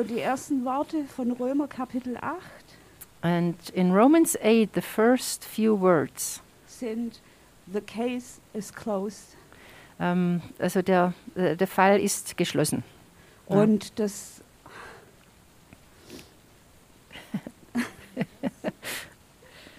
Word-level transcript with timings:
Und 0.00 0.08
die 0.08 0.20
ersten 0.20 0.64
Worte 0.64 1.04
von 1.04 1.30
Römer 1.32 1.68
Kapitel 1.68 2.16
8 2.16 2.40
And 3.20 3.68
in 3.74 3.92
Romans 3.92 4.34
8, 4.42 4.74
the 4.74 4.80
first 4.80 5.44
few 5.44 5.78
words, 5.78 6.40
sind 6.66 7.20
The 7.70 7.82
case 7.82 8.40
is 8.54 8.72
closed. 8.72 9.36
ähm, 10.00 10.40
also 10.58 10.80
der, 10.80 11.12
äh, 11.34 11.54
der 11.54 11.66
Fall 11.66 12.00
ist 12.00 12.38
geschlossen. 12.38 12.82
Ja. 13.50 13.56
Und 13.56 13.98
das 13.98 14.40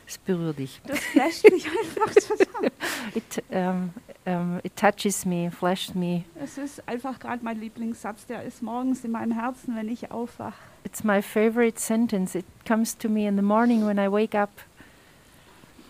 Es 0.06 0.20
berührt 0.20 0.60
dich. 0.60 0.80
Das 0.86 1.00
flasht 1.00 1.50
mich 1.50 1.66
einfach 1.66 2.14
total. 2.14 2.72
It, 3.16 3.44
um, 3.50 3.92
um, 4.26 4.62
it 4.64 4.76
touches 4.76 5.26
me, 5.26 5.50
flashed 5.50 5.96
me. 5.96 6.26
Es 6.42 6.58
ist 6.58 6.88
einfach 6.88 7.20
gerade 7.20 7.44
mein 7.44 7.60
Lieblingssatz, 7.60 8.26
der 8.26 8.44
ist 8.44 8.62
morgens 8.62 9.04
in 9.04 9.12
meinem 9.12 9.32
Herzen, 9.32 9.76
wenn 9.76 9.90
ich 9.90 10.12
aufwache. 10.12 10.54
It's 10.84 11.04
my 11.04 11.22
favorite 11.22 11.80
sentence. 11.80 12.36
It 12.36 12.46
comes 12.68 12.98
to 12.98 13.10
me 13.10 13.28
in 13.28 13.36
the 13.36 13.42
morning 13.42 13.86
when 13.86 13.98
I 13.98 14.12
wake 14.12 14.36
up. 14.36 14.50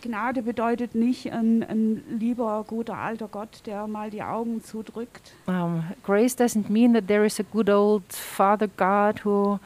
Gnade 0.02 0.41
bedeutet 0.41 0.95
nicht 0.95 1.31
ein, 1.31 1.63
ein 1.63 2.03
lieber, 2.09 2.66
guter, 2.67 2.98
alter 2.98 3.27
Gott, 3.27 3.62
der 3.67 3.86
mal 3.88 4.09
die 4.09 4.23
Augen 4.23 4.63
zudrückt, 4.63 5.34
Um, 5.48 5.84
grace 6.03 6.36
doesn't 6.36 6.70
mean 6.70 6.94
that 6.94 7.08
there 7.08 7.23
is 7.23 7.39
a 7.39 7.44
good 7.44 7.70
old 7.70 8.03
Father 8.11 8.67
God 8.67 9.23
who 9.23 9.59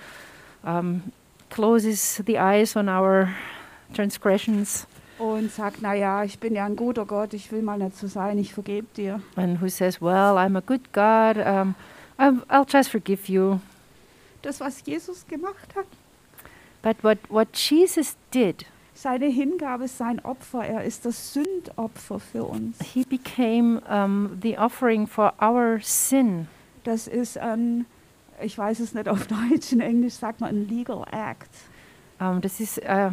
um, 0.66 1.04
closes 1.50 2.22
the 2.26 2.38
eyes 2.38 2.76
on 2.76 2.90
our 2.90 3.30
transgressions 3.94 4.86
und 5.18 5.52
sagt, 5.52 5.82
naja, 5.82 6.24
ich 6.24 6.40
bin 6.40 6.56
ja 6.56 6.66
ein 6.66 6.76
guter 6.76 7.06
Gott, 7.06 7.34
ich 7.34 7.52
will 7.52 7.62
mal 7.62 7.78
nicht 7.78 7.98
so 7.98 8.08
sein, 8.08 8.38
ich 8.38 8.54
vergebe 8.54 8.88
dir. 8.96 9.22
and 9.38 9.62
who 9.62 9.70
says, 9.70 10.02
Well, 10.02 10.38
I'm 10.38 10.58
a 10.58 10.62
good 10.62 10.92
God. 10.92 11.38
Um, 11.38 11.76
I'll, 12.18 12.66
just 12.68 12.90
forgive 12.90 13.28
you. 13.30 13.60
Das, 14.42 14.60
was 14.60 14.84
Jesus 14.86 15.26
gemacht 15.28 15.76
hat, 15.76 15.86
But 16.82 17.04
what, 17.04 17.18
what 17.30 17.48
Jesus 17.56 18.16
did, 18.32 18.66
seine 18.94 19.26
Hingabe, 19.26 19.88
sein 19.88 20.20
Opfer, 20.24 20.64
er 20.66 20.84
ist 20.84 21.04
das 21.06 21.34
Sündopfer 21.34 22.20
für 22.20 22.44
uns. 22.44 22.78
he 22.94 23.04
became 23.04 23.82
um, 23.90 24.38
the 24.42 24.58
offering 24.58 25.08
for 25.08 25.34
our 25.42 25.80
sin. 25.82 26.48
Das 26.84 27.08
ist 27.08 27.38
ein, 27.40 27.86
ich 28.42 28.56
weiß 28.58 28.80
es 28.82 28.94
nicht 28.94 29.10
auf 29.10 29.26
Deutsch, 29.52 29.72
in 29.72 29.82
Englisch 29.82 30.14
sagt 30.14 30.42
man 30.42 30.50
ein 30.52 30.68
Legal 30.70 31.04
Act. 31.12 31.50
Um, 32.20 32.40
das 32.42 32.60
ist 32.60 32.78
äh, 32.78 33.10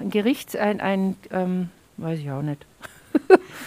ein 0.00 0.10
Gericht, 0.10 0.56
ein, 0.56 0.80
ein 0.80 1.16
ähm, 1.30 1.70
weiß 1.96 2.18
ich 2.18 2.30
auch 2.30 2.42
nicht. 2.42 2.64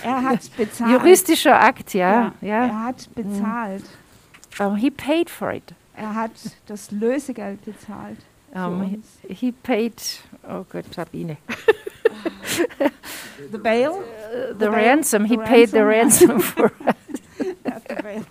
Er 0.04 0.24
hat 0.24 0.42
bezahlt. 0.58 0.92
Juristischer 0.92 1.60
Akt, 1.62 1.94
ja. 1.94 2.34
ja. 2.42 2.66
Er 2.66 2.84
hat 2.84 3.10
bezahlt. 3.16 3.84
Um, 4.60 4.76
he 4.76 4.90
paid 4.90 5.30
for 5.30 5.52
it. 5.54 5.74
Er 5.96 6.14
hat 6.16 6.32
das 6.68 6.92
Lösegeld 6.92 7.64
bezahlt. 7.64 8.18
Um, 8.54 8.82
he, 8.84 9.34
he 9.34 9.52
paid, 9.52 9.94
oh 10.48 10.66
Gott, 10.72 10.86
Sabine. 10.94 11.38
The 13.52 13.58
bail. 13.58 13.92
Uh, 13.92 14.48
The 14.48 14.54
the 14.54 14.66
bail- 14.66 14.72
ransom, 14.72 15.26
he 15.26 15.36
the 15.36 15.44
paid 15.44 15.70
the 15.70 15.84
ransom, 15.86 16.30
ransom 16.32 16.40
for 16.42 16.72
bail. 18.02 18.26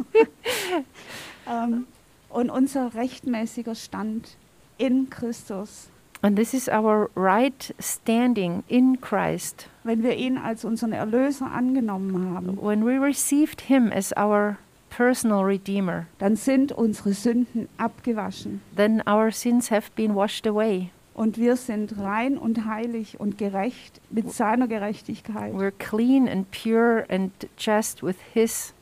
ähm, 1.48 1.86
und 2.28 2.50
unser 2.50 2.94
rechtmäßiger 2.94 3.74
Stand 3.74 4.36
in 4.78 5.08
Christus, 5.10 5.88
And 6.22 6.36
this 6.36 6.54
is 6.54 6.68
our 6.68 7.10
right 7.14 7.74
standing 7.78 8.64
in 8.68 9.00
Christ. 9.00 9.68
wenn 9.84 10.02
wir 10.02 10.16
ihn 10.16 10.38
als 10.38 10.64
unseren 10.64 10.92
Erlöser 10.92 11.50
angenommen 11.52 12.34
haben, 12.34 12.58
When 12.60 12.84
we 12.84 12.98
received 12.98 13.60
him 13.62 13.92
as 13.92 14.12
our 14.16 14.56
personal 14.90 15.42
redeemer, 15.44 16.06
dann 16.18 16.34
sind 16.36 16.72
unsere 16.72 17.12
Sünden 17.12 17.68
abgewaschen 17.76 18.60
then 18.74 19.02
our 19.06 19.30
sins 19.30 19.70
have 19.70 19.90
been 19.94 20.14
washed 20.14 20.46
away. 20.46 20.90
und 21.14 21.36
wir 21.38 21.56
sind 21.56 21.98
rein 21.98 22.38
und 22.38 22.64
heilig 22.66 23.20
und 23.20 23.36
gerecht 23.38 24.00
mit 24.10 24.32
seiner 24.32 24.66
Gerechtigkeit. 24.68 25.52
We're 25.54 25.70
clean 25.78 26.28
and 26.28 26.50
pure 26.50 27.04
and 27.10 27.30
just 27.58 28.02
with 28.02 28.16
his 28.32 28.72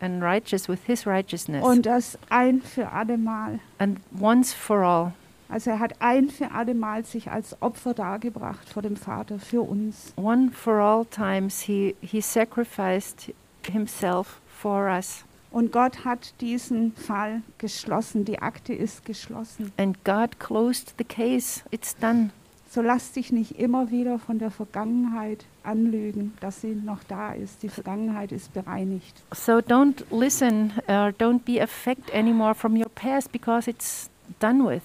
and 0.00 0.22
righteous 0.22 0.68
with 0.68 0.80
his 0.86 1.06
righteousness. 1.06 1.64
Und 1.64 1.86
das 1.86 2.18
ein 2.28 2.60
für 2.60 2.92
alle 2.92 3.16
Mal. 3.18 3.60
and 3.78 3.98
once 4.20 4.52
for 4.52 4.82
all. 4.84 5.12
Also 5.52 5.68
er 5.68 5.80
hat 5.80 6.00
ein 6.00 6.30
für 6.30 6.52
alle 6.52 6.74
Mal 6.74 7.04
sich 7.04 7.30
als 7.30 7.60
Opfer 7.60 7.92
dargebracht 7.92 8.70
vor 8.70 8.80
dem 8.80 8.96
Vater 8.96 9.38
für 9.38 9.60
uns. 9.60 10.14
One 10.16 10.50
for 10.50 10.76
all 10.76 11.04
times 11.04 11.60
he 11.60 11.94
he 12.00 12.22
sacrificed 12.22 13.34
himself 13.70 14.40
for 14.48 14.86
us. 14.86 15.24
Und 15.50 15.70
Gott 15.70 16.06
hat 16.06 16.32
diesen 16.40 16.94
Fall 16.94 17.42
geschlossen. 17.58 18.24
Die 18.24 18.38
Akte 18.38 18.72
ist 18.72 19.04
geschlossen. 19.04 19.70
And 19.76 20.02
God 20.06 20.40
closed 20.40 20.94
the 20.96 21.04
case. 21.04 21.60
It's 21.70 21.94
done. 21.98 22.30
So 22.70 22.80
lass 22.80 23.12
dich 23.12 23.30
nicht 23.30 23.58
immer 23.58 23.90
wieder 23.90 24.18
von 24.18 24.38
der 24.38 24.50
Vergangenheit 24.50 25.44
anlügen, 25.64 26.32
dass 26.40 26.62
sie 26.62 26.74
noch 26.74 27.04
da 27.06 27.34
ist. 27.34 27.62
Die 27.62 27.68
Vergangenheit 27.68 28.32
ist 28.32 28.54
bereinigt. 28.54 29.22
So 29.34 29.58
don't 29.58 30.02
listen 30.10 30.72
or 30.88 31.10
don't 31.10 31.40
be 31.40 31.60
affected 31.60 32.14
anymore 32.14 32.54
from 32.54 32.74
your 32.74 32.88
past 32.94 33.30
because 33.30 33.68
it's 33.68 34.08
done 34.40 34.66
with. 34.66 34.80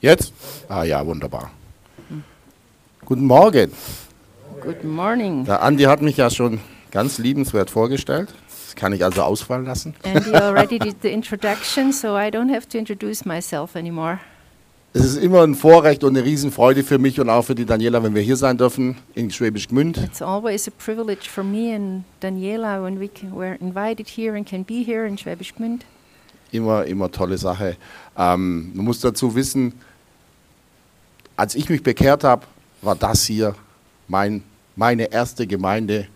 Jetzt? 0.02 0.34
Ah 0.68 0.84
ja, 0.84 1.06
wunderbar. 1.06 1.52
Guten 3.06 3.26
Morgen. 3.26 3.72
Good 4.62 4.84
morning. 4.84 5.46
Der 5.46 5.62
Andi 5.62 5.84
hat 5.84 6.02
mich 6.02 6.18
ja 6.18 6.30
schon 6.30 6.60
ganz 6.92 7.18
liebenswert 7.18 7.70
vorgestellt. 7.70 8.30
Das 8.48 8.76
kann 8.76 8.94
ich 8.94 9.04
also 9.04 9.24
ausfallen 9.24 9.66
lassen. 9.66 9.96
Andy 10.04 10.34
already 10.36 10.80
did 10.80 10.98
the 11.02 11.10
introduction, 11.10 11.92
so 11.92 12.18
I 12.18 12.30
don't 12.30 12.54
have 12.54 12.68
to 12.70 12.78
introduce 12.78 13.26
myself 13.26 13.76
anymore. 13.76 14.20
Es 14.94 15.06
ist 15.06 15.18
immer 15.18 15.44
ein 15.44 15.56
Vorrecht 15.56 16.04
und 16.04 16.18
eine 16.18 16.26
Riesenfreude 16.26 16.84
für 16.84 16.98
mich 16.98 17.20
und 17.20 17.30
auch 17.30 17.44
für 17.44 17.56
die 17.56 17.66
Daniela, 17.66 18.04
wenn 18.04 18.14
wir 18.14 18.22
hier 18.22 18.36
sein 18.36 18.58
dürfen 18.58 18.98
in 19.16 19.32
Schwäbisch 19.32 19.70
Gmünd. 19.70 19.98
It's 19.98 20.22
always 20.22 20.68
a 20.68 20.72
privilege 20.72 21.30
for 21.30 21.44
me 21.44 21.74
and 21.74 22.04
Daniela 22.22 22.84
when 22.84 23.00
we 23.00 23.08
can, 23.08 23.34
were 23.34 23.56
invited 23.62 24.08
here 24.08 24.36
and 24.36 24.46
can 24.46 24.64
be 24.64 24.84
here 24.84 25.06
in 25.06 25.18
Schwäbisch 25.18 25.54
Gmünd. 25.56 25.82
Immer, 26.51 26.85
immer 26.85 27.09
tolle 27.12 27.38
Sache. 27.38 27.78
Ähm, 28.17 28.72
man 28.73 28.85
muss 28.85 29.00
dazu 29.00 29.34
wissen, 29.35 29.73
als 31.38 31.56
ich 31.56 31.69
mich 31.69 31.81
bekehrt 31.81 32.23
habe, 32.23 32.45
war 32.81 32.95
das 32.95 33.23
hier 33.23 33.56
mein, 34.07 34.44
meine 34.75 35.12
erste 35.12 35.47
Gemeinde. 35.47 36.07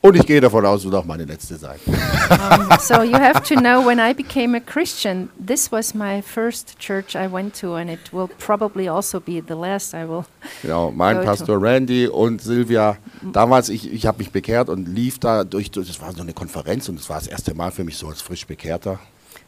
Und 0.00 0.16
ich 0.16 0.26
gehe 0.26 0.38
davon 0.38 0.66
aus, 0.66 0.84
wird 0.84 0.94
auch 0.94 1.06
meine 1.06 1.24
letzte 1.24 1.56
sein. 1.56 1.78
Um, 1.86 2.68
so 2.78 3.02
you 3.02 3.14
have 3.14 3.42
to 3.42 3.54
know 3.54 3.82
when 3.82 3.98
I 3.98 4.12
became 4.12 4.54
a 4.54 4.60
Christian, 4.60 5.30
this 5.38 5.72
was 5.72 5.94
my 5.94 6.20
first 6.20 6.78
church 6.78 7.16
I 7.16 7.26
went 7.26 7.58
to, 7.60 7.76
and 7.76 7.88
it 7.90 8.12
will 8.12 8.28
probably 8.38 8.86
also 8.86 9.18
be 9.18 9.42
the 9.46 9.54
last 9.54 9.94
I 9.94 10.06
will. 10.06 10.26
Genau, 10.60 10.90
mein 10.90 11.16
Go 11.16 11.22
to. 11.22 11.26
Pastor 11.26 11.62
Randy 11.62 12.06
und 12.06 12.42
Silvia. 12.42 12.98
Damals, 13.32 13.70
ich, 13.70 13.90
ich 13.90 14.06
habe 14.06 14.18
mich 14.18 14.30
bekehrt 14.30 14.68
und 14.68 14.86
lief 14.86 15.18
da 15.18 15.42
durch, 15.42 15.70
durch, 15.70 15.88
das 15.88 15.98
war 16.02 16.12
so 16.12 16.20
eine 16.20 16.34
Konferenz 16.34 16.86
und 16.90 16.98
das 16.98 17.08
war 17.08 17.16
das 17.16 17.26
erste 17.26 17.54
Mal 17.54 17.70
für 17.70 17.84
mich 17.84 17.96
so 17.96 18.06
als 18.08 18.20
frisch 18.20 18.46
Bekehrter. 18.46 18.98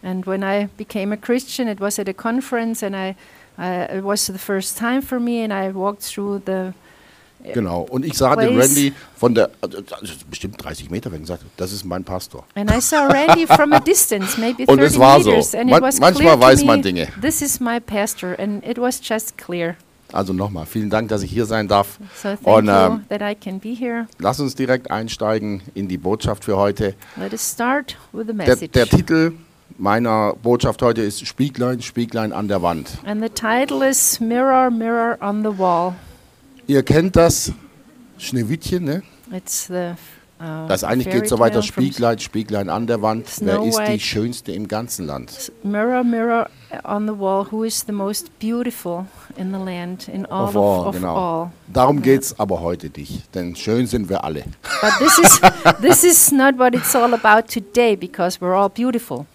And 0.07 0.25
when 0.25 0.45
I 0.45 0.69
became 0.77 1.13
a 1.13 1.17
Christian, 1.17 1.67
it 1.67 1.81
was 1.81 1.99
at 1.99 2.09
a 2.09 2.15
conference, 2.15 2.85
and 2.87 2.95
I, 2.95 3.17
uh, 3.59 3.97
it 3.99 4.05
was 4.05 4.27
the 4.27 4.39
first 4.39 4.79
time 4.79 5.03
for 5.03 5.19
me, 5.19 5.43
and 5.43 5.53
I 5.53 5.73
walked 5.73 6.03
through 6.03 6.43
the. 6.47 6.73
Genau, 7.53 7.83
und 7.91 8.05
ich 8.05 8.15
sah 8.15 8.37
den. 8.37 8.57
Randy 8.57 8.93
von 9.17 9.35
der, 9.35 9.51
also, 9.61 9.79
also 9.79 10.15
bestimmt 10.31 10.63
30 10.63 10.91
Meter 10.91 11.11
weg 11.11 11.21
und 11.21 11.27
sagte, 11.27 11.47
das 11.57 11.73
ist 11.73 11.85
mein 11.85 12.05
Pastor. 12.05 12.45
And 12.55 12.71
I 12.71 12.81
saw 12.81 13.07
Randy 13.09 13.47
from 13.49 13.73
a 13.73 13.81
distance, 13.81 14.41
maybe 14.41 14.65
30 14.65 14.69
Und 14.73 14.79
es 14.81 14.97
war 14.99 15.21
so. 15.21 15.31
meters, 15.31 15.55
and 15.57 15.71
Man- 15.71 15.79
it 15.79 15.83
was 15.83 15.99
manchmal 16.01 16.41
weiß 16.41 16.65
man 16.65 16.83
Dinge. 16.83 17.09
This 17.21 17.43
is 17.43 17.59
my 17.61 17.81
pastor, 17.81 18.39
and 18.39 18.65
it 18.65 18.79
was 18.79 19.01
just 19.03 19.37
clear. 19.37 19.77
Also 20.13 20.33
nochmal, 20.33 20.67
vielen 20.67 20.89
Dank, 20.89 21.09
dass 21.09 21.23
ich 21.23 21.31
hier 21.33 21.47
sein 21.47 21.67
darf. 21.67 21.99
So 22.23 22.29
thank 22.29 22.47
Und 22.47 22.67
you 22.67 22.73
ähm, 22.73 23.05
that 23.09 23.21
I 23.23 23.35
can 23.35 23.59
be 23.59 23.75
here. 23.75 24.07
lass 24.21 24.39
uns 24.39 24.55
direkt 24.55 24.89
einsteigen 24.89 25.63
in 25.75 25.89
die 25.89 25.99
Botschaft 25.99 26.45
für 26.45 26.57
heute. 26.57 26.95
Let 27.17 27.33
us 27.33 27.51
start 27.53 27.97
with 28.13 28.27
the 28.29 28.33
Der, 28.33 28.35
message. 28.47 28.71
der 28.73 28.87
Titel 28.87 29.33
meiner 29.79 30.35
Botschaft 30.43 30.83
heute 30.83 31.03
ist 31.03 31.27
Spieglein, 31.27 31.83
Spieglein 31.83 32.33
an 32.33 32.49
der 32.49 32.63
Wand. 32.63 32.99
and 33.05 33.23
the 33.23 33.29
title 33.29 33.87
is 33.87 34.21
Mirror, 34.21 34.71
Mirror 34.71 35.19
on 35.21 35.43
the 35.43 35.59
Wall. 35.59 35.95
Ihr 36.67 36.83
kennt 36.83 37.17
das 37.17 37.53
Schneewittchen, 38.19 38.85
ne? 38.85 39.03
It's 39.31 39.67
the 39.67 39.95
uh, 40.41 40.67
Das 40.69 40.85
eigentlich 40.85 41.11
geht 41.11 41.29
so 41.29 41.39
weiter, 41.39 41.63
Spieglein, 41.63 42.19
Spieglein 42.19 42.69
an 42.69 42.87
der 42.87 43.03
Wand. 43.03 43.27
Wer 43.41 43.57
Snow 43.57 43.67
ist 43.67 43.81
die 43.89 44.01
schönste 44.01 44.53
im 44.53 44.67
ganzen 44.69 45.07
Land? 45.07 45.53
Mirror, 45.63 46.05
mirror 46.05 46.49
on 46.85 47.07
the 47.07 47.19
wall, 47.19 47.47
who 47.51 47.65
is 47.65 47.85
the 47.87 47.93
most 47.93 48.37
beautiful 48.39 49.07
in 49.37 49.53
the 49.53 49.59
land, 49.59 50.09
in 50.09 50.27
all 50.27 50.49
Of 50.49 50.57
all, 50.57 50.87
of 50.89 50.95
genau. 50.97 51.15
all. 51.17 51.51
Darum 51.73 52.03
geht's 52.03 52.39
aber 52.39 52.61
heute 52.61 52.91
nicht, 52.97 53.35
denn 53.35 53.55
schön 53.55 53.87
sind 53.87 54.09
wir 54.09 54.25
alle. 54.25 54.45
But 54.81 54.93
this 54.99 55.19
is 55.19 55.41
this 55.81 56.05
is 56.05 56.33
not 56.33 56.59
what 56.59 56.75
it's 56.75 56.95
all 56.97 57.13
about 57.15 57.49
today, 57.53 57.97
because 57.97 58.41
we're 58.41 58.55
all 58.55 58.69
beautiful. 58.71 59.27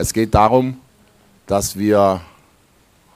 Es 0.00 0.14
geht 0.14 0.34
darum, 0.34 0.80
dass 1.46 1.76
wir 1.76 2.22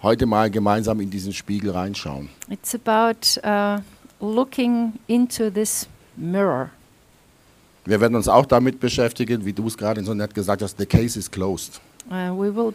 heute 0.03 0.27
mal 0.27 0.51
gemeinsam 0.51 1.01
in 1.01 1.09
diesen 1.09 1.33
Spiegel 1.33 1.71
reinschauen. 1.71 2.29
It's 2.51 2.75
about 2.75 3.41
uh, 3.43 3.81
looking 4.21 4.93
into 5.07 5.49
this 5.49 5.89
mirror. 6.15 6.69
Wir 7.87 8.03
werden 8.03 8.15
uns 8.15 8.29
auch 8.29 8.45
damit 8.45 8.81
beschäftigen, 8.81 9.47
wie 9.47 9.55
du 9.55 9.67
es 9.67 9.79
gerade 9.79 10.05
so 10.05 10.13
nett 10.13 10.35
gesagt 10.35 10.61
hast, 10.61 10.77
the 10.77 10.85
case 10.85 11.19
is 11.19 11.31
closed. 11.31 11.81
Uh, 12.11 12.39
we 12.39 12.55
will 12.55 12.75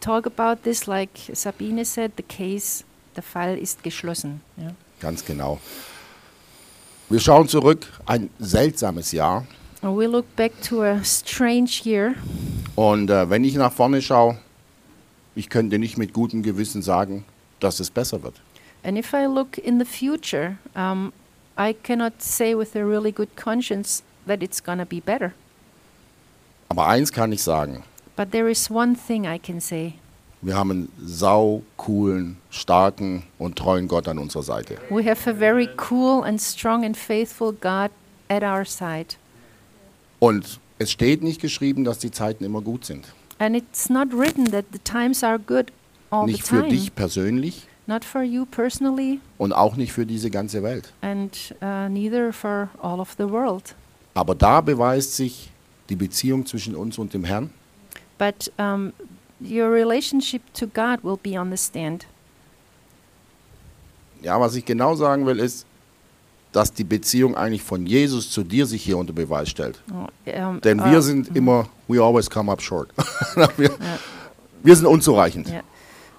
talk 0.00 0.26
about 0.26 0.64
this, 0.64 0.88
like 0.88 1.10
Sabine 1.32 1.84
said, 1.84 2.10
the 2.16 2.24
case, 2.24 2.82
der 3.14 3.22
Fall 3.22 3.56
ist 3.56 3.84
geschlossen. 3.84 4.40
Ja. 4.56 4.72
Ganz 4.98 5.24
genau. 5.24 5.60
Wir 7.08 7.20
schauen 7.20 7.46
zurück, 7.46 7.86
ein 8.04 8.30
seltsames 8.40 9.12
Jahr. 9.12 9.46
We 9.80 10.08
look 10.08 10.24
back 10.34 10.60
to 10.62 10.82
a 10.82 11.04
strange 11.04 11.82
year, 11.84 12.16
Und 12.78 13.10
äh, 13.10 13.28
wenn 13.28 13.42
ich 13.42 13.56
nach 13.56 13.72
vorne 13.72 14.00
schaue, 14.00 14.38
ich 15.34 15.48
könnte 15.48 15.80
nicht 15.80 15.98
mit 15.98 16.12
gutem 16.12 16.44
Gewissen 16.44 16.80
sagen, 16.80 17.24
dass 17.58 17.80
es 17.80 17.90
besser 17.90 18.22
wird. 18.22 18.40
and 18.84 18.96
if 18.96 19.12
I 19.12 19.26
look 19.26 19.58
in 19.58 19.80
the 19.80 19.84
future, 19.84 20.58
um, 20.76 21.12
I 21.58 21.74
cannot 21.74 22.22
say 22.22 22.54
with 22.56 22.76
a 22.76 22.84
really 22.84 23.10
good 23.10 23.30
conscience 23.36 24.04
that 24.28 24.44
it's 24.44 24.62
gonna 24.62 24.84
be 24.84 25.00
better. 25.00 25.32
Aber 26.68 26.86
eins 26.86 27.10
kann 27.10 27.32
ich 27.32 27.42
sagen, 27.42 27.82
But 28.14 28.30
there 28.30 28.48
is 28.48 28.70
one 28.70 28.94
thing 28.94 29.24
I 29.24 29.40
can 29.40 29.60
say: 29.60 29.94
wir 30.40 30.54
haben 30.54 30.70
einen 30.70 30.88
sau 31.04 31.62
coolen, 31.76 32.36
starken 32.50 33.24
und 33.40 33.56
treuen 33.56 33.88
Gott 33.88 34.06
an 34.06 34.18
unserer 34.20 34.44
Seite. 34.44 34.78
we 34.88 35.02
have 35.04 35.28
a 35.28 35.34
very 35.34 35.68
cool 35.90 36.22
and 36.22 36.40
strong 36.40 36.84
and 36.84 36.96
faithful 36.96 37.52
God 37.52 37.90
at 38.28 38.44
our 38.44 38.64
side. 38.64 39.16
Und 40.20 40.60
es 40.78 40.90
steht 40.90 41.22
nicht 41.22 41.40
geschrieben, 41.40 41.84
dass 41.84 41.98
die 41.98 42.10
Zeiten 42.10 42.44
immer 42.44 42.60
gut 42.60 42.84
sind. 42.84 43.06
And 43.38 43.56
it's 43.56 43.88
not 43.88 44.08
written 44.12 44.46
that 44.50 44.64
the 44.72 44.78
times 44.80 45.22
are 45.22 45.38
good 45.38 45.72
all 46.10 46.26
Nicht 46.26 46.44
the 46.44 46.48
für 46.56 46.60
time. 46.62 46.68
dich 46.70 46.94
persönlich 46.94 47.66
Not 47.86 48.04
for 48.04 48.22
you 48.22 48.44
personally, 48.44 49.18
und 49.38 49.52
auch 49.54 49.76
nicht 49.76 49.92
für 49.92 50.04
diese 50.04 50.28
ganze 50.30 50.62
Welt. 50.62 50.92
and 51.00 51.54
uh, 51.62 51.88
neither 51.88 52.32
for 52.34 52.68
all 52.82 53.00
of 53.00 53.14
the 53.16 53.28
world. 53.30 53.74
Aber 54.14 54.34
da 54.34 54.60
beweist 54.60 55.16
sich 55.16 55.50
die 55.88 55.96
Beziehung 55.96 56.44
zwischen 56.44 56.74
uns 56.74 56.98
und 56.98 57.14
dem 57.14 57.24
Herrn. 57.24 57.50
But 58.18 58.52
um, 58.58 58.92
your 59.40 59.70
relationship 59.72 60.42
to 60.54 60.66
God 60.66 61.02
will 61.02 61.16
be 61.22 61.38
on 61.40 61.50
the 61.50 61.56
stand. 61.56 62.06
Ja, 64.20 64.40
was 64.40 64.54
ich 64.56 64.64
genau 64.64 64.94
sagen 64.96 65.24
will, 65.26 65.38
ist, 65.38 65.64
dass 66.58 66.72
die 66.72 66.82
Beziehung 66.82 67.36
eigentlich 67.36 67.62
von 67.62 67.86
Jesus 67.86 68.32
zu 68.32 68.42
dir 68.42 68.66
sich 68.66 68.82
hier 68.82 68.98
unter 68.98 69.12
Beweis 69.12 69.48
stellt. 69.48 69.80
Oh, 69.92 70.08
um, 70.28 70.60
Denn 70.60 70.84
wir 70.84 71.02
sind 71.02 71.36
immer, 71.36 71.68
we 71.86 72.02
always 72.02 72.28
come 72.28 72.50
up 72.50 72.60
short. 72.60 72.90
wir, 73.56 73.70
wir 74.64 74.74
sind 74.74 74.86
unzureichend. 74.86 75.48
Yeah. 75.48 75.62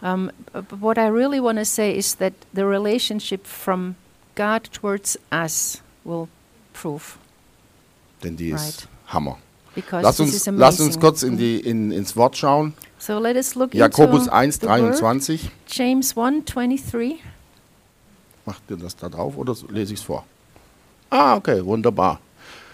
Um, 0.01 0.31
what 0.79 0.97
I 0.97 1.09
really 1.09 1.41
want 1.41 1.59
to 1.59 1.65
say 1.65 1.93
is 1.93 2.15
that 2.19 2.31
the 2.53 2.61
relationship 2.61 3.45
from 3.45 3.95
God 4.35 4.71
towards 4.71 5.19
us 5.29 5.81
will 6.05 6.29
prove 6.71 7.17
Denn 8.23 8.37
die 8.37 8.51
ist 8.51 8.87
Right. 8.87 8.87
Hammer. 9.07 9.37
because 9.75 10.03
Lass 10.03 10.21
uns, 10.21 10.45
lass 10.45 10.79
uns 10.79 10.97
kurz 10.97 11.21
in 11.23 11.35
die, 11.35 11.59
in, 11.59 11.91
ins 11.91 12.15
Wort 12.15 12.37
schauen. 12.37 12.73
so 12.97 13.19
let 13.19 13.35
us 13.35 13.55
look 13.55 13.73
Jakobus 13.73 14.27
into 14.27 14.33
1, 14.33 14.51
the 14.61 14.67
word. 14.67 14.97
23. 14.97 15.51
James 15.67 16.15
1:23. 16.15 17.17
Macht 18.49 18.63
ihr 18.71 18.77
das 18.77 18.95
da 18.95 19.09
drauf 19.09 19.37
oder 19.37 19.55
lese 19.69 19.93
ich 19.93 19.99
es 19.99 20.03
vor? 20.03 20.25
Ah, 21.11 21.35
okay, 21.35 21.63
wunderbar. 21.63 22.19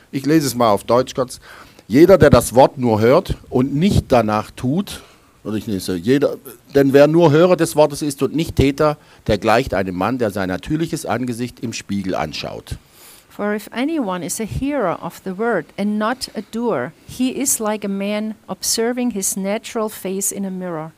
Ich 0.09 0.25
lese 0.25 0.47
es 0.47 0.55
mal 0.55 0.71
auf 0.71 0.85
Deutsch 0.85 1.13
kurz. 1.13 1.41
Jeder, 1.85 2.17
der 2.17 2.29
das 2.29 2.55
Wort 2.55 2.77
nur 2.77 3.01
hört 3.01 3.35
und 3.49 3.75
nicht 3.75 4.05
danach 4.07 4.51
tut, 4.51 5.01
oder 5.43 5.57
ich 5.57 5.67
lese, 5.67 5.97
jeder, 5.97 6.37
denn 6.73 6.93
wer 6.93 7.07
nur 7.07 7.31
Hörer 7.31 7.57
des 7.57 7.75
Wortes 7.75 8.01
ist 8.01 8.23
und 8.23 8.33
nicht 8.33 8.55
Täter, 8.55 8.95
der 9.27 9.37
gleicht 9.37 9.73
einem 9.73 9.97
Mann, 9.97 10.17
der 10.17 10.31
sein 10.31 10.47
natürliches 10.47 11.05
Angesicht 11.05 11.59
im 11.59 11.73
Spiegel 11.73 12.15
anschaut. 12.15 12.77
For 13.27 13.53
if 13.53 13.67
anyone 13.73 14.25
is 14.25 14.39
a 14.39 14.45
hearer 14.45 14.97
of 15.03 15.19
the 15.25 15.37
word 15.37 15.65
and 15.77 15.99
not 15.99 16.31
a 16.35 16.41
doer, 16.53 16.93
he 17.05 17.31
is 17.31 17.59
like 17.59 17.83
a 17.83 17.89
man 17.89 18.35
observing 18.47 19.11
his 19.11 19.35
natural 19.35 19.89
face 19.89 20.31
in 20.31 20.45
a 20.45 20.49
mirror. 20.49 20.93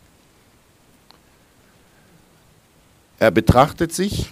Er 3.18 3.32
betrachtet 3.32 3.92
sich, 3.92 4.32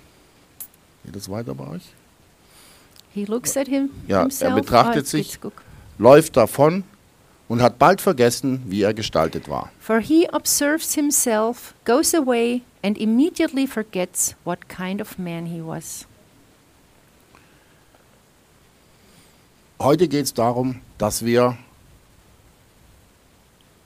geht 1.05 1.15
das 1.15 1.29
weiter 1.29 1.53
bei 1.55 1.67
euch? 1.67 1.83
He 3.13 3.25
looks 3.25 3.55
at 3.55 3.67
him 3.67 3.89
Ja, 4.07 4.17
er 4.17 4.21
himself. 4.23 4.55
betrachtet 4.55 5.05
it's- 5.05 5.11
sich. 5.11 5.39
läuft 5.97 6.35
davon 6.35 6.83
und 7.47 7.61
hat 7.61 7.79
bald 7.79 8.01
vergessen, 8.01 8.61
wie 8.67 8.81
er 8.81 8.93
gestaltet 8.93 9.47
war. 9.47 9.71
For 9.79 9.99
he 9.99 10.27
observes 10.31 10.93
himself, 10.95 11.73
goes 11.85 12.13
away, 12.13 12.61
and 12.83 12.97
immediately 12.97 13.67
forgets 13.67 14.35
what 14.43 14.67
kind 14.67 14.99
of 15.01 15.17
man 15.17 15.45
he 15.45 15.61
was. 15.65 16.05
Heute 19.79 20.07
geht 20.07 20.25
es 20.25 20.33
darum, 20.33 20.81
dass 20.97 21.23
wir 21.25 21.57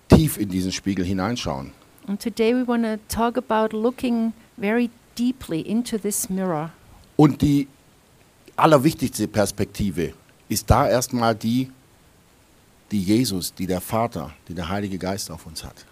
tief 0.09 0.37
in 0.37 0.49
diesen 0.49 0.71
Spiegel 0.71 1.03
hineinschauen. 1.05 1.71
And 2.07 2.21
today 2.21 2.53
we 2.55 2.65
want 2.67 2.83
to 2.83 2.97
talk 3.13 3.37
about 3.37 3.75
looking 3.75 4.33
very 4.57 4.89
deeply 5.17 5.61
into 5.61 5.97
this 5.97 6.29
mirror. 6.29 6.71
Und 7.19 7.41
die 7.41 7.67
allerwichtigste 8.55 9.27
Perspektive 9.27 10.13
ist 10.47 10.69
da 10.69 10.87
erstmal 10.87 11.35
die, 11.35 11.69
die 12.91 13.03
Jesus, 13.03 13.53
die 13.53 13.67
der 13.67 13.81
Vater, 13.81 14.33
die 14.47 14.53
der 14.53 14.69
Heilige 14.69 14.97
Geist 14.97 15.29
auf 15.29 15.45
uns 15.45 15.65
hat. 15.65 15.85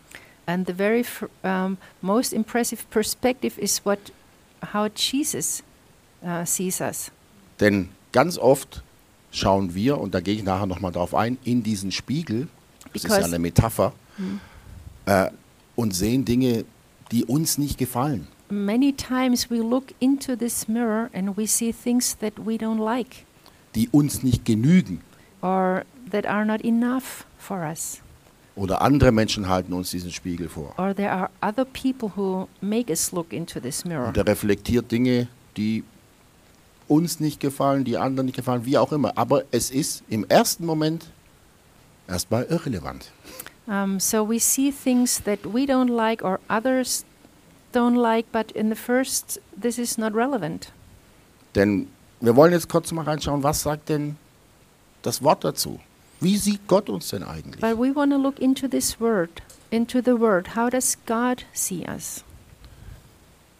And 0.45 0.65
the 0.65 0.73
very 0.73 1.03
um, 1.43 1.77
most 2.01 2.31
impressive 2.31 2.81
perspective 2.89 3.59
is 3.59 3.85
what, 3.85 3.99
how 4.73 4.89
Jesus 4.95 5.63
uh, 6.23 6.45
sees 6.45 6.79
us. 6.79 7.11
Denn 7.59 7.89
ganz 8.13 8.37
oft 8.37 8.81
schauen 9.29 9.75
wir, 9.75 9.97
und 9.97 10.13
da 10.13 10.21
gehe 10.21 10.35
ich 10.35 10.43
nachher 10.43 10.65
nochmal 10.65 10.93
drauf 10.93 11.13
ein, 11.13 11.37
in 11.43 11.61
diesen 11.61 11.91
Spiegel, 11.91 12.47
das 12.93 13.03
ist 13.03 13.09
ja 13.09 13.17
Because- 13.17 13.25
eine 13.25 13.39
Metapher, 13.39 13.91
äh, 15.05 15.29
und 15.75 15.93
sehen 15.93 16.23
Dinge, 16.23 16.63
die 17.11 17.25
uns 17.25 17.57
nicht 17.57 17.77
gefallen. 17.77 18.27
Many 18.49 18.93
times 18.93 19.49
we 19.49 19.59
look 19.59 19.93
into 19.99 20.35
this 20.35 20.67
mirror 20.67 21.09
and 21.13 21.35
we 21.37 21.45
see 21.45 21.73
things 21.73 22.15
that 22.19 22.33
we 22.45 22.57
don't 22.57 22.79
like 22.79 23.25
die 23.75 23.89
uns 23.91 24.23
nicht 24.23 24.45
genügen. 24.45 25.01
or 25.41 25.83
that 26.11 26.25
are 26.25 26.45
not 26.45 26.61
enough 26.61 27.25
for 27.37 27.63
us. 27.63 28.01
Oder 28.55 28.81
andere 28.81 29.11
Menschen 29.11 29.47
halten 29.47 29.71
uns 29.73 29.91
diesen 29.91 30.11
Spiegel 30.11 30.49
vor. 30.49 30.73
Or 30.77 30.95
there 30.95 31.11
are 31.11 31.29
other 31.41 31.63
people 31.65 32.11
who 32.15 32.47
make 32.59 32.89
us 32.89 33.11
look 33.11 33.31
into 33.31 33.59
this 33.59 33.85
mirror. 33.85 34.07
Und 34.07 34.17
er 34.17 34.25
reflektiert 34.25 34.91
Dinge, 34.91 35.27
die 35.55 35.83
uns 36.87 37.19
nicht 37.19 37.39
gefallen, 37.39 37.83
die 37.83 37.97
anderen 37.97 38.25
nicht 38.25 38.35
gefallen, 38.35 38.65
wie 38.65 38.77
auch 38.77 38.91
immer. 38.91 39.15
Aber 39.15 39.43
es 39.51 39.69
ist 39.69 40.03
im 40.09 40.25
ersten 40.27 40.65
Moment 40.65 41.05
erstmal 42.07 42.45
irrelevant. 42.45 43.11
Um, 43.67 43.99
so 43.99 44.27
we 44.27 44.39
see 44.39 44.71
things 44.71 45.21
that 45.23 45.39
we 45.43 45.65
don't 45.65 45.93
like 45.93 46.23
or 46.23 46.39
others 46.49 47.03
don't 47.71 47.95
like, 47.95 48.31
but 48.31 48.51
in 48.51 48.69
the 48.69 48.75
first, 48.75 49.39
this 49.59 49.77
is 49.77 49.97
not 49.97 50.13
relevant. 50.13 50.71
Denn 51.55 51.87
wir 52.19 52.35
wollen 52.35 52.51
jetzt 52.51 52.69
kurz 52.69 52.91
mal 52.91 53.03
reinschauen, 53.03 53.43
was 53.43 53.61
sagt 53.61 53.89
denn 53.89 54.17
das 55.01 55.23
Wort 55.23 55.43
dazu? 55.43 55.79
Wie 56.19 56.37
sieht 56.37 56.67
Gott 56.67 56.89
uns 56.89 57.09
denn 57.09 57.23
eigentlich? 57.23 57.61
But 57.61 57.77
we 57.77 57.95
want 57.95 58.11
to 58.11 58.17
look 58.17 58.39
into 58.39 58.67
this 58.67 58.99
word, 58.99 59.41
into 59.69 60.01
the 60.03 60.19
word. 60.19 60.55
How 60.55 60.69
does 60.69 60.97
God 61.05 61.45
see 61.53 61.85
us? 61.87 62.23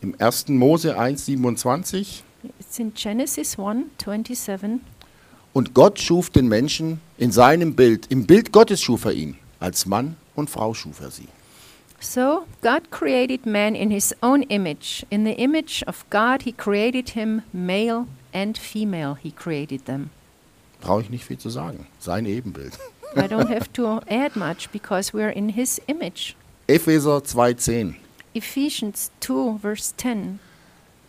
Im 0.01 0.15
1. 0.19 0.49
Mose 0.49 0.97
1, 0.97 1.25
27. 1.25 2.23
It's 2.59 2.79
in 2.79 2.93
Genesis 2.93 3.57
1 3.57 3.85
27. 3.97 4.81
Und 5.53 5.73
Gott 5.73 5.99
schuf 5.99 6.29
den 6.29 6.47
Menschen 6.47 6.99
in 7.17 7.31
seinem 7.31 7.75
Bild. 7.75 8.07
Im 8.11 8.27
Bild 8.27 8.51
Gottes 8.51 8.81
schuf 8.81 9.05
er 9.05 9.13
ihn. 9.13 9.37
Als 9.59 9.85
Mann 9.87 10.15
und 10.35 10.49
Frau 10.49 10.73
schuf 10.73 11.01
er 11.01 11.09
sie. 11.09 11.27
So 11.99 12.45
God 12.61 12.89
created 12.91 13.45
man 13.45 13.75
in 13.75 13.91
his 13.91 14.15
own 14.21 14.43
image. 14.43 15.05
In 15.09 15.23
the 15.23 15.33
image 15.33 15.83
of 15.87 16.05
God, 16.09 16.43
he 16.43 16.51
created 16.51 17.09
him, 17.09 17.41
male 17.51 18.07
and 18.33 18.57
female, 18.57 19.15
he 19.15 19.31
created 19.31 19.85
them. 19.85 20.11
Brauche 20.79 21.01
ich 21.01 21.09
nicht 21.09 21.25
viel 21.25 21.39
zu 21.39 21.49
sagen. 21.49 21.87
Sein 21.99 22.25
Ebenbild. 22.25 22.77
I 23.15 23.27
don't 23.27 23.49
have 23.49 23.71
to 23.73 24.01
add 24.07 24.35
much 24.35 24.69
because 24.71 25.13
we're 25.13 25.31
in 25.31 25.49
his 25.49 25.81
image. 25.87 26.35
Epheser 26.67 27.23
2,10. 27.23 27.95
Ephesians 28.33 29.09
2, 29.21 29.57
verse 29.59 29.95
10. 29.95 30.39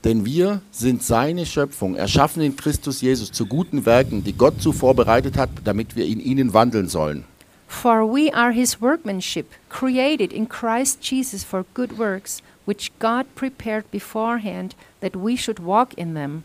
Denn 0.04 0.24
wir 0.24 0.62
sind 0.70 1.02
seine 1.02 1.44
Schöpfung, 1.44 1.96
erschaffen 1.96 2.42
in 2.42 2.56
Christus 2.56 3.00
Jesus 3.00 3.32
zu 3.32 3.46
guten 3.46 3.84
Werken, 3.84 4.22
die 4.22 4.32
Gott 4.32 4.62
zuvor 4.62 4.94
bereitet 4.94 5.36
hat, 5.36 5.50
damit 5.64 5.96
wir 5.96 6.06
in 6.06 6.20
ihnen 6.20 6.54
wandeln 6.54 6.88
sollen. 6.88 7.24
For 7.68 8.04
we 8.04 8.30
are 8.32 8.52
his 8.52 8.80
workmanship, 8.80 9.52
created 9.68 10.32
in 10.32 10.46
Christ 10.46 11.00
Jesus 11.00 11.44
for 11.44 11.64
good 11.74 11.98
works, 11.98 12.42
which 12.64 12.90
God 12.98 13.26
prepared 13.36 13.84
beforehand 13.90 14.74
that 15.00 15.14
we 15.14 15.36
should 15.36 15.60
walk 15.60 15.94
in 15.94 16.14
them. 16.14 16.44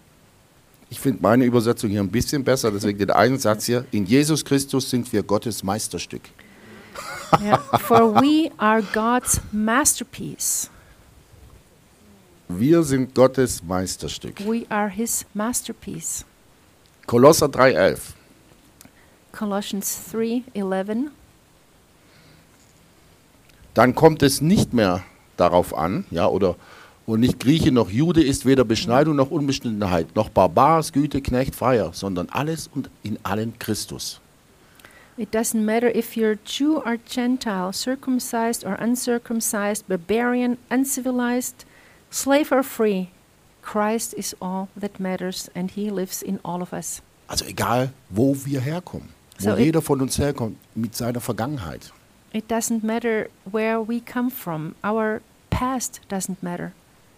Ich 0.90 1.00
finde 1.00 1.24
meine 1.24 1.46
Übersetzung 1.46 1.90
hier 1.90 2.02
ein 2.02 2.12
bisschen 2.12 2.44
besser, 2.44 2.70
deswegen 2.70 3.00
den 3.00 3.10
einen 3.10 3.40
Satz 3.40 3.66
hier. 3.66 3.86
In 3.92 4.06
Jesus 4.06 4.46
Christus 4.46 4.90
sind 4.90 5.12
wir 5.12 5.24
Gottes 5.24 5.64
Meisterstück. 5.64 6.22
Yeah. 7.42 7.58
For 7.80 8.14
we 8.14 8.52
are 8.58 8.84
God's 8.94 9.42
masterpiece. 9.52 10.70
Wir 12.48 12.84
sind 12.84 13.16
Gottes 13.16 13.64
Meisterstück. 13.64 14.46
We 14.46 14.68
are 14.70 14.90
his 14.90 15.26
masterpiece. 15.34 16.26
Kolosser 17.08 17.48
3,11. 17.48 17.98
Colossians 19.34 20.14
3:11. 20.14 21.10
dann 23.74 23.96
kommt 23.96 24.22
es 24.24 24.42
nicht 24.42 24.74
mehr 24.74 25.04
darauf 25.38 25.76
an, 25.76 26.06
ja, 26.12 26.28
oder 26.28 26.56
und 27.06 27.20
nicht 27.20 27.40
Grieche 27.40 27.72
noch 27.72 27.90
Jude 27.90 28.24
ist 28.24 28.46
weder 28.46 28.64
Beschneidung 28.64 29.18
noch 29.18 29.30
Unbeschnittenheit, 29.30 30.16
noch 30.16 30.30
Barbar, 30.30 30.82
Güte, 30.94 31.22
Knecht, 31.22 31.54
Freier, 31.54 31.92
sondern 31.92 32.30
alles 32.30 32.70
und 32.74 32.90
in 33.04 33.20
allen 33.24 33.60
Christus. 33.60 34.22
It 35.18 35.34
doesn't 35.34 35.64
matter 35.64 35.94
if 35.94 36.16
you're 36.16 36.38
Jew 36.46 36.78
or 36.78 36.98
Gentile, 36.98 37.72
circumcised 37.74 38.66
or 38.66 38.80
uncircumcised, 38.80 39.88
barbarian, 39.88 40.58
uncivilized, 40.72 41.66
slave 42.10 42.52
or 42.52 42.64
free. 42.64 43.10
Christ 43.62 44.14
is 44.14 44.36
all 44.40 44.70
that 44.80 45.00
matters 45.00 45.52
and 45.54 45.72
he 45.72 45.92
lives 45.92 46.22
in 46.22 46.40
all 46.44 46.62
of 46.62 46.74
us. 46.74 47.02
Also 47.28 47.46
egal, 47.46 47.92
wo 48.10 48.36
wir 48.46 48.60
herkommen, 48.62 49.10
wo 49.40 49.44
So 49.44 49.54
it- 49.56 49.60
jeder 49.66 49.82
von 49.82 50.02
uns 50.02 50.18
herkommt 50.18 50.58
mit 50.76 50.96
seiner 50.96 51.22
Vergangenheit. 51.22 51.92
It 52.32 52.50
doesn't 52.52 52.84
matter 52.84 53.28
where 53.46 53.88
we 53.88 54.02
come 54.02 54.32
from. 54.32 54.74
Our 54.84 55.22
past 55.50 56.02
doesn't 56.10 56.42
matter. 56.42 56.72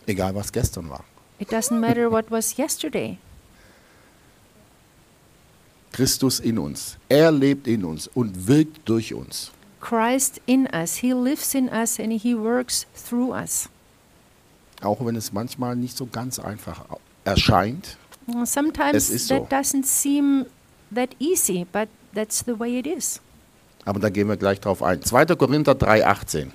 Egal, 0.07 0.35
was 0.35 0.51
gestern 0.51 0.89
war. 0.89 1.03
It 1.39 1.51
doesn't 1.51 1.79
matter 1.79 2.11
what 2.11 2.29
was 2.29 2.57
yesterday. 2.57 3.17
Christus 5.91 6.39
in 6.39 6.57
uns. 6.59 6.97
Er 7.09 7.31
lebt 7.31 7.67
in 7.67 7.85
uns 7.85 8.07
und 8.07 8.47
wirkt 8.47 8.87
durch 8.87 9.13
uns. 9.13 9.51
Christ 9.79 10.41
in 10.45 10.67
us. 10.73 10.95
He 10.95 11.13
lives 11.13 11.53
in 11.53 11.69
us 11.69 11.99
and 11.99 12.11
he 12.11 12.35
works 12.35 12.85
through 12.95 13.33
us. 13.33 13.69
Auch 14.81 15.03
wenn 15.05 15.15
es 15.15 15.31
manchmal 15.31 15.75
nicht 15.75 15.95
so 15.95 16.05
ganz 16.05 16.39
einfach 16.39 16.83
erscheint. 17.23 17.97
Sometimes 18.45 18.95
Es 18.95 19.09
ist 19.09 19.27
so. 19.27 19.39
that 19.39 19.51
doesn't 19.51 19.85
seem 19.85 20.45
that 20.93 21.09
easy, 21.19 21.65
but 21.71 21.87
that's 22.15 22.43
the 22.45 22.57
way 22.57 22.79
it 22.79 22.87
is. 22.87 23.21
Aber 23.85 23.99
da 23.99 24.09
gehen 24.09 24.27
wir 24.27 24.37
gleich 24.37 24.59
drauf 24.59 24.81
ein. 24.81 25.01
2. 25.01 25.25
Korinther 25.35 25.73
3,18. 25.73 26.47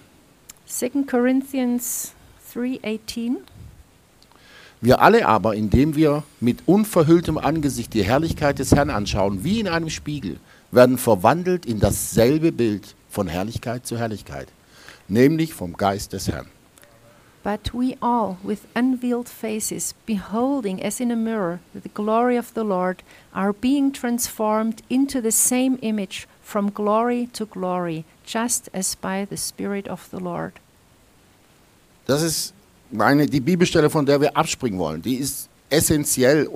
2 0.66 1.04
Corinthians 1.08 2.12
3:18 2.52 3.36
Wir 4.80 5.00
alle 5.00 5.26
aber, 5.26 5.54
indem 5.54 5.94
wir 5.94 6.24
mit 6.40 6.66
unverhülltem 6.66 7.38
Angesicht 7.38 7.94
die 7.94 8.02
Herrlichkeit 8.02 8.58
des 8.58 8.72
Herrn 8.72 8.90
anschauen, 8.90 9.44
wie 9.44 9.60
in 9.60 9.68
einem 9.68 9.90
Spiegel, 9.90 10.38
werden 10.72 10.98
verwandelt 10.98 11.66
in 11.66 11.80
dasselbe 11.80 12.50
Bild 12.50 12.94
von 13.08 13.28
Herrlichkeit 13.28 13.86
zu 13.86 13.98
Herrlichkeit, 13.98 14.48
nämlich 15.08 15.54
vom 15.54 15.76
Geist 15.76 16.12
des 16.12 16.28
Herrn. 16.28 16.46
But 17.42 17.72
we 17.72 17.96
all, 18.02 18.38
with 18.44 18.66
unveiled 18.74 19.28
faces, 19.28 19.94
beholding 20.04 20.82
as 20.82 21.00
in 21.00 21.10
a 21.10 21.16
mirror 21.16 21.60
the 21.74 21.88
glory 21.88 22.36
of 22.36 22.52
the 22.52 22.64
Lord, 22.64 23.02
are 23.34 23.52
being 23.52 23.92
transformed 23.92 24.82
into 24.90 25.22
the 25.22 25.32
same 25.32 25.78
image 25.80 26.28
from 26.42 26.70
glory 26.70 27.28
to 27.32 27.46
glory, 27.46 28.04
just 28.26 28.68
as 28.74 28.94
by 28.94 29.24
the 29.24 29.38
Spirit 29.38 29.88
of 29.88 30.10
the 30.10 30.20
Lord. 30.20 30.60
Das 32.06 32.22
ist 32.22 32.52
meine, 32.90 33.26
die 33.26 33.40
Bibelstelle, 33.40 33.88
von 33.88 34.04
der 34.04 34.20
wir 34.20 34.36
abspringen 34.36 34.78
wollen. 34.78 35.00
Die 35.00 35.14
ist 35.14 35.48
essentiell 35.70 36.48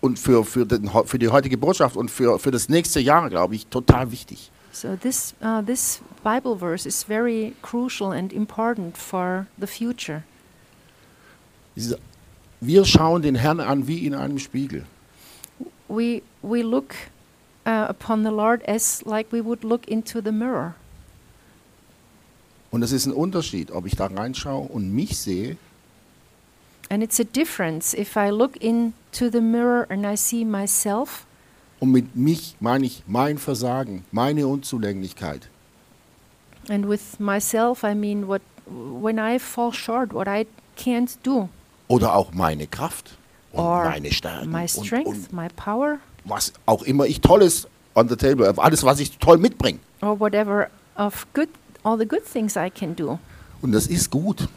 und 0.00 0.18
für, 0.18 0.44
für, 0.44 0.66
den, 0.66 0.90
für 1.06 1.18
die 1.18 1.28
heutige 1.28 1.56
Botschaft 1.56 1.96
und 1.96 2.10
für, 2.10 2.38
für 2.38 2.50
das 2.50 2.68
nächste 2.68 3.00
Jahr, 3.00 3.30
glaube 3.30 3.54
ich, 3.54 3.66
total 3.66 4.10
wichtig. 4.10 4.50
So 4.72 4.94
this 4.94 5.34
uh, 5.42 5.62
this 5.62 6.00
Bible 6.26 6.56
verse 6.56 6.86
is 6.86 7.04
very 7.04 7.54
crucial 7.62 8.10
and 8.10 8.32
important 8.32 8.96
for 8.96 9.46
the 9.56 9.66
future. 9.68 10.24
Wir 12.60 12.84
schauen 12.84 13.22
den 13.22 13.36
Herrn 13.36 13.60
an 13.60 13.86
wie 13.86 14.04
in 14.04 14.12
einem 14.12 14.40
Spiegel. 14.40 14.86
We 15.86 16.22
we 16.42 16.62
look 16.62 16.96
uh, 17.64 17.86
upon 17.88 18.24
the 18.24 18.32
Lord 18.32 18.64
as 18.66 19.04
like 19.06 19.30
we 19.30 19.40
would 19.40 19.62
look 19.62 19.86
into 19.86 20.20
the 20.20 20.32
mirror. 20.32 20.74
Und 22.72 22.82
es 22.82 22.90
ist 22.90 23.06
ein 23.06 23.12
Unterschied, 23.12 23.70
ob 23.70 23.86
ich 23.86 23.94
da 23.94 24.06
reinschaue 24.06 24.66
und 24.68 24.92
mich 24.92 25.16
sehe 25.16 25.56
And 26.90 27.04
it's 27.04 27.20
a 27.20 27.24
difference 27.24 27.94
if 27.94 28.16
I 28.16 28.30
look 28.30 28.56
into 28.56 29.30
the 29.30 29.40
mirror 29.40 29.86
and 29.88 30.04
I 30.04 30.16
see 30.16 30.44
myself, 30.44 31.24
Und 31.78 31.92
mit 31.92 32.16
mich 32.16 32.56
meine 32.58 32.84
ich 32.84 33.04
mein 33.06 33.38
Versagen, 33.38 34.04
meine 34.10 34.48
Unzulänglichkeit. 34.48 35.50
And 36.68 36.88
with 36.88 37.18
myself 37.18 37.84
I 37.84 37.94
mean 37.94 38.26
what 38.28 38.42
when 38.68 39.18
I 39.18 39.38
fall 39.38 39.72
short, 39.72 40.12
what 40.12 40.26
I 40.28 40.46
can't 40.76 41.16
do, 41.22 41.48
Oder 41.88 42.14
auch 42.14 42.32
meine 42.32 42.66
Kraft 42.66 43.16
und 43.52 43.60
or 43.64 43.84
meine 43.84 44.10
Stärken. 44.12 44.50
my 44.50 44.62
Und, 44.62 44.68
strength, 44.86 45.06
und 45.06 45.32
my 45.32 45.48
power, 45.54 45.98
was 46.24 46.52
auch 46.66 46.82
immer 46.82 47.06
ich 47.06 47.20
Tolles 47.20 47.68
on 47.94 48.08
the 48.08 48.16
table, 48.16 48.52
alles, 48.58 48.82
was 48.84 48.98
ich 49.00 49.16
toll 49.18 49.38
mitbringe. 49.38 49.78
or 50.02 50.18
whatever 50.18 50.68
of 50.96 51.26
good, 51.34 51.48
all 51.84 51.96
the 51.96 52.06
good 52.06 52.24
things 52.24 52.56
I 52.56 52.68
can 52.70 52.94
do. 52.96 53.18
Und 53.62 53.72
das 53.72 53.86
ist 53.86 54.10
gut. 54.10 54.48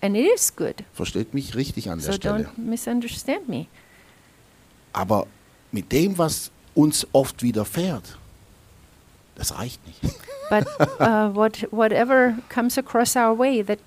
And 0.00 0.16
it 0.16 0.26
is 0.34 0.54
good. 0.56 0.84
Versteht 0.94 1.34
mich 1.34 1.54
richtig 1.54 1.90
an 1.90 1.98
der 1.98 2.06
So 2.06 2.12
Stelle. 2.12 2.44
don't 2.44 2.58
misunderstand 2.60 3.46
me. 3.48 3.66
Aber 4.94 5.26
mit 5.72 5.92
dem, 5.92 6.16
was 6.16 6.50
uns 6.74 7.06
oft 7.12 7.42
widerfährt, 7.42 8.16
das 9.36 9.56
reicht 9.58 9.80
nicht. 9.86 10.00
But 10.50 10.66
uh, 11.00 11.34
what, 11.34 11.66
whatever 11.72 12.36
comes 12.48 12.76
across 12.78 13.16
our 13.16 13.36
way, 13.36 13.62
that 13.62 13.78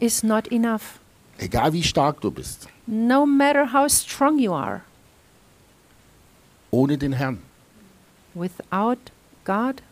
is 0.00 0.22
not 0.22 0.46
enough. 0.48 0.98
Egal 1.38 1.72
wie 1.72 1.82
stark 1.82 2.20
du 2.20 2.30
bist, 2.30 2.68
No 2.86 3.26
matter 3.26 3.72
how 3.72 3.86
strong 3.88 4.38
you 4.38 4.52
are, 4.54 4.80
ohne 6.70 6.96
den 6.98 7.12
Herrn, 7.12 7.38
without 8.34 8.98
God, 9.44 9.82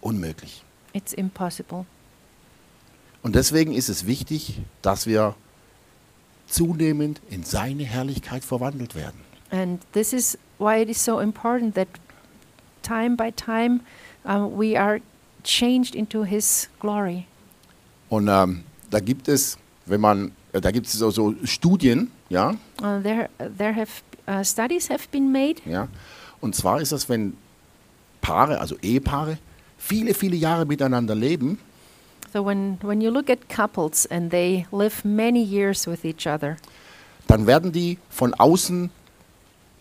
unmöglich. 0.00 0.62
it's 0.92 1.12
impossible. 1.12 1.86
Und 3.22 3.34
deswegen 3.34 3.72
ist 3.72 3.88
es 3.88 4.06
wichtig, 4.06 4.60
dass 4.82 5.06
wir 5.06 5.34
zunehmend 6.46 7.20
in 7.30 7.42
seine 7.42 7.84
Herrlichkeit 7.84 8.44
verwandelt 8.44 8.94
werden. 8.94 9.20
And 9.50 9.80
this 9.92 10.12
is 10.12 10.38
why 10.58 10.80
it 10.82 10.88
is 10.88 11.02
so 11.02 11.20
important 11.20 11.74
that 11.74 11.88
time 12.82 13.16
by 13.16 13.30
time 13.32 13.80
um, 14.24 14.58
we 14.58 14.78
are 14.78 15.00
changed 15.42 15.94
into 15.94 16.24
His 16.24 16.68
glory. 16.80 17.26
Und 18.08 18.28
ähm, 18.28 18.64
da 18.90 19.00
gibt 19.00 19.28
es, 19.28 19.58
wenn 19.86 20.00
man, 20.00 20.32
äh, 20.52 20.60
da 20.60 20.70
gibt 20.70 20.86
es 20.86 20.92
so, 20.92 21.10
so 21.10 21.34
Studien, 21.44 22.10
ja, 22.28 22.54
Uh, 22.80 23.00
there, 23.02 23.28
there 23.58 23.74
have 23.74 24.02
uh, 24.28 24.42
studies 24.42 24.88
have 24.88 25.08
been 25.10 25.30
made, 25.30 25.56
ja. 25.64 25.88
Und 26.40 26.54
zwar 26.54 26.80
ist 26.80 26.92
das, 26.92 27.08
wenn 27.08 27.36
Paare, 28.20 28.60
also 28.60 28.76
Ehepaare, 28.82 29.38
viele, 29.78 30.14
viele 30.14 30.36
Jahre 30.36 30.66
miteinander 30.66 31.14
leben, 31.14 31.58
so 32.32 32.44
when, 32.44 32.78
when 32.82 33.00
you 33.00 33.10
look 33.10 33.30
at 33.30 33.48
couples 33.48 34.06
and 34.06 34.30
they 34.30 34.66
live 34.72 35.04
many 35.04 35.40
years 35.40 35.86
with 35.86 36.04
each 36.04 36.26
other, 36.26 36.56
dann 37.28 37.46
werden 37.46 37.70
die 37.72 37.98
von 38.10 38.34
außen 38.34 38.90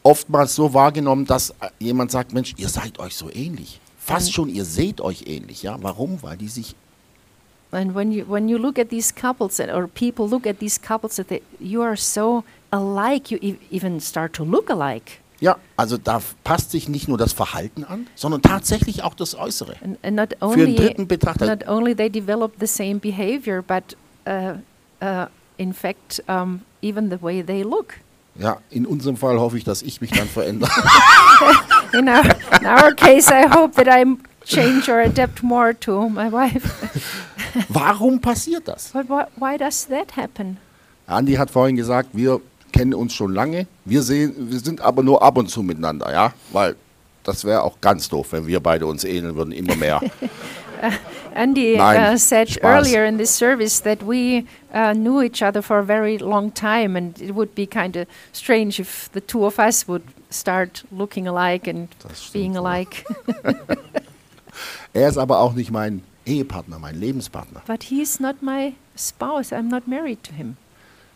oftmals 0.04 0.54
so 0.56 0.74
wahrgenommen, 0.74 1.26
dass 1.26 1.50
äh, 1.50 1.70
jemand 1.80 2.12
sagt, 2.12 2.34
Mensch, 2.34 2.54
ihr 2.58 2.70
seid 2.70 3.00
euch 3.00 3.16
so 3.16 3.30
ähnlich. 3.34 3.80
Fast 4.06 4.28
Mhm. 4.28 4.32
schon, 4.34 4.50
ihr 4.50 4.66
seht 4.66 5.00
euch 5.02 5.24
ähnlich, 5.28 5.64
ja. 5.64 5.78
Warum? 5.82 6.22
Weil 6.24 6.38
die 6.38 6.48
sich 6.50 6.76
and 7.72 7.96
when 7.96 8.12
you 8.12 8.24
when 8.30 8.48
you 8.50 8.58
look 8.60 8.78
at 8.78 8.90
these 8.90 9.12
couples 9.14 9.58
that, 9.58 9.70
or 9.74 9.88
people 9.88 10.28
look 10.30 10.46
at 10.46 10.60
these 10.60 10.80
couples 10.80 11.16
that 11.16 11.28
they, 11.30 11.42
you 11.60 11.82
are 11.82 11.96
so 11.98 12.44
alike, 12.70 13.32
you 13.32 13.40
e- 13.42 13.58
even 13.72 14.00
start 14.00 14.34
to 14.34 14.44
look 14.44 14.70
alike. 14.70 15.14
Ja, 15.40 15.58
also 15.76 15.98
da 15.98 16.22
passt 16.44 16.70
sich 16.72 16.88
nicht 16.88 17.08
nur 17.08 17.18
das 17.18 17.34
Verhalten 17.34 17.84
an, 17.84 18.08
sondern 18.16 18.42
tatsächlich 18.44 19.04
auch 19.04 19.16
das 19.16 19.36
Äußere. 19.36 19.76
And, 19.84 19.98
and 20.04 20.16
not 20.16 20.30
Für 20.40 20.46
einen 20.54 20.62
only 20.68 20.76
dritten 20.76 21.08
Betrachter. 21.08 21.48
not 21.48 21.68
only 21.68 21.96
they 21.96 22.10
develop 22.10 22.54
the 22.60 22.68
same 22.68 22.96
behavior, 23.00 23.62
but 23.64 23.98
uh, 24.28 24.54
uh, 25.04 25.26
in 25.58 25.74
fact, 25.74 26.24
um, 26.28 26.62
even 26.82 27.10
the 27.10 27.22
way 27.22 27.42
they 27.44 27.64
look. 27.64 27.96
Ja, 28.40 28.60
in 28.70 28.86
unserem 28.86 29.18
Fall 29.18 29.40
hoffe 29.40 29.58
ich, 29.58 29.64
dass 29.64 29.82
ich 29.82 30.00
mich 30.00 30.12
dann 30.12 30.28
verändere. 30.28 30.72
In 31.94 32.10
our, 32.10 32.26
in 32.60 32.66
our 32.66 32.94
case, 32.94 33.30
I 33.30 33.48
hope 33.48 33.76
that 33.76 33.88
I 33.88 34.04
change 34.46 34.90
or 34.90 35.00
adapt 35.00 35.44
more 35.44 35.74
to 35.74 36.10
my 36.10 36.30
wife. 36.30 36.66
Warum 37.70 38.20
passiert 38.20 38.66
das? 38.66 38.92
But 38.92 39.10
why, 39.10 39.26
why 39.36 39.58
does 39.58 39.86
that 39.86 40.12
happen? 40.12 40.58
Andi 41.08 41.38
hat 41.38 41.52
vorhin 41.52 41.76
gesagt, 41.76 42.10
wir 42.14 42.42
kennen 42.72 42.94
uns 42.94 43.14
schon 43.14 43.34
lange, 43.34 43.68
wir, 43.86 44.02
sehen, 44.02 44.34
wir 44.38 44.60
sind 44.60 44.82
aber 44.82 45.04
nur 45.04 45.22
ab 45.22 45.38
und 45.38 45.50
zu 45.50 45.62
miteinander, 45.62 46.12
ja, 46.12 46.34
weil 46.52 46.76
das 47.24 47.46
wäre 47.46 47.62
auch 47.62 47.80
ganz 47.82 48.10
doof, 48.10 48.28
wenn 48.32 48.48
wir 48.48 48.60
beide 48.60 48.86
uns 48.86 49.04
ähneln 49.04 49.36
würden, 49.36 49.52
immer 49.52 49.76
mehr. 49.76 50.02
Andy 51.36 51.78
Nein, 51.78 52.14
uh, 52.14 52.18
said 52.18 52.50
Spaß. 52.50 52.64
earlier 52.64 53.06
in 53.06 53.18
this 53.18 53.36
service 53.36 53.82
that 53.82 54.04
we 54.06 54.46
uh, 54.74 54.94
knew 54.94 55.22
each 55.22 55.42
other 55.42 55.62
for 55.62 55.80
a 55.80 55.84
very 55.84 56.18
long 56.18 56.54
time, 56.54 56.96
and 56.96 57.20
it 57.22 57.34
would 57.34 57.56
be 57.56 57.66
kind 57.66 57.96
of 57.96 58.08
strange 58.34 58.80
if 58.80 59.10
the 59.14 59.22
two 59.22 59.46
of 59.46 59.58
us 59.60 59.88
would 59.88 60.04
start 60.34 60.84
looking 60.92 61.28
alike 61.28 61.68
and 61.70 61.88
being 62.34 62.58
alike. 62.58 63.06
Er 64.94 65.10
ist 65.10 65.18
aber 65.18 65.40
auch 65.40 65.54
nicht 65.54 65.72
mein 65.72 66.04
Ehepartner, 66.25 66.78
mein 66.78 67.00
Lebenspartner. 67.00 67.63
but 67.66 67.84
he's 67.84 68.20
not 68.20 68.42
my 68.44 68.74
spouse. 68.96 69.52
I'm 69.52 69.68
not 69.70 69.88
married 69.88 70.24
to 70.24 70.34
him. 70.34 70.58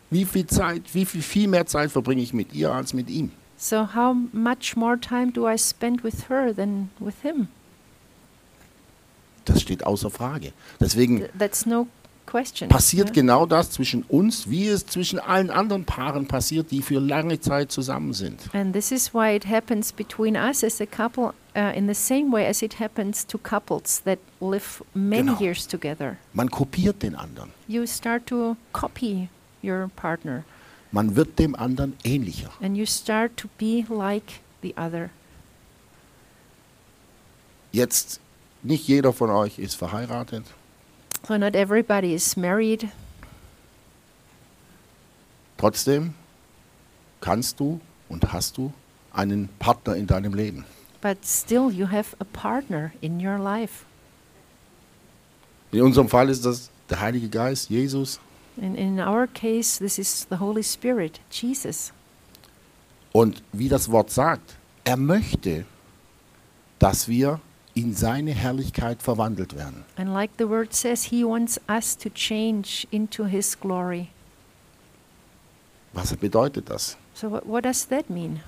Wie 0.10 0.26
viel 0.26 0.48
Zeit, 0.48 0.82
wie 0.94 1.06
viel, 1.06 1.22
viel 1.22 1.48
mehr 1.48 1.66
Zeit 1.68 1.92
verbringe 1.92 2.22
ich 2.24 2.34
mit 2.34 2.54
ihr 2.54 2.72
als 2.72 2.94
mit 2.94 3.10
ihm? 3.10 3.32
So 3.58 3.94
how 3.94 4.16
much 4.34 4.76
more 4.76 5.00
time 5.00 5.32
do 5.32 5.48
I 5.48 5.58
spend 5.58 6.04
with 6.04 6.28
her 6.30 6.54
than 6.56 6.90
with 7.00 7.16
him? 7.22 7.48
Das 9.46 9.62
steht 9.62 9.86
außer 9.86 10.10
Frage. 10.10 10.52
Deswegen 10.80 11.20
Th- 11.20 11.30
that's 11.38 11.66
no 11.66 11.88
question. 12.28 12.70
passiert 12.70 13.08
yeah? 13.08 13.14
genau 13.16 13.46
das 13.48 13.72
zwischen 13.72 14.04
uns, 14.04 14.50
wie 14.50 14.68
es 14.68 14.86
zwischen 14.86 15.18
allen 15.20 15.50
anderen 15.50 15.86
Paaren 15.86 16.28
passiert, 16.28 16.70
die 16.70 16.82
für 16.84 17.00
lange 17.00 17.40
Zeit 17.40 17.72
zusammen 17.72 18.14
sind. 18.14 18.42
And 18.54 18.74
this 18.74 18.92
is 18.92 19.14
why 19.14 19.36
it 19.36 19.48
happens 19.48 19.92
between 19.92 20.36
us 20.36 20.64
as 20.64 20.80
a 20.80 20.86
couple 20.86 21.34
uh, 21.56 21.76
in 21.76 21.88
the 21.88 21.96
same 21.96 22.32
way 22.32 22.46
as 22.46 22.62
it 22.62 22.80
happens 22.80 23.26
to 23.26 23.38
couples 23.40 24.02
that 24.04 24.20
live 24.40 24.84
many 24.94 25.24
Genau. 25.24 25.40
years 25.42 25.68
together. 25.68 26.18
Man 26.34 26.52
kopiert 26.52 27.02
den 27.02 27.16
anderen. 27.16 27.50
You 27.68 27.88
start 27.88 28.28
to 28.28 28.56
copy 28.74 29.30
your 29.64 29.90
partner 29.96 30.44
Man 30.92 31.16
wird 31.16 31.40
dem 31.40 31.56
anderen 31.56 31.96
ähnlicher. 32.04 32.50
and 32.62 32.78
you 32.78 32.86
start 32.86 33.36
to 33.38 33.48
be 33.58 33.86
like 33.90 34.40
the 34.62 34.74
other. 34.78 35.10
Jetzt, 37.72 38.20
nicht 38.64 38.88
jeder 38.88 39.14
von 39.14 39.30
euch 39.30 39.60
ist 39.60 39.76
verheiratet. 39.76 40.44
So 41.26 41.38
not 41.38 41.56
everybody 41.56 42.14
is 42.14 42.36
married, 42.38 42.90
Trotzdem 45.58 46.14
kannst 47.20 47.60
du 47.60 47.80
und 48.10 48.32
hast 48.32 48.58
du 48.58 48.72
einen 49.12 49.50
Partner 49.60 49.96
in 49.96 50.06
deinem 50.08 50.34
Leben. 50.34 50.66
but 51.02 51.18
still 51.26 51.70
you 51.72 51.86
have 51.88 52.16
a 52.20 52.26
partner 52.26 52.92
in 53.02 53.20
your 53.20 53.38
life. 53.38 53.86
In 55.72 55.82
unserem 55.82 56.08
Fall 56.10 56.30
ist 56.30 56.46
das 56.46 56.70
der 56.90 57.00
Heilige 57.02 57.30
Geist, 57.30 57.70
Jesus. 57.70 58.20
And 58.62 58.76
in 58.78 59.00
our 59.00 59.28
case, 59.28 59.78
this 59.80 60.00
is 60.00 60.26
the 60.30 60.38
Holy 60.40 60.64
Spirit, 60.64 61.20
Jesus. 61.32 61.92
Und 63.12 63.44
wie 63.52 63.70
das 63.70 63.92
Wort 63.92 64.10
sagt, 64.10 64.56
er 64.84 64.98
möchte, 64.98 65.66
dass 66.80 67.08
wir 67.08 67.40
in 67.78 67.94
seine 67.94 68.32
Herrlichkeit 68.32 69.04
verwandelt 69.04 69.56
werden. 69.56 69.84
And 69.98 70.12
like 70.14 70.32
the 70.40 70.46
word 70.50 70.74
says, 70.74 71.04
He 71.06 71.24
wants 71.24 71.60
us 71.70 71.96
to 71.98 72.10
change 72.10 72.88
into 72.92 73.26
His 73.26 73.56
glory. 73.60 74.10
Was 75.94 76.16
bedeutet 76.16 76.70
das? 76.70 76.98
So, 77.14 77.30
what, 77.30 77.46
what 77.46 77.64
does 77.64 77.86
that 77.88 78.10
mean? 78.10 78.42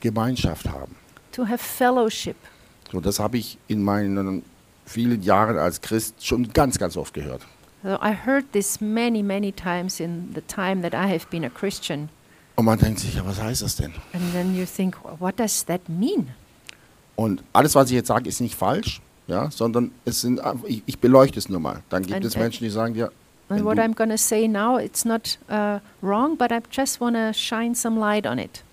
Gemeinschaft 0.00 0.66
haben. 0.68 0.96
To 1.32 1.44
have 1.46 1.58
fellowship. 1.62 2.36
So, 2.92 3.00
das 3.00 3.18
habe 3.18 3.38
ich 3.38 3.58
in 3.68 3.82
meinen 3.82 4.42
vielen 4.84 5.22
Jahren 5.22 5.56
als 5.58 5.80
Christ 5.80 6.24
schon 6.24 6.52
ganz, 6.52 6.78
ganz 6.78 6.96
oft 6.96 7.14
gehört. 7.14 7.42
So 7.82 7.98
I 8.02 8.12
heard 8.14 8.50
this 8.52 8.80
many, 8.80 9.22
many 9.22 9.52
times 9.52 10.00
in 10.00 10.32
the 10.34 10.40
time 10.40 10.82
that 10.82 10.94
I 10.94 11.06
have 11.12 11.26
been 11.30 11.44
a 11.44 11.50
Christian. 11.50 12.08
Und 12.56 12.64
man 12.66 12.78
denkt 12.78 13.00
sich, 13.00 13.14
ja, 13.14 13.26
was 13.26 13.40
heißt 13.40 13.62
das 13.62 13.76
denn? 13.76 13.92
And 14.12 14.32
then 14.32 14.54
you 14.56 14.64
think, 14.64 14.96
"Wh- 15.02 15.20
what 15.20 15.38
does 15.38 15.64
that 15.66 15.88
mean? 15.88 16.28
Und 17.16 17.42
alles, 17.52 17.74
was 17.74 17.88
ich 17.90 17.94
jetzt 17.96 18.08
sage, 18.08 18.28
ist 18.28 18.40
nicht 18.40 18.54
falsch, 18.56 19.00
ja, 19.26 19.50
sondern 19.50 19.92
es 20.04 20.20
sind, 20.20 20.40
einfach- 20.40 20.66
ich, 20.66 20.82
ich 20.86 20.98
beleuchte 20.98 21.38
es 21.38 21.48
nur 21.48 21.60
mal. 21.60 21.82
Dann 21.88 22.02
gibt 22.02 22.14
And- 22.16 22.24
es 22.24 22.36
Menschen, 22.36 22.64
die 22.64 22.70
sagen 22.70 22.94
dir, 22.94 23.10
And 23.50 23.62
what 23.62 23.78
I'm 23.78 23.94
going 23.94 24.08
to 24.10 24.16
say 24.16 24.48
now, 24.48 24.78
it's 24.78 25.04
not 25.04 25.38
uh, 25.50 25.78
wrong, 26.00 26.36
but 26.38 26.50
I 26.50 26.60
just 26.72 26.98
want 27.00 27.14
to 27.14 27.32
shine 27.34 27.74
some 27.74 28.00
light 28.00 28.26
on 28.26 28.38
it. 28.38 28.64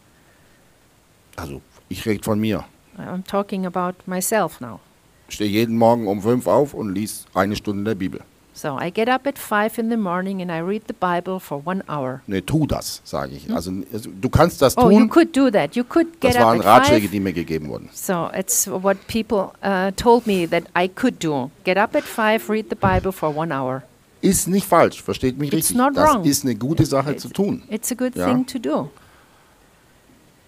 also 1.35 1.61
ich 1.89 2.05
rede 2.05 2.23
von 2.23 2.39
mir. 2.39 2.63
I'm 2.97 3.23
talking 3.25 3.65
about 3.65 3.95
myself 4.05 4.61
now. 4.61 4.79
Ich 5.27 5.35
stehe 5.35 5.49
jeden 5.49 5.77
Morgen 5.77 6.07
um 6.07 6.21
fünf 6.21 6.47
auf 6.47 6.73
und 6.73 6.93
lies 6.93 7.25
eine 7.33 7.55
Stunde 7.55 7.83
der 7.83 7.95
Bibel. 7.95 8.21
So 8.53 8.77
I 8.77 8.89
get 8.91 9.07
up 9.07 9.25
at 9.27 9.37
five 9.37 9.79
in 9.79 9.89
the 9.89 9.95
morning 9.97 10.41
and 10.41 10.51
I 10.51 10.59
read 10.59 10.81
the 10.87 10.93
Bible 10.93 11.39
for 11.39 11.61
one 11.65 11.83
hour. 11.87 12.21
Ne, 12.27 12.41
tu 12.41 12.67
das, 12.67 13.01
sage 13.05 13.31
ich. 13.37 13.49
Also, 13.53 13.71
also 13.93 14.09
du 14.09 14.29
kannst 14.29 14.61
das 14.61 14.77
Oh, 14.77 14.89
you 14.89 15.07
could 15.07 15.31
do 15.35 15.49
that. 15.49 15.75
You 15.75 15.85
could 15.85 16.19
get 16.19 16.35
Das 16.35 16.41
up 16.41 16.47
waren 16.47 16.59
at 16.59 16.65
Ratschläge, 16.65 17.03
five. 17.03 17.11
die 17.11 17.19
mir 17.21 17.31
gegeben 17.33 17.69
wurden. 17.69 17.89
So 17.93 18.29
it's 18.37 18.67
what 18.67 18.97
people 19.07 19.53
uh, 19.63 19.91
told 19.95 20.27
me 20.27 20.45
that 20.47 20.63
I 20.77 20.89
could 20.89 21.19
do. 21.23 21.49
Get 21.63 21.77
up 21.77 21.95
at 21.95 22.03
five, 22.03 22.49
read 22.49 22.65
the 22.69 22.75
Bible 22.75 23.13
for 23.13 23.33
one 23.35 23.53
hour. 23.53 23.83
Ist 24.21 24.47
nicht 24.49 24.67
falsch, 24.67 25.01
versteht 25.01 25.37
mich 25.39 25.47
It's 25.53 25.69
richtig. 25.69 25.77
not 25.77 25.95
das 25.95 26.13
wrong. 26.13 26.25
ist 26.25 26.43
eine 26.43 26.55
gute 26.55 26.85
Sache 26.85 27.15
zu 27.15 27.29
tun. 27.29 27.63
It's 27.69 27.89
a 27.91 27.95
good 27.95 28.15
Ja. 28.15 28.25
thing 28.27 28.45
to 28.45 28.59
do. 28.59 28.89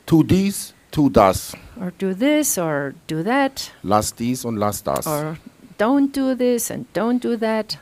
Tu 0.06 0.24
dies, 0.24 0.74
tu 0.92 1.10
das. 1.10 1.54
Or 1.80 1.92
do 1.98 2.14
this 2.14 2.58
or 2.58 2.94
do 3.08 3.24
that. 3.24 3.72
Lass 3.82 4.14
dies 4.14 4.44
und 4.46 4.58
lass 4.58 4.84
das. 4.84 5.08
Or 5.08 5.38
don't 5.80 6.12
do 6.16 6.36
this 6.36 6.70
and 6.70 6.86
don't 6.94 7.20
do 7.22 7.38
that. 7.38 7.80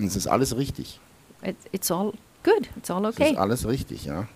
Und 0.00 0.06
es 0.06 0.16
ist 0.16 0.26
alles 0.26 0.56
richtig. 0.56 0.98
It, 1.44 1.56
it's 1.72 1.90
all 1.90 2.12
good. 2.42 2.68
It's 2.76 2.90
all 2.90 3.04
Es 3.04 3.14
okay. 3.14 3.32
ist 3.32 3.38
alles 3.38 3.68
richtig, 3.68 4.04
ja. 4.06 4.26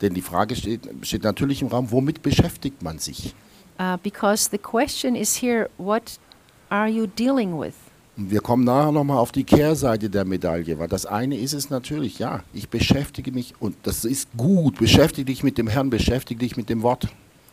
Denn 0.00 0.14
die 0.14 0.22
Frage 0.22 0.56
steht, 0.56 0.88
steht 1.02 1.24
natürlich 1.24 1.60
im 1.62 1.68
Raum, 1.68 1.90
womit 1.90 2.22
beschäftigt 2.22 2.82
man 2.82 2.98
sich? 2.98 3.34
Uh, 3.78 3.96
because 4.02 4.48
the 4.50 4.58
question 4.58 5.14
is 5.14 5.42
here 5.42 5.68
what 5.78 6.18
are 6.68 6.88
you 6.88 7.06
dealing 7.06 7.58
with? 7.58 7.74
Und 8.16 8.30
wir 8.30 8.40
kommen 8.40 8.64
nachher 8.64 8.92
nochmal 8.92 9.18
auf 9.18 9.32
die 9.32 9.44
Kehrseite 9.44 10.10
der 10.10 10.24
Medaille, 10.24 10.78
weil 10.78 10.88
das 10.88 11.06
eine 11.06 11.38
ist 11.38 11.54
es 11.54 11.70
natürlich, 11.70 12.18
ja, 12.18 12.42
ich 12.52 12.68
beschäftige 12.68 13.32
mich 13.32 13.54
und 13.60 13.76
das 13.82 14.04
ist 14.04 14.28
gut, 14.36 14.78
beschäftige 14.78 15.26
dich 15.26 15.42
mit 15.42 15.58
dem 15.58 15.68
Herrn, 15.68 15.90
beschäftige 15.90 16.40
dich 16.40 16.56
mit 16.56 16.68
dem 16.68 16.82
Wort. 16.82 17.08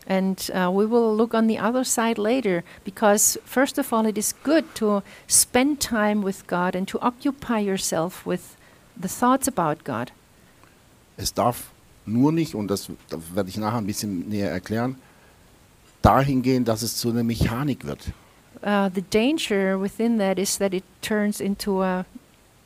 And 0.07 0.49
uh, 0.53 0.71
we 0.71 0.85
will 0.85 1.13
look 1.13 1.33
on 1.33 1.47
the 1.47 1.57
other 1.57 1.83
side 1.83 2.17
later 2.17 2.63
because, 2.85 3.37
first 3.43 3.77
of 3.77 3.91
all, 3.91 4.05
it 4.05 4.17
is 4.17 4.33
good 4.43 4.63
to 4.75 5.03
spend 5.27 5.81
time 5.81 6.21
with 6.23 6.47
God 6.47 6.75
and 6.75 6.87
to 6.87 6.97
occupy 7.01 7.59
yourself 7.59 8.25
with 8.25 8.55
the 8.95 9.09
thoughts 9.09 9.47
about 9.47 9.83
God. 9.83 10.11
Es 11.17 11.33
darf 11.33 11.71
nur 12.05 12.31
nicht, 12.31 12.55
und 12.55 12.69
das, 12.69 12.89
das 13.09 13.19
werde 13.35 13.49
ich 13.49 13.57
nachher 13.57 13.79
ein 13.79 13.85
bisschen 13.85 14.29
näher 14.29 14.49
erklären, 14.49 14.95
dahin 16.01 16.41
gehen, 16.41 16.63
dass 16.63 16.83
es 16.83 16.95
zu 16.95 17.09
einer 17.09 17.23
Mechanik 17.23 17.85
wird. 17.85 18.13
Uh, 18.63 18.89
the 18.93 19.01
danger 19.01 19.77
within 19.77 20.17
that 20.17 20.39
is 20.39 20.57
that 20.57 20.73
it 20.73 20.83
turns 21.01 21.41
into 21.41 21.83
a 21.83 22.05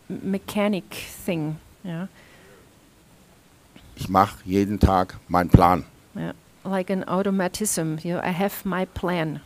mechanic 0.07 0.85
thing. 1.25 1.57
Yeah? 1.83 2.07
Ich 3.95 4.09
mache 4.09 4.37
jeden 4.45 4.79
Tag 4.79 5.17
meinen 5.27 5.49
Plan. 5.49 5.85
Yeah. 6.15 6.33
Like 6.63 6.91
an 6.91 7.03
automatism. 7.07 7.97
You 8.03 8.15
know, 8.15 8.21
I 8.23 8.31
have 8.31 8.65
my 8.65 8.85
plan. 8.85 9.41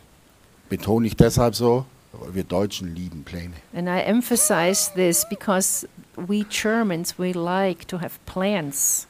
Betone 0.70 1.08
ich 1.08 1.16
deshalb 1.16 1.56
so, 1.56 1.86
weil 2.12 2.36
wir 2.36 2.44
Deutschen 2.44 2.94
lieben 2.96 3.24
Pläne. 3.24 3.54
And 3.74 3.88
I 3.88 4.02
emphasize 4.02 4.92
this 4.96 5.26
because 5.30 5.88
we 6.16 6.46
Germans, 6.50 7.18
we 7.18 7.32
like 7.32 7.88
to 7.88 8.00
have 8.00 8.20
plans. 8.26 9.08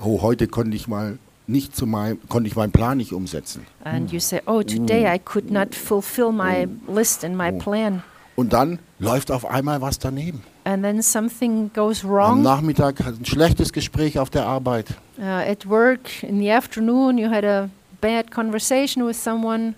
Oh, 0.00 0.22
heute 0.22 0.46
konnte 0.46 0.76
ich 0.76 0.86
mal 0.86 1.18
nicht 1.46 1.74
zu 1.74 1.86
meinem, 1.86 2.20
konnte 2.28 2.48
ich 2.48 2.56
meinen 2.56 2.72
Plan 2.72 2.98
nicht 2.98 3.12
umsetzen. 3.12 3.66
And 3.82 4.12
you 4.12 4.20
say, 4.20 4.40
oh, 4.46 4.62
today 4.62 5.12
I 5.12 5.18
could 5.18 5.50
not 5.50 5.74
fulfill 5.74 6.30
my 6.30 6.68
list 6.86 7.24
and 7.24 7.36
my 7.36 7.50
plan. 7.50 8.02
Und 8.36 8.52
dann 8.52 8.78
läuft 8.98 9.32
auf 9.32 9.46
einmal 9.46 9.80
was 9.80 9.98
daneben. 9.98 10.42
And 10.68 10.84
then 10.84 11.00
something 11.02 11.70
goes 11.72 12.04
Am 12.04 12.10
wrong. 12.10 12.42
Nachmittag 12.42 13.02
hat 13.02 13.14
ein 13.18 13.24
schlechtes 13.24 13.72
Gespräch 13.72 14.18
auf 14.18 14.28
der 14.28 14.44
Arbeit. 14.44 14.88
Uh, 15.18 15.22
at 15.22 15.66
work, 15.66 16.22
in 16.22 16.38
the 16.40 16.50
afternoon, 16.52 17.16
you 17.16 17.30
had 17.30 17.42
a 17.42 17.70
bad 18.02 18.30
conversation 18.30 19.02
with 19.06 19.16
someone. 19.16 19.74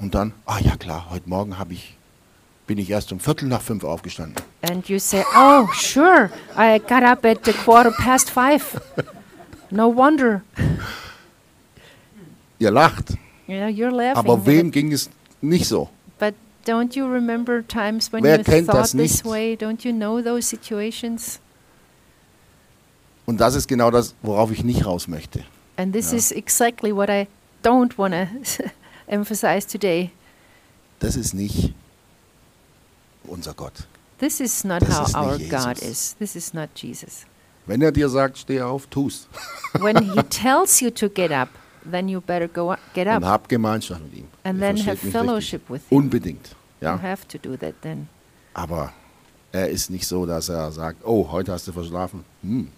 Und 0.00 0.16
dann, 0.16 0.32
ah 0.46 0.58
ja 0.58 0.74
klar, 0.76 1.06
heute 1.10 1.28
Morgen 1.28 1.58
habe 1.60 1.74
ich, 1.74 1.96
bin 2.66 2.76
ich 2.78 2.90
erst 2.90 3.12
um 3.12 3.20
Viertel 3.20 3.46
nach 3.46 3.62
fünf 3.62 3.84
aufgestanden. 3.84 4.34
And 4.62 4.88
you 4.88 4.98
say, 4.98 5.22
oh, 5.36 5.68
sure, 5.74 6.28
I 6.58 6.80
got 6.80 7.04
up 7.04 7.24
at 7.24 7.46
a 7.48 7.52
quarter 7.52 7.92
past 7.92 8.28
five. 8.28 8.80
No 9.70 9.94
wonder. 9.94 10.42
Ihr 12.58 12.72
lacht, 12.72 13.10
You 13.46 13.58
know, 13.58 13.68
you're 13.68 13.92
laughing. 13.92 14.16
aber 14.16 14.44
wem 14.44 14.72
ging 14.72 14.90
es 14.90 15.08
nicht 15.40 15.66
so? 15.66 15.88
Don't 16.64 16.94
you 16.96 17.06
remember 17.06 17.62
times 17.66 18.12
when 18.12 18.22
Wer 18.22 18.38
you 18.38 18.44
kennt 18.44 18.66
thought 18.66 18.76
das 18.82 18.92
this 18.92 19.24
nicht? 19.24 19.24
way? 19.24 19.56
Don't 19.56 19.84
you 19.84 19.92
know 19.92 20.22
those 20.22 20.46
situations? 20.48 21.40
Und 23.26 23.38
das 23.40 23.54
ist 23.54 23.68
genau 23.68 23.90
das, 23.90 24.14
worauf 24.22 24.50
ich 24.50 24.62
nicht 24.64 24.84
raus 24.86 25.08
möchte. 25.08 25.44
And 25.76 25.92
this 25.92 26.10
Ja. 26.12 26.18
is 26.18 26.30
exactly 26.32 26.94
what 26.94 27.08
I 27.08 27.26
don't 27.64 27.96
want 27.98 28.14
to 28.14 28.64
emphasize 29.06 29.66
today. 29.66 30.10
Das 31.00 31.16
ist 31.16 31.34
nicht 31.34 31.72
unser 33.24 33.54
Gott. 33.54 33.86
This 34.18 34.38
is 34.40 34.62
not 34.64 34.82
Das 34.82 34.98
how 34.98 35.06
ist 35.08 35.16
nicht 35.40 35.52
our 35.52 35.64
God 35.64 35.76
Jesus. 35.80 35.88
is. 35.90 36.16
This 36.18 36.36
is 36.36 36.54
not 36.54 36.68
Jesus. 36.76 37.24
Wenn 37.66 37.80
er 37.82 37.90
dir 37.92 38.08
sagt, 38.08 38.38
steh 38.38 38.60
auf, 38.60 38.86
tu's. 38.88 39.26
when 39.80 39.96
he 39.96 40.22
tells 40.30 40.80
you 40.80 40.90
to 40.90 41.08
get 41.08 41.30
up, 41.32 41.48
then 41.88 42.08
you 42.08 42.20
better 42.20 42.46
go 42.48 42.70
up, 42.72 42.78
get 42.94 43.06
Und 43.06 43.14
up 43.16 43.24
hab 43.24 43.48
Gemeinschaft 43.48 44.02
mit 44.02 44.14
ihm. 44.14 44.28
and 44.44 44.58
Ihr 44.60 44.60
then 44.74 44.86
have 44.86 44.96
fellowship 45.10 45.62
richtig. 45.62 45.70
with 45.70 45.82
him. 45.88 45.98
Unbedingt. 45.98 46.48
You 46.80 46.88
Ja. 46.88 47.00
have 47.02 47.26
to 47.28 47.38
do 47.38 47.56
that 47.56 47.74
then. 47.82 48.08
Aber 48.54 48.92
er 49.52 49.68
ist 49.70 49.90
nicht 49.90 50.06
so, 50.06 50.26
dass 50.26 50.48
er 50.48 50.72
sagt, 50.72 51.04
oh, 51.04 51.28
heute 51.30 51.52
hast 51.52 51.66
du 51.68 51.72
verschlafen. 51.72 52.24
Hm. 52.42 52.68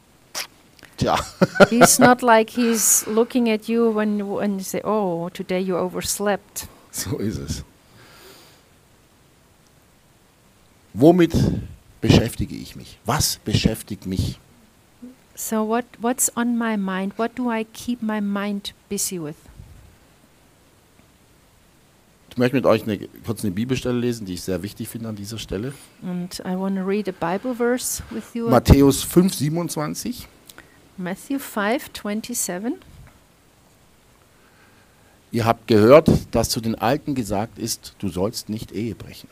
Tja, 0.96 1.18
he's 1.70 1.98
not 1.98 2.22
like 2.22 2.50
he's 2.50 3.04
looking 3.06 3.50
at 3.50 3.66
you 3.66 3.92
when 3.94 4.20
when 4.28 4.58
you 4.58 4.64
say, 4.64 4.80
"Oh, 4.84 5.28
today 5.32 5.58
you 5.58 5.76
overslept." 5.76 6.68
so 6.92 7.16
ist 7.18 7.38
es. 7.38 7.64
Womit 10.92 11.34
beschäftige 12.00 12.54
ich 12.54 12.76
mich? 12.76 12.98
Was 13.04 13.38
beschäftigt 13.44 14.06
mich? 14.06 14.38
So 15.34 15.66
what 15.68 15.84
what's 16.00 16.30
on 16.36 16.56
my 16.56 16.76
mind? 16.76 17.18
What 17.18 17.36
do 17.36 17.50
I 17.50 17.64
keep 17.72 18.00
my 18.00 18.20
mind 18.20 18.72
busy 18.88 19.18
with? 19.20 19.34
Ich 22.34 22.38
möchte 22.38 22.56
mit 22.56 22.66
euch 22.66 22.82
eine, 22.82 22.98
kurz 23.24 23.44
eine 23.44 23.52
Bibelstelle 23.52 23.96
lesen, 23.96 24.26
die 24.26 24.34
ich 24.34 24.42
sehr 24.42 24.60
wichtig 24.64 24.88
finde 24.88 25.08
an 25.08 25.14
dieser 25.14 25.38
Stelle. 25.38 25.72
And 26.02 26.36
I 26.40 26.58
want 26.58 26.76
to 26.76 26.82
read 26.82 27.08
a 27.08 27.12
Bible 27.12 27.54
verse 27.54 28.02
with 28.10 28.24
you. 28.34 28.50
Matthäus 28.50 29.04
5, 29.04 29.32
27. 29.32 30.26
Matthew 30.96 31.38
5:27. 31.38 32.72
Ihr 35.30 35.44
habt 35.44 35.68
gehört, 35.68 36.10
dass 36.32 36.50
zu 36.50 36.60
den 36.60 36.74
Alten 36.74 37.14
gesagt 37.14 37.56
ist, 37.56 37.94
du 38.00 38.08
sollst 38.08 38.48
nicht 38.48 38.72
Ehe 38.72 38.96
brechen. 38.96 39.28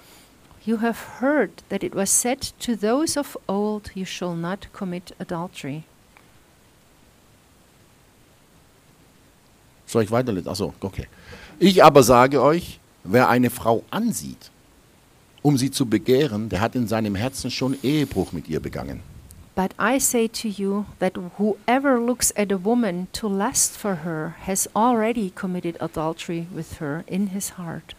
You 0.65 0.81
have 0.81 1.21
heard 1.21 1.51
that 1.71 1.83
it 1.83 1.97
was 1.97 2.09
said 2.09 2.53
to 2.61 2.77
those 2.77 3.19
of 3.19 3.37
old, 3.49 3.91
You 3.97 4.05
shall 4.05 4.37
not 4.37 4.73
commit 4.73 5.13
adultery. 5.19 5.83
Soll 9.87 10.05
ich 10.05 10.11
weiterlesen? 10.13 10.49
Achso, 10.49 10.73
okay. 10.81 11.09
Ich 11.59 11.83
aber 11.83 12.05
sage 12.05 12.41
euch, 12.41 12.79
wer 13.05 13.29
eine 13.29 13.51
Frau 13.51 13.83
ansieht, 13.91 14.51
um 15.43 15.59
sie 15.59 15.71
zu 15.71 15.87
begehren, 15.87 16.49
der 16.49 16.61
hat 16.61 16.75
in 16.75 16.87
seinem 16.87 17.15
Herzen 17.15 17.51
schon 17.51 17.77
Ehebruch 17.83 18.33
mit 18.33 18.49
ihr 18.49 18.61
begangen. 18.61 19.01
But 19.55 19.75
I 19.79 19.99
say 19.99 20.29
to 20.29 20.49
you 20.49 20.87
that 20.99 21.13
whoever 21.37 22.01
looks 22.01 22.35
at 22.37 22.51
a 22.51 22.59
woman 22.63 23.09
to 23.13 23.29
lust 23.29 23.77
for 23.77 23.97
her 24.03 24.35
has 24.47 24.69
already 24.75 25.31
committed 25.31 25.77
adultery 25.81 26.47
with 26.55 26.81
her 26.81 27.05
in 27.07 27.29
his 27.29 27.59
heart. 27.59 27.95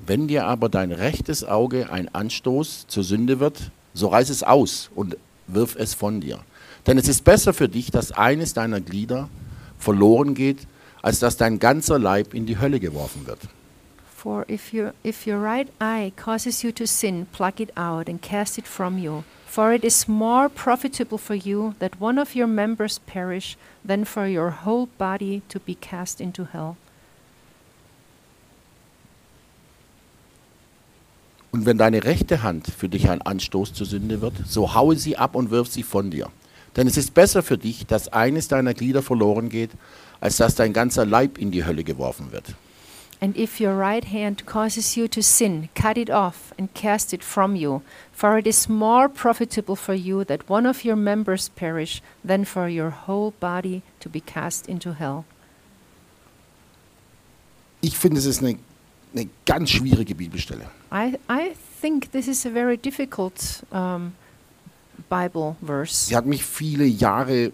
Wenn 0.00 0.26
dir 0.26 0.46
aber 0.46 0.68
dein 0.68 0.90
rechtes 0.90 1.44
Auge 1.44 1.90
ein 1.90 2.12
Anstoß 2.12 2.86
zur 2.88 3.04
Sünde 3.04 3.38
wird, 3.38 3.70
so 3.94 4.08
reiß 4.08 4.28
es 4.28 4.42
aus 4.42 4.90
und 4.94 5.16
wirf 5.46 5.76
es 5.76 5.94
von 5.94 6.20
dir. 6.20 6.40
Denn 6.86 6.98
es 6.98 7.06
ist 7.06 7.22
besser 7.22 7.54
für 7.54 7.68
dich, 7.68 7.92
dass 7.92 8.10
eines 8.10 8.54
deiner 8.54 8.80
Glieder 8.80 9.28
verloren 9.78 10.34
geht, 10.34 10.66
als 11.04 11.18
dass 11.18 11.36
dein 11.36 11.58
ganzer 11.58 11.98
Leib 11.98 12.32
in 12.32 12.46
die 12.46 12.58
Hölle 12.58 12.80
geworfen 12.80 13.26
wird. 13.26 13.40
For 14.16 14.48
if 14.48 14.72
your 14.72 14.94
if 15.04 15.26
your 15.26 15.36
right 15.36 15.68
eye 15.78 16.10
causes 16.16 16.62
you 16.62 16.72
to 16.72 16.86
sin, 16.86 17.26
pluck 17.30 17.60
it 17.60 17.76
out 17.76 18.08
and 18.08 18.22
cast 18.22 18.56
it 18.56 18.66
from 18.66 18.96
you. 18.96 19.22
For 19.46 19.74
it 19.74 19.84
is 19.84 20.08
more 20.08 20.48
profitable 20.48 21.18
for 21.18 21.36
you 21.36 21.74
that 21.78 22.00
one 22.00 22.18
of 22.18 22.34
your 22.34 22.46
members 22.46 22.98
perish 22.98 23.58
than 23.86 24.06
for 24.06 24.26
your 24.26 24.64
whole 24.64 24.88
body 24.96 25.42
to 25.50 25.60
be 25.60 25.74
cast 25.74 26.22
into 26.22 26.46
hell. 26.50 26.76
Und 31.52 31.66
wenn 31.66 31.76
deine 31.76 32.02
rechte 32.02 32.42
Hand 32.42 32.66
für 32.66 32.88
dich 32.88 33.10
ein 33.10 33.20
Anstoß 33.20 33.74
zur 33.74 33.86
Sünde 33.86 34.22
wird, 34.22 34.32
so 34.46 34.74
haue 34.74 34.96
sie 34.96 35.18
ab 35.18 35.34
und 35.34 35.50
wirf 35.50 35.68
sie 35.68 35.82
von 35.82 36.10
dir. 36.10 36.30
Denn 36.76 36.86
es 36.86 36.96
ist 36.96 37.14
besser 37.14 37.42
für 37.42 37.58
dich, 37.58 37.86
dass 37.86 38.08
eines 38.08 38.48
deiner 38.48 38.74
Glieder 38.74 39.02
verloren 39.02 39.48
geht, 39.50 39.70
als 40.24 40.38
dass 40.38 40.54
dein 40.54 40.72
ganzer 40.72 41.04
Leib 41.04 41.36
in 41.36 41.50
die 41.50 41.66
Hölle 41.66 41.84
geworfen 41.84 42.32
wird. 42.32 42.54
And 43.20 43.36
if 43.36 43.60
your 43.60 43.78
right 43.78 44.04
hand 44.04 44.46
causes 44.46 44.96
you 44.96 45.06
to 45.08 45.20
sin, 45.20 45.68
cut 45.74 45.98
it 45.98 46.10
off 46.10 46.54
and 46.58 46.74
cast 46.74 47.12
it 47.12 47.22
from 47.22 47.54
you. 47.54 47.82
For 48.12 48.38
it 48.38 48.46
is 48.46 48.66
more 48.68 49.08
profitable 49.08 49.76
for 49.76 49.94
you 49.94 50.24
that 50.24 50.48
one 50.48 50.66
of 50.66 50.82
your 50.84 50.96
members 50.96 51.50
perish 51.50 52.02
than 52.26 52.46
for 52.46 52.68
your 52.68 52.90
whole 53.06 53.34
body 53.38 53.82
to 54.00 54.08
be 54.08 54.20
cast 54.20 54.66
into 54.66 54.94
hell. 54.94 55.24
Ich 57.82 57.98
finde, 57.98 58.18
es 58.18 58.24
ist 58.24 58.42
eine, 58.42 58.58
eine 59.14 59.28
ganz 59.44 59.70
schwierige 59.70 60.14
Bibelstelle. 60.14 60.70
I, 60.90 61.18
I 61.30 61.54
think 61.82 62.12
this 62.12 62.28
is 62.28 62.46
a 62.46 62.50
very 62.50 62.78
difficult 62.78 63.62
um, 63.70 64.14
Bible 65.10 65.56
verse. 65.64 66.06
Sie 66.06 66.16
hat 66.16 66.24
mich 66.24 66.44
viele 66.44 66.86
Jahre 66.86 67.52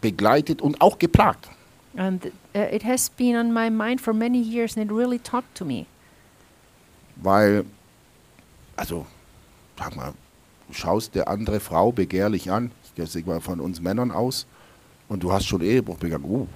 begleitet 0.00 0.62
und 0.62 0.80
auch 0.80 1.00
geplagt. 1.00 1.48
And 1.96 2.32
uh, 2.54 2.60
it 2.72 2.82
has 2.84 3.10
been 3.10 3.36
on 3.36 3.52
my 3.52 3.68
mind 3.70 4.00
for 4.00 4.14
many 4.14 4.38
years 4.38 4.76
and 4.76 4.90
it 4.90 4.94
really 4.94 5.18
talked 5.18 5.54
to 5.56 5.64
me. 5.64 5.86
Weil, 7.16 7.64
also, 8.76 9.06
sag 9.78 9.94
mal, 9.96 10.14
schaust 10.70 11.14
der 11.14 11.28
andere 11.28 11.60
Frau 11.60 11.92
begehrlich 11.92 12.50
an, 12.50 12.70
ich 12.84 12.94
gehe 12.94 13.24
mal 13.26 13.40
von 13.40 13.60
uns 13.60 13.80
Männern 13.80 14.10
aus, 14.10 14.46
und 15.08 15.22
du 15.22 15.30
hast 15.32 15.46
schon 15.46 15.60
Ehebruch 15.60 15.98
begangen. 15.98 16.24
Uh, 16.24 16.46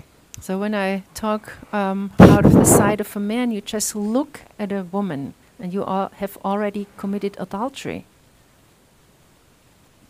So 0.40 0.58
when 0.58 0.74
I 0.74 1.02
talk 1.14 1.52
um, 1.72 2.10
out 2.18 2.44
of 2.44 2.52
the 2.52 2.64
side 2.64 3.00
of 3.00 3.16
a 3.16 3.20
man, 3.20 3.50
you 3.50 3.62
just 3.64 3.94
look 3.94 4.40
at 4.58 4.70
a 4.70 4.84
woman 4.92 5.32
and 5.58 5.72
you 5.72 5.82
all 5.82 6.10
have 6.20 6.36
already 6.44 6.86
committed 6.98 7.36
adultery. 7.38 8.04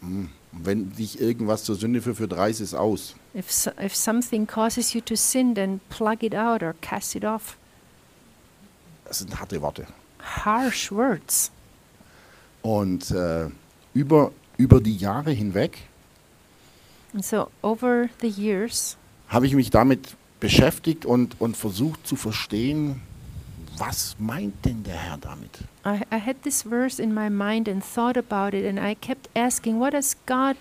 mm. 0.02 0.28
Wenn 0.62 0.92
dich 0.92 1.20
irgendwas 1.20 1.64
zur 1.64 1.76
Sünde 1.76 2.02
führt, 2.02 2.16
führt 2.16 2.36
reiß 2.36 2.60
es 2.60 2.74
aus. 2.74 3.14
If, 3.34 3.50
so, 3.50 3.70
if 3.82 3.94
something 3.94 4.46
causes 4.46 4.92
you 4.92 5.00
to 5.02 5.14
sin, 5.14 5.54
then 5.54 5.80
plug 5.88 6.22
it 6.22 6.34
out 6.34 6.62
or 6.62 6.74
cast 6.80 7.14
it 7.14 7.24
off. 7.24 7.56
Das 9.04 9.18
sind 9.18 9.38
harte 9.38 9.60
Worte. 9.62 9.86
Harsh 10.20 10.90
words. 10.90 11.50
Und 12.62 13.10
äh, 13.10 13.48
über, 13.94 14.32
über 14.56 14.80
die 14.80 14.96
Jahre 14.96 15.30
hinweg 15.30 15.78
And 17.16 17.24
so 17.24 17.48
over 17.62 18.10
the 18.20 18.28
years, 18.28 18.98
habe 19.28 19.46
ich 19.46 19.54
mich 19.54 19.70
damit 19.70 20.16
beschäftigt 20.38 21.06
und, 21.06 21.40
und 21.40 21.56
versucht 21.56 22.06
zu 22.06 22.14
verstehen, 22.14 23.00
was 23.78 24.16
meint 24.18 24.64
denn 24.64 24.82
der 24.82 24.96
Herr 24.96 25.18
damit? 25.18 25.50
I, 25.84 26.00
I 26.12 26.18
had 26.18 26.42
this 26.42 26.62
verse 26.62 27.02
in 27.02 27.12
my 27.14 27.28
mind 27.28 27.68
and 27.68 27.82
thought 27.82 28.16
about 28.16 28.56
it, 28.56 28.66
and 28.66 28.78
I 28.78 28.94
kept 28.94 29.28
asking, 29.34 29.78
what 29.78 29.92
does 29.92 30.16
God 30.26 30.56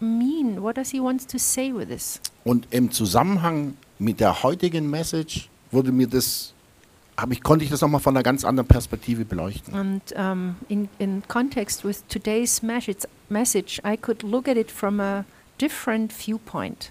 mean? 0.00 0.62
What 0.62 0.76
does 0.76 0.90
He 0.90 1.00
want 1.00 1.28
to 1.28 1.38
say 1.38 1.72
with 1.72 1.88
this? 1.88 2.20
Und 2.44 2.66
im 2.70 2.90
Zusammenhang 2.90 3.76
mit 3.98 4.20
der 4.20 4.42
heutigen 4.42 4.88
Message 4.90 5.48
wurde 5.70 5.92
mir 5.92 6.06
das, 6.06 6.54
ich, 7.30 7.42
konnte 7.42 7.64
ich 7.64 7.70
das 7.70 7.82
nochmal 7.82 8.00
von 8.00 8.16
einer 8.16 8.22
ganz 8.22 8.44
anderen 8.44 8.66
Perspektive 8.66 9.24
beleuchten. 9.24 9.74
And 9.74 10.02
um, 10.16 10.56
in, 10.68 10.88
in 10.98 11.22
context 11.28 11.84
with 11.84 12.02
today's 12.08 12.62
message, 12.62 13.06
message, 13.28 13.80
I 13.84 13.96
could 13.96 14.22
look 14.22 14.48
at 14.48 14.56
it 14.56 14.70
from 14.70 15.00
a 15.00 15.24
different 15.58 16.12
viewpoint. 16.12 16.90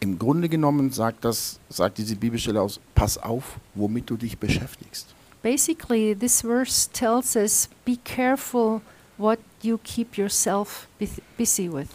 Im 0.00 0.18
Grunde 0.18 0.48
genommen 0.48 0.90
sagt 0.92 1.24
das, 1.24 1.58
sagt 1.68 1.98
diese 1.98 2.14
Bibelstelle 2.14 2.60
aus, 2.60 2.78
pass 2.94 3.18
auf, 3.18 3.58
womit 3.74 4.08
du 4.08 4.16
dich 4.16 4.38
beschäftigst. 4.38 5.06
Basically, 5.42 6.14
this 6.14 6.40
verse 6.42 6.88
tells 6.92 7.34
us 7.36 7.68
be 7.84 7.96
careful 8.04 8.80
what 9.16 9.38
you 9.62 9.78
keep 9.82 10.16
yourself 10.16 10.86
bus- 10.98 11.20
busy 11.36 11.72
with. 11.72 11.88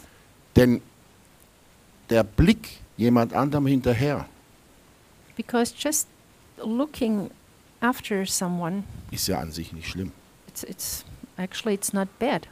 Denn 0.56 0.80
der 2.10 2.22
Blick 2.24 2.80
jemand 2.96 3.32
anderem 3.32 3.66
hinterher 3.66 4.26
Because 5.36 5.74
just 5.76 6.06
looking 6.58 7.30
after 7.80 8.24
someone, 8.26 8.84
ist 9.10 9.26
ja 9.26 9.38
an 9.40 9.50
sich 9.50 9.72
nicht 9.72 9.88
schlimm. 9.88 10.12
it's, 10.46 10.62
it's 10.62 11.04
actually 11.36 11.74
it's 11.74 11.92
not 11.92 12.08
bad. 12.18 12.46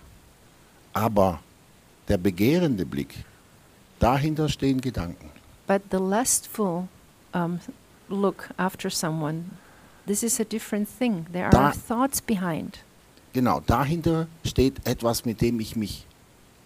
Aber 0.95 1.41
der 2.09 2.19
begehrende 2.19 2.85
Blick, 2.85 3.15
dahinter 3.99 4.49
stehen 4.49 4.81
Gedanken. 4.81 5.31
But 5.73 5.89
the 5.91 5.99
lustful 6.01 6.89
um, 7.33 7.59
look 8.11 8.51
after 8.59 8.91
someone, 8.91 9.53
this 10.07 10.23
is 10.23 10.39
a 10.39 10.45
different 10.45 10.87
thing. 10.87 11.25
There 11.33 11.49
Da- 11.49 11.69
are 11.69 11.73
thoughts 11.73 12.21
behind. 12.21 12.81
Genau, 13.33 13.61
dahinter 13.61 14.27
steht 14.45 14.87
etwas, 14.87 15.25
mit 15.25 15.41
dem 15.41 15.59
ich 15.61 15.75
mich 15.75 16.05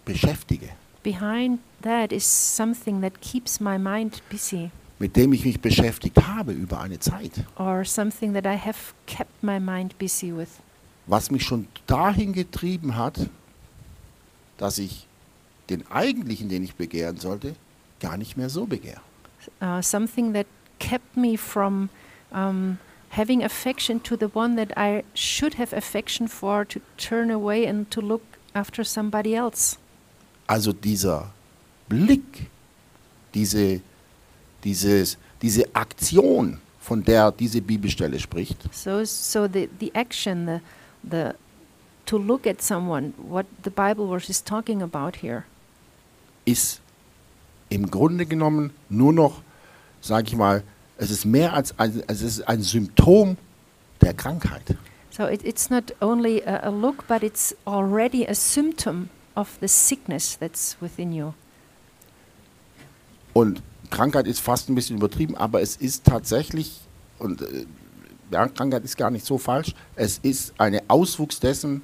beschäftige, 0.03 0.67
Behind 1.03 1.59
that 1.83 2.11
is 2.11 2.25
something 2.25 2.99
that 3.01 3.21
keeps 3.21 3.61
my 3.61 3.77
mind 3.77 4.21
busy, 4.29 4.71
mit 4.99 5.15
dem 5.15 5.31
ich 5.31 5.45
mich 5.45 5.61
beschäftigt 5.61 6.17
habe 6.27 6.51
über 6.51 6.81
eine 6.81 6.99
Zeit. 6.99 7.45
or 7.57 7.85
something 7.85 8.33
that 8.33 8.43
I 8.45 8.57
have 8.57 8.93
kept 9.05 9.41
my 9.41 9.57
mind 9.57 9.97
busy 9.97 10.35
with. 10.35 10.49
Was 11.05 11.31
mich 11.31 11.43
schon 11.45 11.69
dahin 11.85 12.33
getrieben 12.33 12.97
hat, 12.97 13.29
dass 14.57 14.77
ich 14.79 15.07
den 15.69 15.89
eigentlichen, 15.89 16.49
den 16.49 16.63
ich 16.63 16.75
begehren 16.75 17.15
sollte, 17.15 17.55
gar 17.99 18.17
nicht 18.17 18.37
mehr 18.37 18.49
so 18.49 18.65
begehre. 18.65 19.01
Uh, 19.61 19.81
something 19.81 20.33
that 20.33 20.47
kept 20.79 21.15
me 21.15 21.37
from 21.37 21.89
um, 22.31 22.77
having 23.09 23.43
affection 23.43 24.01
to 24.03 24.15
the 24.17 24.29
one 24.33 24.55
that 24.55 24.77
I 24.77 25.03
should 25.13 25.55
have 25.55 25.73
affection 25.73 26.27
for, 26.27 26.65
to 26.65 26.81
turn 26.97 27.31
away 27.31 27.65
and 27.65 27.89
to 27.91 28.01
look 28.01 28.21
after 28.53 28.83
somebody 28.83 29.35
else. 29.35 29.77
Also 30.47 30.71
dieser 30.73 31.31
Blick, 31.89 32.49
diese, 33.33 33.81
dieses, 34.63 35.17
diese 35.41 35.63
Aktion, 35.73 36.59
von 36.79 37.03
der 37.03 37.31
diese 37.31 37.61
Bibelstelle 37.61 38.19
spricht, 38.19 38.57
So, 38.73 39.03
so 39.03 39.47
the, 39.47 39.69
the 39.79 39.91
action, 39.93 40.45
the, 40.45 40.61
the 41.03 41.33
to 42.05 42.17
look 42.17 42.47
at 42.47 42.61
someone, 42.61 43.13
what 43.17 43.45
the 43.63 43.69
Bible 43.69 44.07
verse 44.07 44.29
is 44.29 44.41
talking 44.41 44.81
about 44.81 45.17
here, 45.21 45.43
ist 46.45 46.81
im 47.69 47.91
Grunde 47.91 48.25
genommen 48.25 48.71
nur 48.89 49.13
noch, 49.13 49.41
sage 50.01 50.27
ich 50.27 50.35
mal, 50.35 50.63
es 50.97 51.11
ist 51.11 51.25
mehr 51.25 51.53
als 51.53 51.77
ein, 51.79 52.03
es 52.07 52.21
ist 52.21 52.47
ein 52.47 52.61
Symptom 52.61 53.37
der 54.01 54.13
Krankheit. 54.13 54.77
so 55.17 55.25
it, 55.25 55.43
it's 55.43 55.69
not 55.69 55.91
only 55.99 56.43
a, 56.43 56.59
a 56.63 56.69
look, 56.69 57.07
but 57.07 57.23
it's 57.23 57.53
already 57.65 58.25
a 58.25 58.35
symptom 58.35 59.09
of 59.35 59.57
the 59.59 59.67
sickness 59.67 60.37
that's 60.37 60.77
within 60.79 61.11
you. 61.11 61.33
Und 63.33 63.61
Krankheit 63.89 64.27
ist 64.27 64.39
fast 64.39 64.69
ein 64.69 64.75
bisschen 64.75 64.97
übertrieben, 64.97 65.35
aber 65.35 65.61
es 65.61 65.75
ist 65.75 66.05
tatsächlich, 66.05 66.81
und 67.19 67.41
äh, 67.41 67.65
ja, 68.31 68.47
Krankheit 68.47 68.83
ist 68.83 68.97
gar 68.97 69.09
nicht 69.09 69.25
so 69.25 69.37
falsch, 69.37 69.73
es 69.95 70.19
ist 70.19 70.53
eine 70.59 70.83
Auswuchs 70.87 71.39
dessen, 71.39 71.81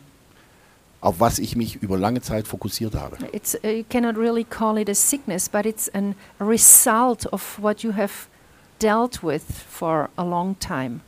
auf 1.04 1.20
was 1.20 1.38
ich 1.38 1.56
mich 1.58 1.76
über 1.84 1.98
lange 1.98 2.22
Zeit 2.22 2.48
fokussiert 2.48 2.96
habe. 2.96 3.18
It's, 3.34 3.56
uh, 3.56 3.68
you 3.68 3.84
cannot 3.90 4.16
really 4.16 4.46
call 4.46 4.78
it 4.78 4.90
a 4.90 4.94
sickness, 4.96 5.50
but 5.50 5.66
it's 5.66 5.90
an, 5.90 6.16
a 6.40 6.46
result 6.46 7.26
of 7.28 7.60
what 7.62 7.84
you 7.84 7.94
have 7.94 8.28
dealt 8.82 9.22
with 9.22 9.44
for 9.70 10.10
a 10.16 10.24
long 10.24 10.58
time. 10.60 11.02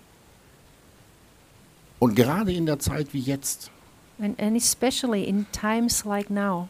Und 2.00 2.16
gerade 2.16 2.52
in 2.52 2.66
der 2.66 2.78
Zeit 2.80 3.14
wie 3.14 3.22
jetzt, 3.22 3.72
And, 4.20 4.40
and 4.40 4.56
especially 4.56 5.24
in 5.24 5.46
times 5.52 6.06
like 6.06 6.30
now. 6.30 6.68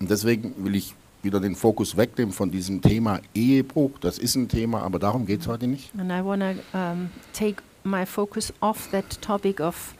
und 0.00 0.10
deswegen 0.10 0.54
will 0.64 0.74
ich 0.74 0.94
wieder 1.22 1.40
den 1.40 1.54
Fokus 1.54 1.96
wegnehmen 1.96 2.32
von 2.32 2.50
diesem 2.50 2.80
Thema 2.80 3.20
Ehebruch. 3.34 3.92
Das 4.00 4.18
ist 4.18 4.36
ein 4.36 4.48
Thema, 4.48 4.82
aber 4.82 4.98
darum 4.98 5.26
geht 5.26 5.40
es 5.42 5.48
heute 5.48 5.66
nicht. 5.66 5.90
And 5.98 6.10
I 6.10 6.24
want 6.24 6.42
to 6.42 6.78
um, 6.78 7.10
take 7.32 7.62
my 7.84 8.04
focus 8.06 8.52
off 8.60 8.88
that 8.90 9.20
topic 9.22 9.60
of 9.60 9.94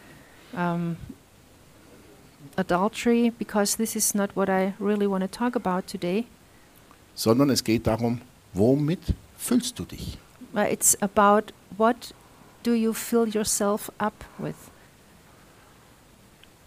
um, 0.54 0.96
adultery 2.56 3.30
because 3.30 3.76
this 3.76 3.96
is 3.96 4.14
not 4.14 4.34
what 4.34 4.48
I 4.48 4.74
really 4.78 5.06
want 5.06 5.22
to 5.22 5.28
talk 5.28 5.56
about 5.56 5.86
today. 5.86 6.26
Sondern 7.14 7.50
es 7.50 7.62
geht 7.62 7.86
darum, 7.86 8.20
womit 8.52 9.14
füllst 9.36 9.78
du 9.78 9.84
dich? 9.84 10.18
But 10.52 10.70
it's 10.70 10.96
about 11.00 11.52
what 11.76 12.12
do 12.62 12.72
you 12.72 12.92
fill 12.92 13.28
yourself 13.28 13.90
up 13.98 14.24
with? 14.38 14.70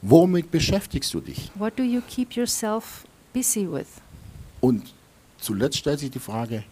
Womit 0.02 0.52
beschäftigst 0.52 1.14
du 1.14 1.20
dich? 1.20 1.52
What 1.56 1.78
do 1.78 1.84
you 1.84 2.02
keep 2.02 2.36
yourself 2.36 3.06
busy 3.34 3.68
with? 3.68 4.02
Und 4.62 4.94
zuletzt 5.40 5.78
stellt 5.78 6.00
sich 6.00 6.12
die 6.12 6.20
Frage, 6.20 6.64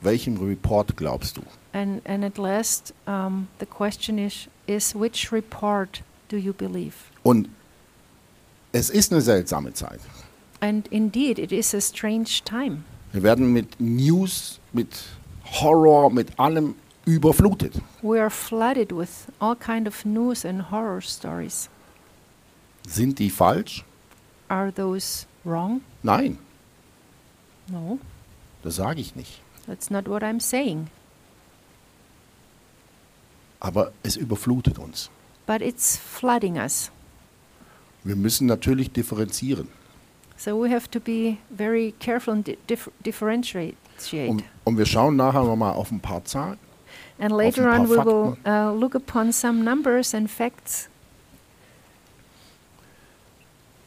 welchem 0.00 0.36
Report 0.36 0.96
glaubst 0.96 1.36
du? 1.36 1.42
And, 1.72 2.06
and 2.06 2.24
at 2.24 2.38
last, 2.38 2.94
um, 3.06 3.48
the 3.58 3.66
question 3.66 4.18
is, 4.18 4.48
is 4.66 4.94
which 4.94 5.32
report 5.32 6.02
do 6.28 6.36
you 6.36 6.52
believe? 6.52 6.94
Und 7.22 7.48
es 8.72 8.90
ist 8.90 9.12
eine 9.12 9.20
seltsame 9.22 9.72
Zeit. 9.72 10.00
And 10.60 10.88
indeed, 10.88 11.38
it 11.38 11.52
is 11.52 11.74
a 11.74 11.80
strange 11.80 12.42
time. 12.44 12.84
Wir 13.12 13.22
werden 13.22 13.52
mit 13.52 13.80
News, 13.80 14.60
mit 14.72 14.88
Horror, 15.60 16.10
mit 16.10 16.38
allem 16.38 16.74
überflutet. 17.06 17.80
We 18.02 18.20
are 18.20 18.28
flooded 18.30 18.92
with 18.92 19.28
all 19.38 19.56
kind 19.56 19.86
of 19.88 20.04
news 20.04 20.44
and 20.44 20.70
horror 20.70 21.00
stories. 21.00 21.70
Sind 22.86 23.18
die 23.18 23.30
falsch? 23.30 23.84
Are 24.48 24.72
those 24.72 25.26
wrong? 25.44 25.80
Nein, 26.02 26.38
No, 27.70 27.98
das 28.62 28.76
sage 28.76 29.00
ich 29.00 29.14
nicht. 29.14 29.40
that's 29.66 29.90
not 29.90 30.08
what 30.08 30.22
I'm 30.22 30.40
saying. 30.40 30.88
Aber 33.60 33.92
es 34.02 34.16
überflutet 34.16 34.78
uns. 34.78 35.10
But 35.46 35.60
it's 35.62 35.96
flooding 35.96 36.56
us. 36.58 36.90
Wir 38.04 38.16
müssen 38.16 38.46
natürlich 38.46 38.90
differenzieren. 38.92 39.68
So 40.36 40.60
we 40.62 40.70
have 40.70 40.88
to 40.90 41.00
be 41.00 41.36
very 41.50 41.92
careful 41.98 42.32
and 42.34 42.46
di- 42.46 42.56
dif- 42.68 42.90
differentiate. 43.04 43.74
Und, 44.28 44.44
und 44.64 44.78
wir 44.78 44.86
schauen 44.86 45.16
nachher 45.16 45.42
nochmal 45.42 45.74
auf 45.74 45.90
ein 45.90 45.98
paar 46.00 46.24
Zahlen. 46.24 46.58
And 47.18 47.32
auf 47.32 47.38
later 47.38 47.68
on, 47.72 47.88
we 47.88 47.96
will 47.96 48.36
uh, 48.46 48.72
look 48.78 48.94
upon 48.94 49.32
some 49.32 49.64
numbers 49.64 50.14
and 50.14 50.30
facts. 50.30 50.88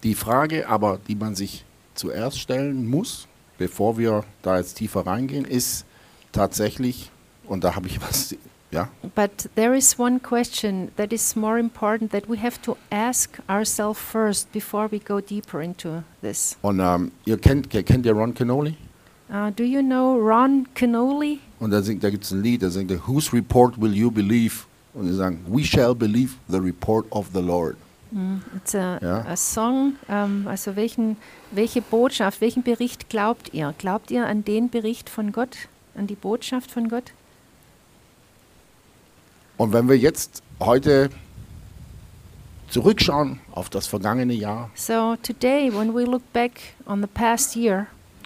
Die 0.03 0.15
Frage 0.15 0.67
aber, 0.67 0.99
die 1.07 1.15
man 1.15 1.35
sich 1.35 1.63
zuerst 1.93 2.39
stellen 2.39 2.89
muss, 2.89 3.27
bevor 3.57 3.97
wir 3.97 4.25
da 4.41 4.57
jetzt 4.57 4.73
tiefer 4.73 5.05
reingehen, 5.05 5.45
ist 5.45 5.85
tatsächlich, 6.31 7.11
und 7.45 7.63
da 7.63 7.75
habe 7.75 7.87
ich 7.87 8.01
was, 8.01 8.35
ja, 8.71 8.89
But 9.15 9.49
there 9.55 9.75
is 9.77 9.97
one 9.99 10.19
question 10.19 10.89
that 10.97 11.11
is 11.11 11.35
more 11.35 11.59
important 11.59 12.11
that 12.11 12.29
we 12.29 12.37
have 12.41 12.61
to 12.63 12.77
ask 12.89 13.39
ourselves 13.49 13.99
first 13.99 14.51
before 14.51 14.89
we 14.91 14.99
go 14.99 15.19
deeper 15.19 15.61
into 15.61 16.03
this. 16.21 16.57
und 16.61 16.79
ähm, 16.79 17.11
ihr 17.25 17.37
kennt, 17.37 17.69
kennt 17.69 18.05
ihr 18.05 18.13
Ron 18.13 18.33
Canoli? 18.33 18.75
Uh, 19.29 19.49
do 19.55 19.63
you 19.63 19.81
know 19.81 20.17
Ron 20.17 20.67
Canoli? 20.75 21.39
Und 21.59 21.71
da, 21.71 21.81
singt- 21.81 22.03
da 22.03 22.09
gibt 22.09 22.23
es 22.25 22.31
ein 22.31 22.41
Lied, 22.43 22.63
da 22.63 22.69
singt 22.69 22.91
er, 22.91 22.99
Whose 23.07 23.31
report 23.33 23.79
will 23.79 23.93
you 23.93 24.11
believe? 24.11 24.65
Und 24.93 25.07
sie 25.07 25.13
sagen, 25.15 25.39
We 25.47 25.63
shall 25.63 25.95
believe 25.95 26.33
the 26.49 26.57
report 26.57 27.05
of 27.11 27.27
the 27.33 27.39
Lord. 27.41 27.77
It's 28.57 28.75
a, 28.75 28.99
Ja. 29.01 29.21
a 29.25 29.37
song. 29.37 29.93
Um, 30.09 30.45
also 30.45 30.75
welchen, 30.75 31.15
welche 31.51 31.81
Botschaft, 31.81 32.41
welchen 32.41 32.61
Bericht 32.61 33.07
glaubt 33.09 33.53
ihr? 33.53 33.73
Glaubt 33.77 34.11
ihr 34.11 34.27
an 34.27 34.43
den 34.43 34.69
Bericht 34.69 35.09
von 35.09 35.31
Gott, 35.31 35.55
an 35.95 36.07
die 36.07 36.15
Botschaft 36.15 36.71
von 36.71 36.89
Gott? 36.89 37.13
Und 39.61 39.73
wenn 39.73 39.87
wir 39.87 39.95
jetzt 39.95 40.41
heute 40.59 41.11
zurückschauen 42.71 43.41
auf 43.51 43.69
das 43.69 43.85
vergangene 43.85 44.33
Jahr 44.33 44.71
So 44.73 45.15
today, 45.21 45.71
when 45.71 45.93
we 45.93 46.03
look 46.03 46.23
back 46.33 46.73
on 46.87 46.99
the 46.99 47.07
past 47.07 47.55
year 47.55 47.85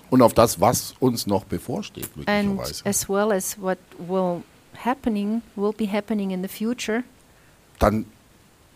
und 0.10 0.22
auf 0.22 0.34
das, 0.34 0.62
was 0.62 0.96
uns 1.02 1.28
noch 1.28 1.44
bevorsteht, 1.44 2.08
and 2.28 2.56
möglicherweise, 2.56 2.86
as 2.86 3.10
well 3.10 3.34
as 3.34 3.60
what 3.60 3.78
will 3.98 4.44
happening 4.78 5.42
will 5.58 5.74
be 5.74 5.92
happening 5.92 6.32
in 6.32 6.42
the 6.42 6.48
future, 6.48 7.04
dann 7.80 8.06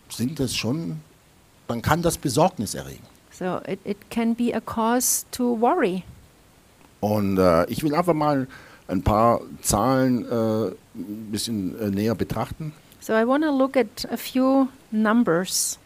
sind 0.09 0.37
das 0.41 0.53
schon, 0.53 0.99
dann 1.69 1.81
kann 1.81 2.01
das 2.01 2.17
Besorgnis 2.17 2.75
erregen. 2.75 3.05
so 3.31 3.61
it, 3.69 3.79
it 3.85 4.09
can 4.09 4.35
be 4.35 4.53
a 4.53 4.59
cause 4.59 5.23
to 5.31 5.57
worry. 5.61 6.03
Und 6.99 7.37
äh, 7.37 7.63
ich 7.67 7.83
will 7.83 7.95
einfach 7.95 8.13
mal 8.13 8.49
ein 8.89 9.03
paar 9.03 9.41
Zahlen 9.61 10.25
äh, 10.25 10.67
ein 10.95 11.27
bisschen 11.31 11.79
äh, 11.79 11.89
näher 11.89 12.15
betrachten. 12.15 12.73
So 12.99 13.13
I 13.13 13.25
want 13.25 13.43
to 13.43 13.51
look 13.51 13.77
at 13.77 14.07
a 14.11 14.17
few 14.17 14.67
numbers. 14.91 15.79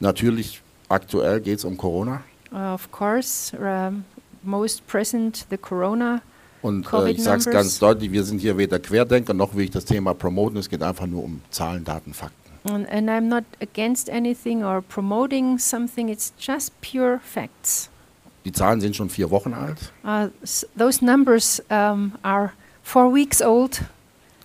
Natürlich, 0.00 0.62
aktuell 0.88 1.40
geht 1.40 1.58
es 1.58 1.64
um 1.64 1.76
Corona. 1.76 2.22
Uh, 2.50 2.74
of 2.74 2.90
course, 2.90 3.56
um, 3.56 4.04
most 4.42 4.86
present 4.86 5.46
the 5.50 5.56
corona. 5.56 6.22
Und 6.62 6.90
äh, 6.92 7.10
ich 7.10 7.22
sage 7.22 7.38
es 7.38 7.46
ganz 7.46 7.78
deutlich, 7.78 8.12
wir 8.12 8.24
sind 8.24 8.40
hier 8.40 8.56
weder 8.56 8.78
Querdenker, 8.78 9.34
noch 9.34 9.54
will 9.54 9.64
ich 9.64 9.70
das 9.70 9.84
Thema 9.84 10.14
promoten. 10.14 10.58
Es 10.58 10.68
geht 10.68 10.82
einfach 10.82 11.06
nur 11.06 11.24
um 11.24 11.40
Zahlen, 11.50 11.84
Daten, 11.84 12.14
Fakten. 12.14 12.38
And, 12.64 12.88
and 12.88 13.10
I'm 13.10 13.28
not 13.28 13.44
against 13.60 14.08
anything 14.08 14.62
or 14.64 14.80
promoting 14.80 15.58
something, 15.58 16.08
it's 16.08 16.32
just 16.38 16.72
pure 16.80 17.18
facts. 17.24 17.88
Die 18.44 18.52
Zahlen 18.52 18.80
sind 18.80 18.96
schon 18.96 19.08
vier 19.08 19.30
Wochen 19.30 19.54
alt. 19.54 19.92
Uh, 20.04 20.28
those 20.76 21.04
numbers 21.04 21.62
um, 21.70 22.12
are 22.22 22.52
four 22.82 23.12
weeks 23.12 23.40
old. 23.40 23.82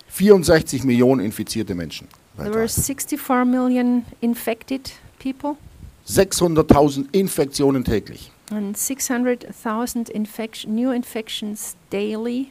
64 0.08 0.84
Millionen 0.84 1.20
infizierte 1.24 1.74
Menschen. 1.74 2.08
There 2.36 2.48
were 2.50 2.60
weltweit. 2.60 2.84
64 2.84 3.44
million 3.44 4.04
infected 4.20 4.92
people 5.18 5.56
600.000 6.06 7.06
Infektionen 7.12 7.84
täglich. 7.84 8.30
and 8.50 8.76
600,000 8.76 10.08
infection, 10.08 10.74
new 10.74 10.90
infections 10.90 11.76
daily, 11.90 12.50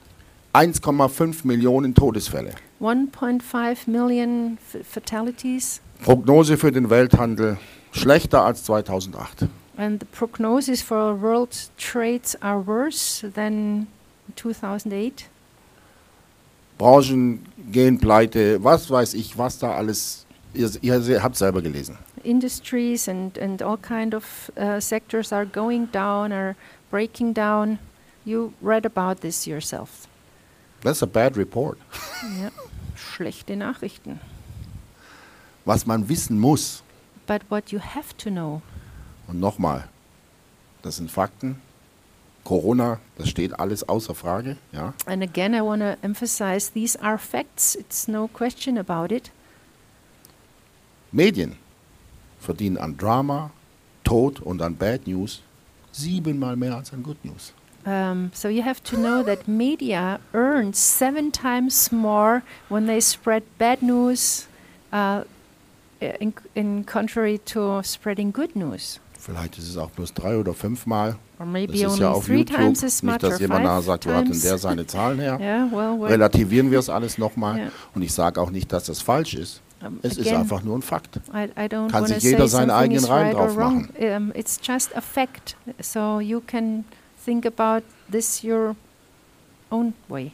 1,5 0.54 1.46
Millionen 1.46 1.94
Todesfälle. 1.94 2.54
1.5 2.80 3.90
million 3.90 4.58
fatalities. 4.84 5.82
Prognose 6.04 6.58
für 6.58 6.72
den 6.72 6.90
Welthandel 6.90 7.58
schlechter 7.92 8.44
als 8.44 8.64
2008. 8.64 9.48
And 9.78 10.00
the 10.00 10.06
prognosis 10.06 10.82
for 10.82 11.13
world 11.13 11.56
trades 11.78 12.36
are 12.42 12.60
worse 12.60 13.22
than 13.22 13.88
2008. 14.36 15.30
Branchen 16.78 17.46
gehen 17.72 18.00
pleite, 18.00 18.63
was 18.63 18.90
weiß 18.90 19.13
ich, 19.13 19.38
was 19.38 19.60
da 19.60 19.76
alles. 19.76 20.26
Ihr, 20.54 20.70
ihr 20.82 21.22
habt 21.22 21.36
selber 21.36 21.62
gelesen. 21.62 21.98
Industries 22.24 23.08
and, 23.08 23.38
and 23.38 23.62
all 23.62 23.78
kind 23.78 24.13
of 24.16 24.52
uh, 24.58 24.80
sectors 24.80 25.32
are 25.32 25.46
going 25.46 25.88
down, 25.92 26.32
are 26.32 26.56
breaking 26.90 27.34
down. 27.34 27.78
You 28.26 28.54
read 28.62 28.86
about 28.86 29.22
this 29.22 29.46
yourself. 29.46 30.08
That's 30.82 31.02
a 31.02 31.08
bad 31.08 31.38
report. 31.38 31.78
ja. 32.42 32.50
Schlechte 32.96 33.56
Nachrichten. 33.56 34.20
Was 35.66 35.86
man 35.86 36.08
wissen 36.08 36.40
muss, 36.40 36.82
But 37.28 37.44
what 37.50 37.74
you 37.74 37.80
have 37.80 38.16
to 38.18 38.32
know, 38.32 38.62
und 39.28 39.40
nochmal, 39.40 39.88
das 40.82 40.98
sind 40.98 41.12
Fakten. 41.12 41.62
Corona, 42.44 43.00
das 43.18 43.28
steht 43.28 43.60
alles 43.60 43.88
außer 43.90 44.16
Frage. 44.16 44.56
Ja. 44.72 44.94
and 45.06 45.22
again 45.22 45.54
I 45.54 45.62
want 45.62 45.82
to 45.82 45.98
emphasize 46.02 46.72
these 46.72 46.98
are 47.02 47.18
facts, 47.18 47.76
it's 47.76 48.08
no 48.08 48.30
question 48.30 48.78
about 48.78 49.13
it. 49.13 49.32
Medien 51.12 51.58
verdienen 52.40 52.78
an 52.78 52.96
Drama, 52.98 53.52
Tod 54.04 54.40
und 54.40 54.62
an 54.62 54.76
Bad 54.78 55.08
News 55.08 55.42
siebenmal 55.92 56.56
mehr 56.56 56.76
als 56.76 56.94
an 56.94 57.04
Good 57.04 57.24
News. 57.26 57.54
Um, 57.86 58.32
so 58.34 58.50
you 58.50 58.63
have 58.63 58.84
to 58.84 58.98
know 58.98 59.24
that 59.24 59.48
media 59.48 60.20
earns 60.34 60.78
seven 60.78 61.32
times 61.32 61.90
more 61.92 62.44
when 62.68 62.86
they 62.86 63.00
spread 63.00 63.44
bad 63.58 63.82
news 63.82 64.48
uh, 64.92 65.24
in, 66.02 66.34
in 66.54 66.84
contrary 66.84 67.38
to 67.46 67.82
spreading 67.84 68.32
good 68.32 68.56
news. 68.58 69.00
Vielleicht 69.28 69.58
ist 69.58 69.68
es 69.68 69.76
auch 69.76 69.92
bloß 69.92 70.13
drei 70.13 70.38
oder 70.38 70.54
fünfmal. 70.54 71.18
Das 71.38 71.76
ist 71.76 72.00
ja 72.00 72.12
auf 72.12 72.30
YouTube. 72.30 72.60
Nicht, 73.04 73.24
dass 73.24 73.40
jemand 73.42 73.66
nachher 73.66 73.82
sagt, 73.82 74.06
wo 74.06 74.13
hat 74.13 74.26
denn 74.26 74.40
der 74.42 74.58
seine 74.58 74.88
Zahlen 74.88 75.20
her? 75.20 75.38
Yeah, 75.42 75.68
well, 75.70 76.02
Relativieren 76.10 76.72
wir 76.72 76.80
es 76.80 76.88
alles 76.88 77.18
nochmal. 77.18 77.60
Ja. 77.60 77.68
Und 77.94 78.04
ich 78.04 78.13
sage 78.13 78.40
auch 78.40 78.52
nicht, 78.52 78.72
dass 78.72 78.86
das 78.86 79.02
falsch 79.02 79.34
ist. 79.34 79.62
um, 79.86 80.00
Es 80.02 80.13
ist 80.18 80.28
again, 80.28 80.40
einfach 80.40 80.63
nur 80.63 80.78
ein 80.78 80.82
Fakt. 80.82 81.18
I, 81.34 81.50
I 81.58 81.66
don't 81.66 81.92
Kann 81.92 82.06
sich 82.06 82.24
jeder 82.24 82.48
seinen 82.48 82.72
eigenen 82.72 83.04
Reim 83.04 83.26
right 83.26 83.36
drauf 83.36 83.58
wrong. 83.58 83.90
Um, 84.00 84.32
it's 84.34 84.62
just 84.63 84.96
a 84.96 85.02
fact. 85.02 85.58
So 85.82 86.22
you 86.22 86.40
can 86.48 86.86
think 87.26 87.46
about 87.46 87.86
this 88.10 88.42
your 88.46 88.78
own 89.70 89.94
way. 90.08 90.32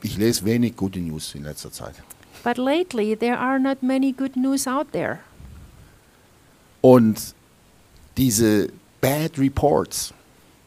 Ich 0.00 0.16
lese 0.16 0.42
wenig 0.46 0.74
gute 0.74 1.00
News 1.00 1.34
in 1.34 1.42
letzter 1.44 1.70
Zeit. 1.70 1.96
But 2.42 2.56
lately, 2.56 3.14
there 3.14 3.38
are 3.38 3.58
not 3.58 3.82
many 3.82 4.10
good 4.10 4.36
news 4.36 4.66
out 4.66 4.90
there. 4.92 5.18
Und 6.80 7.34
diese 8.16 8.68
Bad 9.00 9.38
Reports, 9.38 10.12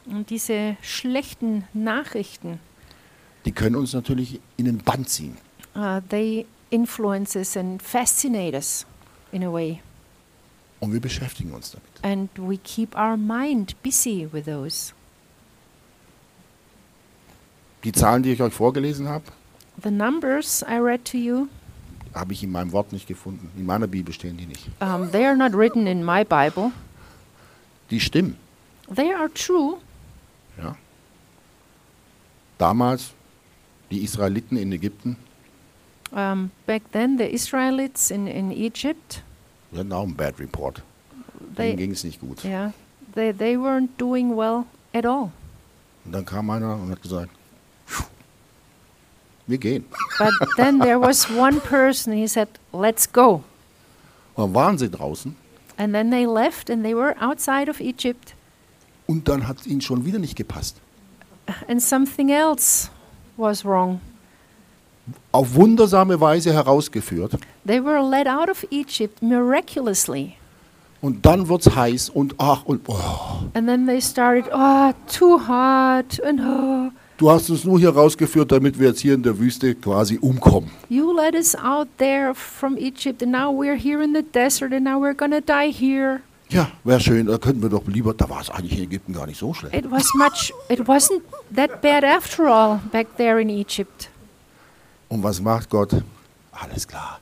Und 0.06 0.30
diese 0.30 0.76
schlechten 0.82 1.64
Nachrichten, 1.74 2.58
die 3.44 3.52
können 3.52 3.76
uns 3.76 3.92
natürlich 3.92 4.40
in 4.56 4.64
den 4.66 4.78
Bann 4.78 5.06
ziehen. 5.06 5.36
uh, 5.74 6.00
they 6.08 6.46
influence 6.70 7.36
us 7.36 7.56
and 7.56 7.82
fascinate 7.82 8.54
us 8.54 8.84
in 9.32 9.42
a 9.44 9.52
way. 9.52 9.80
Und 10.80 10.92
wir 10.92 11.00
beschäftigen 11.00 11.52
uns 11.52 11.72
damit. 11.72 11.88
And 12.02 12.30
we 12.36 12.56
keep 12.58 12.94
our 12.96 13.16
mind 13.16 13.80
busy 13.82 14.28
with 14.30 14.44
those. 14.44 14.92
Die 17.84 17.92
Zahlen, 17.92 18.22
die 18.22 18.32
ich 18.32 18.42
euch 18.42 18.52
vorgelesen 18.52 19.08
habe, 19.08 19.24
The 19.82 19.90
numbers 19.92 20.64
I 20.68 20.78
read 20.78 21.04
to 21.06 21.16
you, 21.16 21.46
habe 22.12 22.32
ich 22.32 22.42
in 22.42 22.50
meinem 22.50 22.72
Wort 22.72 22.92
nicht 22.92 23.06
gefunden. 23.06 23.48
In 23.56 23.64
meiner 23.64 23.86
Bibel 23.86 24.12
stehen 24.12 24.36
die 24.36 24.46
nicht. 24.46 24.68
um, 24.80 25.10
they 25.12 25.24
are 25.24 25.36
not 25.36 25.52
written 25.54 25.86
in 25.86 26.04
my 26.04 26.24
Bible. 26.24 26.72
Die 27.90 28.00
stimmen. 28.00 28.36
They 28.94 29.12
are 29.14 29.32
true. 29.32 29.78
Ja. 30.62 30.76
Damals 32.58 33.12
die 33.90 34.02
Israeliten 34.02 34.56
in 34.56 34.72
Ägypten, 34.72 35.16
Um, 36.10 36.50
back 36.64 36.90
then, 36.92 37.18
the 37.18 37.24
Israelites 37.30 38.10
in, 38.10 38.26
in 38.26 38.50
Egypt, 38.50 39.22
die 39.70 39.78
hatten 39.78 39.92
auch 39.92 40.04
einen 40.04 40.14
Bad 40.16 40.40
Report. 40.40 40.82
Denen 41.38 41.54
they, 41.54 41.76
ging 41.76 41.90
es 41.90 42.02
nicht 42.02 42.18
gut. 42.18 42.42
yeah, 42.46 42.72
they, 43.14 43.30
they 43.30 43.58
weren't 43.58 43.90
doing 43.98 44.34
well 44.34 44.64
at 44.94 45.04
all. 45.04 45.30
Und 46.06 46.12
dann 46.12 46.24
kam 46.24 46.48
einer 46.48 46.76
und 46.76 46.90
hat 46.90 47.02
gesagt, 47.02 47.28
"Phew, 47.84 48.04
wir 49.48 49.58
gehen. 49.58 49.84
But 50.18 50.48
then 50.56 50.80
there 50.80 50.98
was 50.98 51.28
one 51.38 51.60
person, 51.60 52.14
he 52.14 52.26
said, 52.26 52.48
let's 52.72 53.06
go. 53.12 53.44
Und 54.34 54.44
dann 54.46 54.54
waren 54.54 54.78
sie 54.78 54.88
draußen 54.88 55.36
And 55.78 55.94
then 55.94 56.10
they 56.10 56.26
left 56.26 56.68
and 56.68 56.82
they 56.84 56.94
were 56.94 57.14
outside 57.20 57.70
of 57.70 57.80
Egypt. 57.80 58.34
und 59.06 59.26
dann 59.26 59.48
hat 59.48 59.60
es 59.60 59.66
ihnen 59.66 59.80
schon 59.80 60.04
wieder 60.04 60.18
nicht 60.18 60.36
gepasst. 60.36 60.76
And 61.66 61.80
something 61.82 62.28
else 62.28 62.90
was 63.38 63.64
wrong. 63.64 64.00
Auf 65.32 65.54
wundersame 65.54 66.20
Weise 66.20 66.52
herausgeführt. 66.52 67.38
They 67.66 67.82
were 67.82 68.02
led 68.02 68.28
out 68.28 68.50
of 68.50 68.66
Egypt 68.70 69.22
miraculously. 69.22 70.34
Und 71.00 71.24
dann 71.24 71.48
wird 71.48 71.66
es 71.66 71.74
heiß 71.74 72.10
und 72.10 72.34
ach 72.38 72.64
und 72.64 72.82
oh, 72.88 73.46
And 73.54 73.66
then 73.66 73.86
they 73.86 74.00
started, 74.02 74.50
oh, 74.52 74.92
too 75.06 75.38
hot. 75.38 76.20
And 76.22 76.40
oh, 76.40 76.90
du 77.18 77.30
hast 77.30 77.50
uns 77.50 77.64
nur 77.64 77.78
hier 77.78 77.90
rausgeführt, 77.90 78.50
damit 78.50 78.78
wir 78.78 78.88
jetzt 78.88 79.00
hier 79.00 79.14
in 79.14 79.22
der 79.22 79.38
Wüste 79.38 79.74
quasi 79.74 80.18
umkommen. 80.18 80.70
you 80.88 81.14
led 81.14 81.34
us 81.34 81.54
out 81.54 81.88
there 81.98 82.34
from 82.34 82.78
Egypt. 82.78 83.22
And 83.22 83.32
now 83.32 83.52
we're 83.52 83.76
here 83.76 84.02
in 84.02 84.14
the 84.14 84.22
desert. 84.22 84.72
And 84.72 84.84
now 84.84 84.98
we're 84.98 85.14
to 85.14 85.40
die 85.40 85.70
here. 85.70 86.20
Ja, 86.50 86.70
wäre 86.82 86.98
schön, 86.98 87.26
da 87.26 87.36
könnten 87.36 87.60
wir 87.60 87.68
doch 87.68 87.86
lieber, 87.86 88.14
da 88.14 88.30
war 88.30 88.40
es 88.40 88.48
eigentlich 88.48 88.78
in 88.78 88.84
Ägypten 88.84 89.12
gar 89.12 89.26
nicht 89.26 89.38
so 89.38 89.52
schlecht. 89.52 89.74
It 89.74 89.90
was 89.90 90.14
much, 90.14 90.54
it 90.70 90.80
wasn't 90.88 91.20
that 91.54 91.82
bad 91.82 92.04
after 92.04 92.46
all 92.46 92.80
back 92.90 93.06
there 93.18 93.38
in 93.38 93.50
Egypt. 93.50 94.08
Und 95.08 95.22
was 95.22 95.42
macht 95.42 95.68
Gott? 95.68 96.02
Alles 96.52 96.88
klar. 96.88 97.20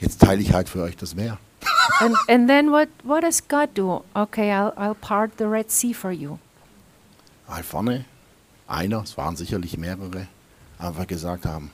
Jetzt 0.00 0.20
teile 0.20 0.40
ich 0.42 0.52
halt 0.52 0.68
für 0.68 0.82
euch 0.82 0.96
das 0.96 1.14
Meer. 1.14 1.38
and, 2.00 2.16
and 2.28 2.48
then 2.48 2.72
what, 2.72 2.88
what 3.04 3.22
does 3.22 3.40
God 3.46 3.68
do? 3.74 4.02
Okay, 4.14 4.50
I'll, 4.50 4.72
I'll 4.76 4.96
part 4.96 5.38
the 5.38 5.44
Red 5.44 5.70
Sea 5.70 5.94
for 5.94 6.10
you. 6.10 6.38
Halt 7.48 7.64
vorne, 7.64 8.04
einer, 8.66 9.02
es 9.02 9.16
waren 9.16 9.36
sicherlich 9.36 9.76
mehrere, 9.78 10.26
einfach 10.78 11.06
gesagt 11.06 11.44
haben, 11.46 11.70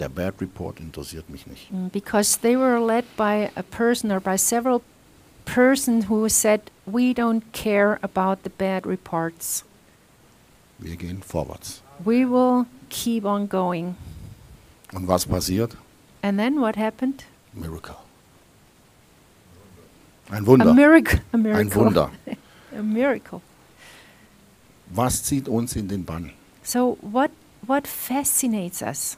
der 0.00 0.08
Bad 0.08 0.40
Report 0.40 0.80
interessiert 0.80 1.28
mich 1.30 1.46
nicht. 1.46 1.70
Mm, 1.70 1.88
Because 1.88 2.38
they 2.40 2.56
were 2.56 2.78
led 2.84 3.04
by 3.16 3.50
a 3.56 3.62
person 3.62 4.10
or 4.10 4.20
by 4.20 4.36
several 4.36 4.82
persons 5.44 6.08
who 6.08 6.28
said, 6.28 6.60
We 6.86 7.12
don't 7.12 7.42
care 7.52 7.98
about 8.02 8.42
the 8.42 8.50
bad 8.50 8.86
reports. 8.86 9.64
Wir 10.78 10.96
gehen 10.96 11.22
vorwärts. 11.22 11.80
We 12.04 12.24
will 12.28 12.66
keep 12.88 13.24
on 13.24 13.46
going. 13.48 13.94
Und 14.92 15.06
was 15.06 15.24
passiert? 15.26 15.76
And 16.22 16.38
then 16.38 16.60
what 16.60 16.76
happened? 16.76 17.24
Miracle. 17.54 17.96
Ein 20.30 20.42
A 20.44 20.46
Wunder. 20.46 20.74
miracle. 20.74 21.20
A 21.32 21.36
Ein 21.36 21.42
miracle. 21.42 21.74
Wunder. 21.76 22.10
A 22.78 22.82
miracle. 22.82 23.42
Was 24.94 25.22
zieht 25.22 25.48
uns 25.48 25.74
in 25.74 25.88
den 25.88 26.04
Bann? 26.04 26.32
So 26.62 26.98
what 27.00 27.30
what 27.62 27.86
fascinates 27.86 28.82
us? 28.82 29.16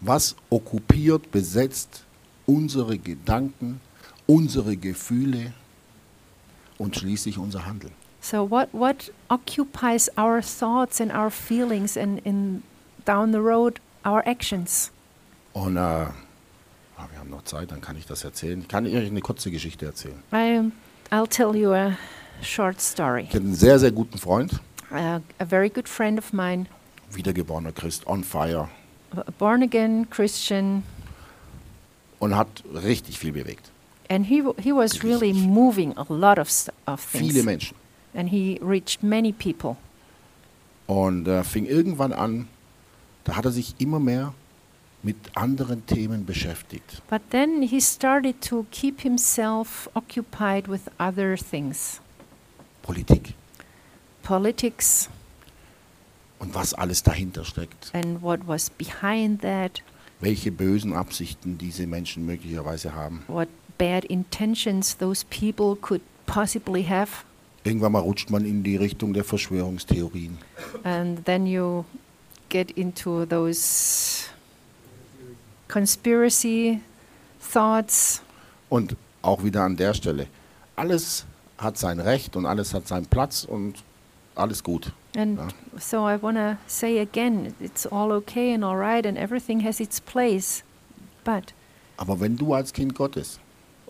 Was 0.00 0.36
okkupiert, 0.48 1.30
besetzt 1.30 2.04
unsere 2.46 2.96
Gedanken, 2.96 3.80
unsere 4.26 4.76
Gefühle 4.76 5.52
und 6.78 6.96
schließlich 6.96 7.38
unser 7.38 7.66
Handeln? 7.66 7.92
So 8.20 8.48
what 8.50 8.68
what 8.72 9.12
occupies 9.28 10.10
our 10.16 10.40
thoughts 10.40 11.00
and 11.00 11.12
our 11.12 11.30
feelings 11.30 11.96
and 11.96 12.24
in 12.24 12.62
down 13.04 13.32
the 13.32 13.38
road 13.38 13.80
our 14.06 14.24
actions? 14.26 14.92
Und 15.52 15.76
äh, 15.76 15.80
ah, 15.80 16.12
wir 17.10 17.18
haben 17.18 17.30
noch 17.30 17.42
Zeit, 17.42 17.72
dann 17.72 17.80
kann 17.80 17.96
ich 17.96 18.06
das 18.06 18.22
erzählen. 18.22 18.60
Ich 18.60 18.68
kann 18.68 18.86
euch 18.86 18.94
eine 18.94 19.20
kurze 19.20 19.50
Geschichte 19.50 19.86
erzählen. 19.86 20.22
I 20.32 20.70
I'll 21.10 21.28
tell 21.28 21.56
you 21.56 21.72
a 21.72 21.96
short 22.42 22.80
story. 22.80 23.22
Ich 23.22 23.28
hatte 23.34 23.38
einen 23.44 23.54
sehr, 23.54 23.78
sehr 23.78 23.92
guten 23.92 24.18
Freund, 24.18 24.60
Uh, 24.92 25.20
a 25.38 25.44
very 25.46 25.68
good 25.70 25.88
friend 25.88 26.18
of 26.18 26.32
mine, 26.32 26.66
wiedergeborener 27.12 27.70
Christ, 27.70 28.04
on 28.08 28.24
fire 28.24 28.68
a 29.16 29.30
born 29.38 29.62
again 29.62 30.08
Christian, 30.10 30.82
und 32.18 32.34
hat 32.34 32.48
richtig 32.74 33.18
viel 33.18 33.30
bewegt. 33.32 33.70
and 34.08 34.26
he 34.26 34.42
he 34.60 34.72
was 34.72 35.04
really 35.04 35.32
moving 35.32 35.96
a 35.96 36.04
lot 36.08 36.38
of 36.38 36.48
of 36.86 37.00
Viele 37.00 37.32
things, 37.32 37.44
Menschen. 37.44 37.76
and 38.14 38.28
he 38.30 38.58
reached 38.62 39.02
many 39.04 39.32
people. 39.32 39.76
Und 40.88 41.28
äh, 41.28 41.44
fing 41.44 41.66
irgendwann 41.66 42.12
an, 42.12 42.48
da 43.22 43.36
hat 43.36 43.44
er 43.44 43.52
sich 43.52 43.76
immer 43.78 44.00
mehr 44.00 44.34
mit 45.04 45.16
anderen 45.36 45.86
Themen 45.86 46.26
beschäftigt. 46.26 47.00
But 47.08 47.22
then 47.30 47.62
he 47.62 47.80
started 47.80 48.40
to 48.48 48.66
keep 48.72 49.00
himself 49.02 49.88
occupied 49.94 50.66
with 50.68 50.80
other 50.98 51.36
things, 51.36 52.00
Politik 52.82 53.34
politics, 54.22 55.08
und 56.38 56.54
was 56.54 56.72
alles 56.74 57.02
dahinter 57.02 57.44
steckt. 57.44 57.90
and 57.94 58.22
what 58.22 58.40
was 58.46 58.70
behind 58.70 59.42
that, 59.42 59.82
Welche 60.20 60.52
bösen 60.52 60.92
Absichten 60.92 61.56
diese 61.58 61.86
Menschen 61.86 62.26
möglicherweise 62.26 62.94
haben. 62.94 63.22
what 63.28 63.48
bad 63.78 64.04
intentions 64.04 64.96
those 64.98 65.24
people 65.24 65.76
could 65.80 66.02
possibly 66.26 66.84
have. 66.84 67.24
Irgendwann 67.64 67.92
mal 67.92 68.00
rutscht 68.00 68.30
man 68.30 68.44
in 68.44 68.62
die 68.62 68.76
Richtung 68.76 69.12
der 69.12 69.24
Verschwörungstheorien. 69.24 70.38
And 70.84 71.24
then 71.26 71.46
you 71.46 71.84
get 72.48 72.70
into 72.70 73.26
those 73.26 74.24
conspiracy 75.68 76.80
thoughts. 77.52 78.22
Und 78.68 78.96
auch 79.22 79.42
wieder 79.44 79.62
an 79.62 79.76
der 79.76 79.94
Stelle. 79.94 80.26
Alles 80.76 81.24
hat 81.60 81.78
sein 81.78 82.00
Recht 82.00 82.34
und 82.36 82.46
alles 82.46 82.74
hat 82.74 82.88
seinen 82.88 83.06
Platz 83.06 83.44
und 83.44 83.84
alles 84.34 84.62
gut. 84.64 84.92
And 85.16 85.38
Ja. 85.38 85.48
so 85.78 86.08
I 86.08 86.20
want 86.20 86.36
to 86.36 86.56
say 86.66 86.98
again, 87.00 87.52
it's 87.60 87.86
all 87.86 88.10
okay 88.12 88.54
and 88.54 88.64
all 88.64 88.76
right, 88.76 89.04
and 89.06 89.18
everything 89.18 89.60
has 89.64 89.78
its 89.80 90.00
place. 90.00 90.62
But 91.24 91.52
Aber 91.96 92.18
wenn 92.20 92.36
du 92.36 92.54
als 92.54 92.72
Kind 92.72 92.94
Gottes 92.94 93.38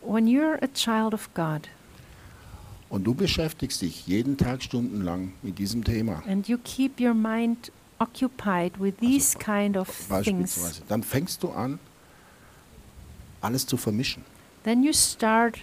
when 0.02 0.26
you're 0.26 0.58
a 0.62 0.68
child 0.74 1.12
of 1.14 1.28
God 1.34 1.68
und 2.88 3.04
du 3.04 3.14
beschäftigst 3.14 3.82
dich 3.82 4.06
jeden 4.06 4.36
Tag 4.36 4.62
stundenlang 4.62 5.34
mit 5.42 5.58
diesem 5.58 5.84
Thema, 5.84 6.22
and 6.26 6.48
you 6.48 6.58
keep 6.64 6.98
your 7.00 7.14
mind 7.14 7.70
occupied 8.00 8.72
with 8.80 8.94
these 9.00 9.38
kind 9.38 9.76
of 9.76 9.88
things, 10.24 10.82
dann 10.88 11.02
fängst 11.02 11.42
du 11.42 11.50
an, 11.50 11.78
alles 13.42 13.66
zu 13.66 13.76
vermischen. 13.76 14.24
then 14.64 14.82
you 14.82 14.92
start 14.92 15.58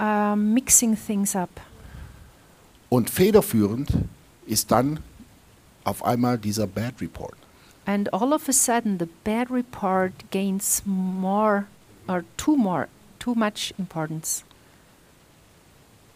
uh, 0.00 0.34
mixing 0.36 0.96
things 0.96 1.36
up. 1.36 1.50
Und 2.88 3.10
federführend 3.10 3.90
ist 4.46 4.70
dann 4.70 5.00
auf 5.84 6.04
einmal 6.04 6.38
dieser 6.38 6.66
Bad 6.66 7.00
Report. 7.00 7.36
And 7.86 8.12
all 8.12 8.32
of 8.32 8.48
a 8.48 8.52
sudden, 8.52 8.98
the 8.98 9.08
bad 9.24 9.50
report 9.50 10.12
gains 10.30 10.82
more 10.84 11.66
or 12.08 12.24
too 12.36 12.56
more, 12.56 12.88
too 13.18 13.34
much 13.34 13.74
importance. 13.78 14.44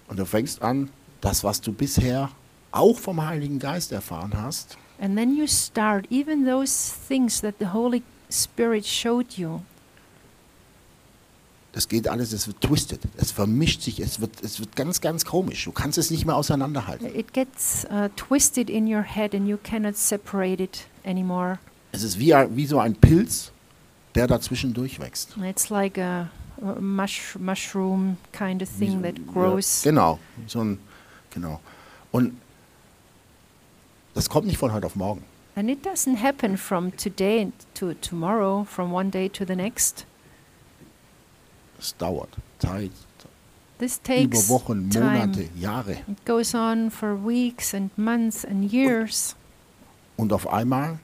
Und 0.09 0.18
du 0.18 0.26
fängst 0.26 0.62
an, 0.62 0.91
das, 1.20 1.43
was 1.43 1.61
du 1.61 1.72
bisher 1.72 2.30
auch 2.70 2.99
vom 2.99 3.24
Heiligen 3.24 3.59
Geist 3.59 3.93
erfahren 3.93 4.32
hast, 4.37 4.76
And 4.99 5.16
then 5.16 5.37
you 5.37 5.47
start, 5.47 6.07
even 6.11 6.45
those 6.45 6.91
things 6.91 7.41
that 7.41 7.59
the 7.59 7.72
Holy 7.72 8.03
Spirit 8.30 8.85
showed 8.87 9.37
you, 9.37 9.62
das 11.75 11.89
geht 11.89 12.07
alles, 12.07 12.33
es 12.33 12.47
wird 12.47 12.61
twisted, 12.61 13.01
es 13.16 13.33
vermischt 13.33 13.83
sich, 13.83 13.99
es 13.99 14.20
wird, 14.20 14.31
es 14.45 14.61
wird 14.61 14.77
ganz, 14.77 15.01
ganz 15.01 15.25
komisch. 15.25 15.64
Du 15.64 15.72
kannst 15.72 15.99
es 15.99 16.12
nicht 16.12 16.25
mehr 16.25 16.37
auseinanderhalten. 16.37 17.12
it 17.12 17.33
gets 17.33 17.85
uh, 17.91 18.09
twisted 18.14 18.70
in 18.70 18.87
your 18.87 19.03
head 19.03 19.35
and 19.35 19.49
you 19.49 19.59
cannot 19.61 19.97
separate 19.97 20.62
it 20.62 20.87
anymore. 21.05 21.59
Es 21.91 22.05
ist 22.05 22.20
wie, 22.20 22.33
wie 22.51 22.66
so 22.66 22.79
ein 22.79 22.95
Pilz, 22.95 23.51
der 24.14 24.29
dazwischen 24.29 24.72
durchwächst. 24.72 25.37
It's 25.43 25.68
like 25.68 25.99
a, 25.99 26.31
mush, 26.79 27.37
mushroom 27.41 28.18
kind 28.31 28.62
of 28.62 28.68
thing 28.79 28.93
so- 28.93 29.03
that 29.03 29.18
ja, 29.18 29.33
grows. 29.33 29.83
genau, 29.83 30.20
so 30.47 30.61
ein, 30.61 30.79
genau. 31.31 31.59
Und 32.12 32.39
das 34.14 34.31
kommt 34.31 34.47
nicht 34.47 34.59
von 34.59 34.72
heute 34.72 34.87
auf 34.87 34.95
morgen. 34.95 35.25
And 35.57 35.68
it 35.68 35.85
doesn't 35.85 36.22
happen 36.22 36.57
from 36.57 36.97
today 36.97 37.51
to 37.75 37.95
tomorrow, 37.95 38.64
from 38.64 38.93
one 38.93 39.11
day 39.11 39.29
to 39.29 39.45
the 39.45 39.57
next. 39.57 40.07
Es 41.79 41.97
dauert 41.97 42.31
Zeit, 42.59 42.91
This 43.79 43.97
über 43.99 44.05
takes 44.05 44.49
Wochen, 44.49 44.89
time. 44.91 45.05
Monate, 45.18 45.49
Jahre. 45.57 45.93
It 46.09 46.25
goes 46.25 46.55
on 46.55 46.91
for 46.91 47.14
weeks 47.16 47.75
and 47.75 47.91
months 47.99 48.45
and 48.45 48.70
years. 48.72 49.35
Und 50.16 50.33
auf 50.33 50.47
einmal, 50.49 51.01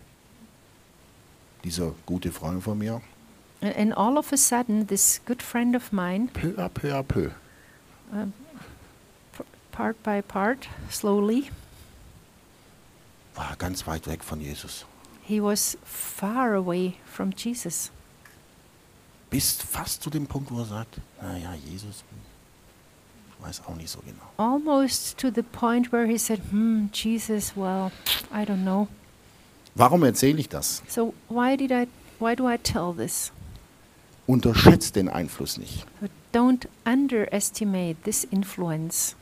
dieser 1.65 1.93
gute 2.07 2.31
Freund 2.33 2.63
von 2.63 2.79
mir, 2.79 3.03
And, 3.63 3.77
and 3.77 3.93
all 3.95 4.17
of 4.17 4.33
a 4.33 4.37
sudden, 4.39 4.87
this 4.87 5.21
good 5.27 5.43
friend 5.43 5.75
of 5.77 5.93
mine, 5.93 6.29
peu 6.33 6.55
à 6.57 6.69
peu 6.71 6.95
à 6.95 7.03
peu, 7.03 7.31
p- 9.33 9.45
part 9.73 10.03
by 10.03 10.23
part, 10.23 10.67
slowly, 10.89 11.51
war 13.37 13.55
ganz 13.59 13.87
weit 13.87 14.07
weg 14.07 14.23
von 14.23 14.41
Jesus. 14.41 14.87
he 15.23 15.41
was 15.41 15.77
far 15.85 16.55
away 16.55 16.95
from 17.05 17.33
Jesus. 17.37 17.91
Bis 19.31 19.53
fast 19.53 20.03
zu 20.03 20.11
dem 20.11 20.27
Punkt, 20.27 20.51
wo 20.51 20.59
er 20.59 20.65
sagt, 20.65 21.01
naja, 21.23 21.55
Jesus, 21.55 22.05
ich 23.29 23.47
weiß 23.47 23.63
auch 23.67 23.77
nicht 23.77 23.89
so 23.89 24.01
genau. 24.01 24.23
Almost 24.37 25.19
to 25.19 25.31
the 25.33 25.43
point 25.43 25.93
where 25.93 26.07
he 26.07 26.19
said, 26.19 26.41
Hmm, 26.51 26.87
Jesus, 26.93 27.57
well, 27.57 27.93
I 28.33 28.45
don't 28.45 28.63
know. 28.63 28.89
Warum 29.75 30.03
erzähle 30.03 30.41
ich 30.41 30.49
das? 30.49 30.83
So 30.89 31.15
why 31.29 31.57
did 31.57 31.71
I 31.71 31.87
why 32.19 32.35
do 32.35 32.49
I 32.49 32.59
tell 32.59 32.93
this? 32.95 33.33
Unterschätzt 34.27 34.97
den 34.97 35.09
Einfluss 35.09 35.59
nicht. 35.59 35.87
But 36.01 36.11
don't 36.33 36.67
underestimate 36.85 38.03
this 38.05 38.25
influence. 38.25 39.15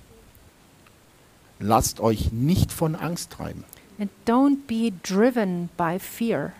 Lasst 1.60 2.00
euch 2.00 2.32
nicht 2.32 2.72
von 2.72 2.94
Angst 2.94 3.30
treiben. 3.32 3.64
And 3.98 4.10
don't 4.26 4.66
be 4.66 4.92
driven 5.02 5.70
by 5.76 5.98
fear. 5.98 6.52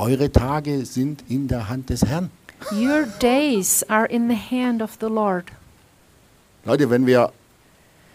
Eure 0.00 0.32
Tage 0.32 0.86
sind 0.86 1.24
in 1.28 1.46
der 1.46 1.68
Hand 1.68 1.90
des 1.90 2.06
Herrn. 2.06 2.30
Your 2.72 3.04
days 3.20 3.84
are 3.90 4.06
in 4.06 4.30
the 4.30 4.34
hand 4.34 4.80
of 4.80 4.96
the 4.98 5.08
Lord. 5.08 5.44
Leute, 6.64 6.88
wenn 6.88 7.04
wir, 7.04 7.32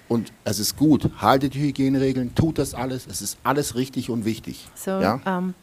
und 0.10 0.34
es 0.46 0.58
ist 0.58 0.78
gut, 0.78 1.12
haltet 1.20 1.54
die 1.54 1.60
Hygieneregeln, 1.60 2.34
tut 2.34 2.58
das 2.58 2.74
alles, 2.74 3.06
es 3.06 3.22
ist 3.22 3.38
alles 3.44 3.76
richtig 3.76 4.10
und 4.10 4.26
wichtig. 4.26 4.68
So 4.74 5.00
ja? 5.00 5.20
um, 5.28 5.54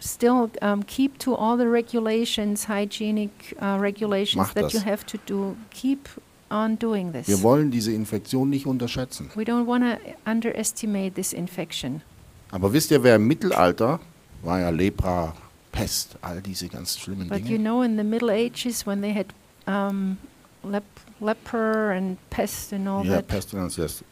still 0.00 0.50
um, 0.60 0.84
keep 0.84 1.18
to 1.18 1.34
all 1.34 1.56
the 1.56 1.64
regulations, 1.64 2.68
hygienic 2.68 3.30
uh, 3.62 3.80
regulations 3.80 4.36
Macht 4.36 4.56
that 4.56 4.74
you 4.74 4.80
das. 4.80 4.84
have 4.84 5.06
to 5.06 5.16
do. 5.24 5.56
Keep 5.70 6.10
on 6.50 6.78
doing 6.78 7.10
this. 7.10 7.26
Wir 7.26 7.40
wollen 7.42 7.70
diese 7.70 7.92
Infektion 7.92 8.50
nicht 8.50 8.66
unterschätzen. 8.66 9.30
We 9.34 9.44
don't 9.44 9.66
want 9.66 9.82
to 9.84 10.30
underestimate 10.30 11.14
this 11.14 11.32
infection. 11.32 12.02
Aber 12.50 12.70
wisst 12.70 12.90
ihr, 12.90 13.02
wer 13.02 13.16
im 13.16 13.26
Mittelalter 13.26 13.98
war 14.42 14.60
ja 14.60 14.68
Lepra, 14.68 15.32
Pest, 15.72 16.16
all 16.22 16.40
diese 16.40 16.68
ganz 16.68 16.98
schlimmen 16.98 17.28
But 17.28 17.40
you 17.40 17.56
Dinge. 17.58 17.58
know, 17.64 17.82
in 17.82 17.96
the 17.96 18.04
Middle 18.04 18.30
Ages, 18.30 18.86
when 18.86 19.00
they 19.02 19.12
had 19.14 19.26
um, 19.66 20.18
lep- 20.64 20.82
leper 21.20 21.92
and 21.92 22.16
pest 22.30 22.72
and 22.72 22.88
all 22.88 23.04
Ja, 23.04 23.16
that, 23.16 23.28
Pestilenz, 23.28 23.76
yes. 23.76 24.02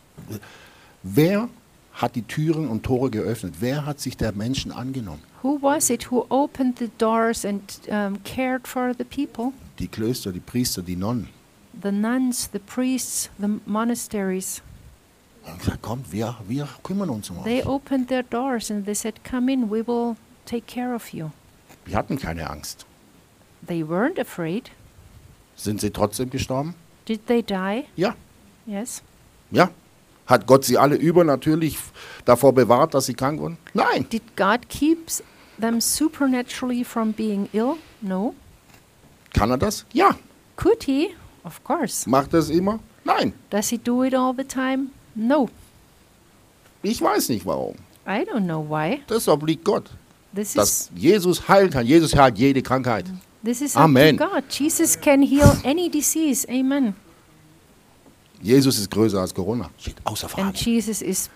Wer 1.03 1.49
hat 1.93 2.15
die 2.17 2.23
Türen 2.23 2.69
und 2.69 2.85
Tore 2.85 3.11
geöffnet? 3.11 3.55
Wer 3.61 3.87
hat 3.87 4.01
sich 4.01 4.17
der 4.17 4.33
Menschen 4.33 4.73
angenommen? 4.73 5.23
who 5.43 5.57
was 5.63 5.89
it 5.89 6.11
who 6.11 6.27
opened 6.31 6.79
the 6.79 6.91
doors 6.99 7.45
and 7.45 7.63
um, 7.91 8.21
cared 8.25 8.67
for 8.67 8.93
the 8.97 9.05
people? 9.05 9.53
Die 9.79 9.87
Klöster, 9.87 10.33
die 10.33 10.41
Priester, 10.41 10.83
die 10.83 10.97
Nonnen. 10.97 11.29
The 11.81 11.93
nuns, 11.93 12.51
the 12.53 12.59
priests, 12.59 13.31
the 13.39 13.47
monasteries. 13.65 14.61
Haben 15.47 15.59
gesagt, 15.59 15.81
kommt, 15.83 16.11
wir, 16.13 16.37
wir 16.49 16.69
kümmern 16.83 17.09
uns 17.11 17.31
um 17.31 17.43
They 17.45 17.61
euch. 17.61 17.67
opened 17.67 18.09
their 18.09 18.25
doors 18.25 18.69
and 18.71 18.85
they 18.85 18.95
said, 18.97 19.23
Come 19.23 19.51
in, 19.53 19.71
we 19.71 19.87
will 19.87 20.17
take 20.45 20.67
care 20.67 20.93
of 20.93 21.13
you. 21.13 21.31
Die 21.89 21.97
hatten 21.97 22.19
keine 22.19 22.49
Angst. 22.51 22.87
They 23.67 23.83
weren't 23.83 24.21
afraid. 24.21 24.71
Sind 25.57 25.81
sie 25.81 25.91
trotzdem 25.91 26.31
gestorben? 26.31 26.75
Did 27.07 27.27
they 27.27 27.43
die? 27.43 27.85
Ja. 27.97 28.15
Yes. 28.67 29.03
Ja. 29.51 29.71
Hat 30.27 30.47
Gott 30.47 30.65
sie 30.65 30.77
alle 30.77 30.97
übernatürlich 30.97 31.79
davor 32.27 32.53
bewahrt, 32.53 32.93
dass 32.93 33.07
sie 33.07 33.15
krank 33.15 33.41
wurden? 33.41 33.57
Nein. 33.73 34.07
Did 34.11 34.37
God 34.37 34.69
keep 34.69 35.11
them 35.59 35.81
supernaturally 35.81 36.85
from 36.85 37.13
being 37.13 37.49
ill? 37.53 37.77
No. 38.03 38.35
Kann 39.33 39.51
er 39.51 39.57
das? 39.59 39.87
Ja. 39.93 40.15
Could 40.57 40.85
he? 40.85 41.15
Of 41.45 41.65
course. 41.65 42.09
Macht 42.09 42.35
er 42.35 42.41
es 42.41 42.51
immer? 42.51 42.79
Nein. 43.05 43.33
Does 43.49 43.71
he 43.71 43.79
do 43.79 44.05
it 44.05 44.15
all 44.15 44.35
the 44.37 44.45
time? 44.45 44.89
No. 45.15 45.49
Ich 46.83 47.01
weiß 47.01 47.31
nicht 47.31 47.47
warum. 47.47 47.77
I 48.07 48.25
don't 48.25 48.45
know 48.45 48.63
why. 48.69 49.03
Das 49.07 49.29
obliegt 49.29 49.65
Gott. 49.65 49.91
This 50.35 50.55
Dass 50.55 50.69
is 50.69 50.91
Jesus 50.95 51.49
heilen 51.49 51.71
kann. 51.71 51.87
Jesus 51.87 52.15
heilt 52.15 52.39
jede 52.39 52.63
Krankheit. 52.63 53.07
this 53.43 53.61
is 53.61 53.77
Amen. 53.77 54.17
God. 54.17 54.45
Jesus 54.51 54.99
can 55.01 55.23
heal 55.23 55.57
any 55.65 55.89
disease. 55.89 56.47
Amen. 56.49 56.95
Jesus 58.43 58.79
ist 58.79 58.91
größer 58.91 59.21
als 59.21 59.35
Corona. 59.35 59.71
Steht 59.79 59.97
außer 60.05 60.29
Frage. 60.29 60.49
And 60.49 60.57
Jesus 60.57 61.03
is 61.03 61.31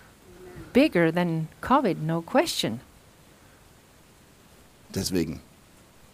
bigger 0.73 1.11
than 1.11 1.47
COVID, 1.61 2.01
no 2.01 2.21
question. 2.21 2.79
Deswegen, 4.93 5.41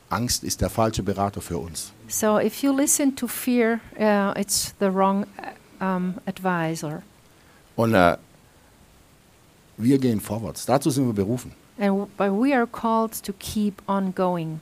Angst 0.09 0.43
ist 0.43 0.61
der 0.61 0.69
falsche 0.69 1.03
Berater 1.03 1.41
für 1.41 1.57
uns. 1.57 1.91
So 2.07 2.39
if 2.39 2.63
you 2.63 2.75
listen 2.75 3.15
to 3.15 3.27
fear, 3.27 3.79
uh, 3.99 4.39
it's 4.39 4.73
the 4.79 4.87
wrong 4.87 5.25
uh, 5.81 5.83
um, 5.83 6.15
advisor. 6.25 7.03
Und 7.75 7.93
äh, 7.93 8.17
wir 9.77 9.97
gehen 9.99 10.19
vorwärts. 10.19 10.65
Dazu 10.65 10.89
sind 10.89 11.05
wir 11.05 11.13
berufen. 11.13 11.51
And 11.79 12.07
but 12.17 12.31
we 12.31 12.53
are 12.53 12.67
called 12.67 13.13
to 13.23 13.31
keep 13.33 13.81
on 13.87 14.13
going. 14.13 14.59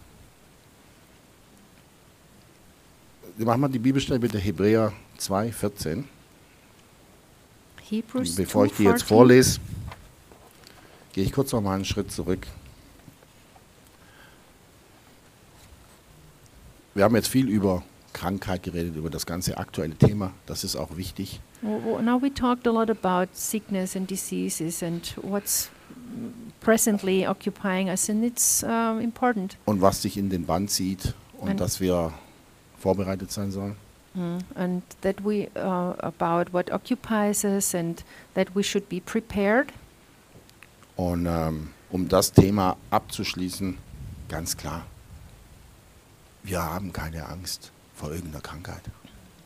Machen 3.39 3.61
wir 3.61 3.70
die 3.70 3.80
Bibelstelle 3.80 4.20
bitte 4.20 4.38
Hebräer 4.39 4.93
2, 5.18 5.51
14. 5.51 6.07
Hebrews 7.89 8.36
Bevor 8.36 8.65
ich 8.65 8.74
die 8.74 8.84
jetzt 8.84 9.03
2:14. 9.03 9.07
vorlese, 9.07 9.59
gehe 11.13 11.24
ich 11.24 11.32
kurz 11.32 11.51
noch 11.53 11.61
mal 11.61 11.76
einen 11.76 11.86
Schritt 11.86 12.11
zurück. 12.11 12.45
Wir 16.95 17.03
haben 17.03 17.15
jetzt 17.15 17.28
viel 17.28 17.47
über 17.47 17.84
Krankheit 18.13 18.63
geredet, 18.63 18.95
über 18.95 19.09
das 19.11 19.26
ganze 19.28 19.57
aktuelle 19.57 19.95
Thema. 19.95 20.34
Das 20.47 20.63
ist 20.63 20.76
auch 20.76 20.97
wichtig. 20.97 21.39
W- 21.61 21.68
w- 21.70 22.01
Now 22.01 22.20
we 22.22 22.34
talked 22.34 22.68
a 22.68 22.72
lot 22.72 22.89
about 22.89 23.30
sickness 23.34 23.95
and 23.95 24.09
diseases 24.09 24.82
and 24.82 25.13
what's 25.22 25.70
presently 26.68 27.26
occupying 27.26 27.90
us, 27.90 28.10
and 28.10 28.24
it's 28.24 28.64
um, 28.64 29.00
important. 29.00 29.58
Und 29.66 29.82
was 29.82 30.02
sich 30.02 30.18
in 30.18 30.30
den 30.30 30.46
Band 30.46 30.70
zieht 30.70 31.14
und 31.38 31.50
Ein- 31.52 31.58
dass 31.58 31.80
wir 31.80 32.14
vorbereitet 32.78 33.32
sein 33.32 33.52
sollen. 33.52 33.76
Mm, 34.14 34.40
and 34.56 34.84
that 35.02 35.24
we 35.24 35.48
uh, 35.56 35.94
about 36.00 36.52
what 36.52 36.72
occupies 36.72 37.46
us, 37.46 37.74
and 37.74 38.04
that 38.34 38.56
we 38.56 38.64
should 38.64 38.90
be 38.90 39.00
prepared. 39.00 39.72
Und 40.96 41.26
ähm, 41.26 41.70
um 41.90 42.10
das 42.10 42.32
Thema 42.32 42.76
abzuschließen, 42.90 43.78
ganz 44.28 44.58
klar, 44.58 44.86
wir 46.44 46.64
haben 46.64 46.92
keine 46.92 47.28
Angst 47.28 47.72
vor 47.96 48.12
irgendeiner 48.12 48.42
Krankheit. 48.42 48.82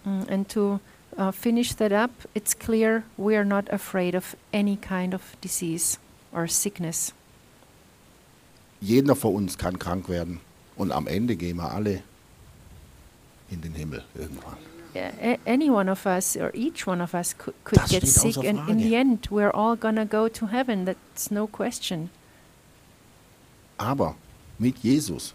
Mm, 0.06 0.24
and 0.30 0.50
to 0.50 0.80
uh, 1.18 1.32
finish 1.32 1.76
that 1.76 1.92
up, 1.92 2.12
it's 2.34 2.58
clear 2.58 3.04
we 3.18 3.36
are 3.36 3.46
not 3.46 3.70
afraid 3.72 4.16
of 4.16 4.36
any 4.54 4.78
kind 4.78 5.14
of 5.14 5.22
disease 5.44 6.00
or 6.32 6.48
sickness. 6.48 7.14
Jeder 8.80 9.16
von 9.16 9.36
uns 9.36 9.58
kann 9.58 9.78
krank 9.78 10.10
werden 10.10 10.40
und 10.76 10.92
am 10.92 11.08
Ende 11.08 11.36
gehen 11.36 11.58
wir 11.58 11.72
alle 11.72 12.02
in 13.50 13.62
den 13.62 13.74
Himmel 13.74 14.04
irgendwann. 14.16 14.58
A- 14.96 15.38
any 15.46 15.70
one 15.70 15.90
of 15.90 16.06
us 16.06 16.36
or 16.36 16.54
each 16.54 16.86
one 16.88 17.02
of 17.02 17.14
us 17.14 17.38
could, 17.38 17.54
could 17.64 17.80
get 17.90 18.06
sick, 18.06 18.38
and 18.38 18.68
in 18.68 18.80
the 18.80 18.96
end, 18.96 19.30
we're 19.32 19.52
all 19.54 19.78
gonna 19.78 20.06
go 20.06 20.28
to 20.28 20.48
heaven. 20.48 20.86
That's 20.86 21.32
no 21.32 21.48
question. 21.48 22.10
Aber 23.78 24.16
mit 24.60 24.80
Jesus 24.84 25.34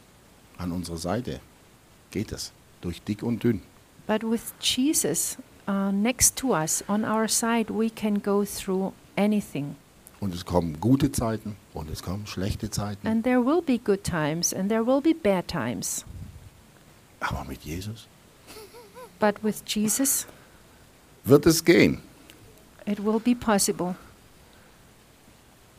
an 0.58 0.72
unserer 0.72 0.98
Seite 0.98 1.40
geht 2.10 2.32
es. 2.32 2.52
Durch 2.82 3.00
dick 3.02 3.22
und 3.22 3.42
dünn. 3.42 3.62
But 4.06 4.22
with 4.22 4.52
Jesus 4.60 5.38
uh, 5.66 5.90
next 5.90 6.36
to 6.36 6.52
us, 6.54 6.84
on 6.86 7.04
our 7.04 7.26
side, 7.26 7.70
we 7.70 7.88
can 7.90 8.20
go 8.22 8.44
through 8.44 8.92
anything. 9.16 9.76
Und 10.18 10.34
es 10.34 10.44
kommen 10.46 10.80
gute 10.80 11.12
Zeiten 11.12 11.56
und 11.74 11.90
es 11.90 12.02
kommen 12.02 12.26
schlechte 12.26 12.70
Zeiten. 12.70 13.06
And 13.06 13.22
there 13.22 13.44
will 13.44 13.60
be 13.60 13.78
good 13.78 14.02
times 14.02 14.54
and 14.54 14.68
there 14.68 14.86
will 14.86 15.00
be 15.00 15.14
bad 15.14 15.46
times. 15.48 16.04
Aber 17.20 17.44
mit 17.44 17.62
Jesus 17.62 18.06
But 19.18 19.42
with 19.42 19.62
Jesus, 19.66 20.26
wird 21.24 21.46
es 21.46 21.64
gehen. 21.64 22.00
it 22.86 23.02
will 23.04 23.18
be 23.18 23.34
possible. 23.34 23.94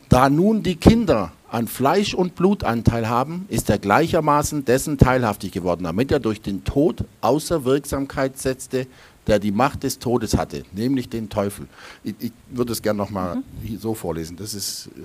Da 0.09 0.29
nun 0.29 0.63
die 0.63 0.75
Kinder 0.75 1.31
an 1.49 1.67
Fleisch 1.67 2.13
und 2.13 2.35
Blutanteil 2.35 3.07
haben, 3.07 3.45
ist 3.49 3.69
er 3.69 3.77
gleichermaßen 3.77 4.65
dessen 4.65 4.97
teilhaftig 4.97 5.51
geworden, 5.51 5.83
damit 5.83 6.11
er 6.11 6.19
durch 6.19 6.41
den 6.41 6.63
Tod 6.63 7.03
außer 7.21 7.65
Wirksamkeit 7.65 8.37
setzte, 8.37 8.87
der 9.27 9.39
die 9.39 9.51
Macht 9.51 9.83
des 9.83 9.99
Todes 9.99 10.37
hatte, 10.37 10.63
nämlich 10.73 11.09
den 11.09 11.29
Teufel. 11.29 11.67
Ich, 12.03 12.15
ich 12.19 12.31
würde 12.49 12.71
es 12.71 12.81
gerne 12.81 12.97
nochmal 12.97 13.43
hier 13.63 13.77
so 13.77 13.93
vorlesen. 13.93 14.37
Das 14.37 14.53
ist, 14.53 14.87
äh, 14.87 15.01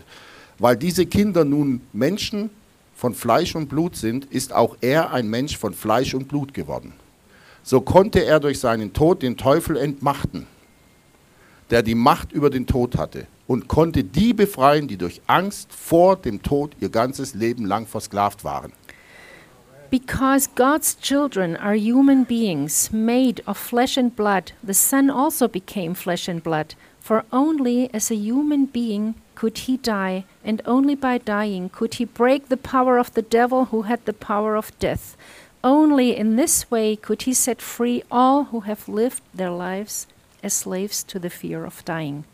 weil 0.58 0.76
diese 0.76 1.06
Kinder 1.06 1.44
nun 1.44 1.80
Menschen 1.92 2.50
von 2.94 3.14
Fleisch 3.14 3.56
und 3.56 3.68
Blut 3.68 3.96
sind, 3.96 4.26
ist 4.26 4.52
auch 4.52 4.76
er 4.80 5.12
ein 5.12 5.28
Mensch 5.28 5.56
von 5.58 5.74
Fleisch 5.74 6.14
und 6.14 6.28
Blut 6.28 6.54
geworden. 6.54 6.92
So 7.64 7.80
konnte 7.80 8.24
er 8.24 8.40
durch 8.40 8.60
seinen 8.60 8.92
Tod 8.92 9.22
den 9.22 9.36
Teufel 9.36 9.76
entmachten, 9.76 10.46
der 11.70 11.82
die 11.82 11.94
Macht 11.94 12.32
über 12.32 12.50
den 12.50 12.66
Tod 12.66 12.96
hatte, 12.96 13.26
und 13.46 13.68
konnte 13.68 14.04
die 14.04 14.32
befreien, 14.32 14.88
die 14.88 14.96
durch 14.96 15.20
Angst 15.26 15.72
vor 15.72 16.16
dem 16.16 16.42
Tod 16.42 16.76
ihr 16.80 16.88
ganzes 16.88 17.34
Leben 17.34 17.66
lang 17.66 17.86
versklavt 17.86 18.44
waren. 18.44 18.72
Because 19.92 20.46
God's 20.46 20.94
children 20.94 21.54
are 21.56 21.74
human 21.74 22.24
beings 22.24 22.90
made 22.94 23.42
of 23.46 23.58
flesh 23.58 23.98
and 23.98 24.16
blood, 24.16 24.52
the 24.64 24.72
Son 24.72 25.10
also 25.10 25.46
became 25.48 25.92
flesh 25.92 26.28
and 26.28 26.42
blood. 26.42 26.74
For 26.98 27.26
only 27.30 27.92
as 27.92 28.10
a 28.10 28.14
human 28.14 28.64
being 28.64 29.16
could 29.34 29.58
he 29.58 29.76
die, 29.76 30.24
and 30.42 30.62
only 30.64 30.94
by 30.94 31.18
dying 31.18 31.68
could 31.68 31.96
he 32.00 32.06
break 32.06 32.48
the 32.48 32.56
power 32.56 32.96
of 32.96 33.12
the 33.12 33.20
devil 33.20 33.66
who 33.66 33.82
had 33.82 34.02
the 34.06 34.14
power 34.14 34.56
of 34.56 34.72
death. 34.78 35.14
Only 35.62 36.16
in 36.16 36.36
this 36.36 36.70
way 36.70 36.96
could 36.96 37.22
he 37.28 37.34
set 37.34 37.60
free 37.60 38.02
all 38.10 38.44
who 38.44 38.60
have 38.60 38.88
lived 38.88 39.20
their 39.34 39.50
lives 39.50 40.06
as 40.42 40.54
slaves 40.54 41.04
to 41.04 41.18
the 41.18 41.28
fear 41.28 41.66
of 41.66 41.84
dying. 41.84 42.24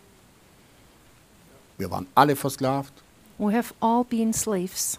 Wir 1.76 1.88
waren 1.88 2.06
alle 2.16 2.36
versklavt 2.36 3.02
We 3.36 3.52
have 3.52 3.72
all 3.82 4.04
been 4.04 4.32
slaves 4.32 4.98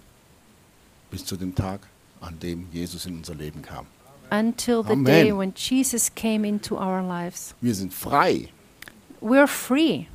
bis 1.09 1.25
zu 1.25 1.37
dem 1.37 1.55
Tag, 1.55 1.79
an 2.21 2.39
dem 2.39 2.67
Jesus 2.71 3.05
in 3.05 3.17
unser 3.17 3.35
Leben 3.35 3.61
kam. 3.61 3.85
until 4.31 4.83
the 4.83 4.93
Amen. 4.93 5.05
day 5.05 5.31
when 5.31 5.53
Jesus 5.55 6.13
came 6.13 6.45
into 6.45 6.77
our 6.77 7.01
lives. 7.01 7.55
Wir 7.61 7.73
sind 7.73 7.93
frei 7.93 8.49
We're 9.21 9.47
free. 9.47 10.05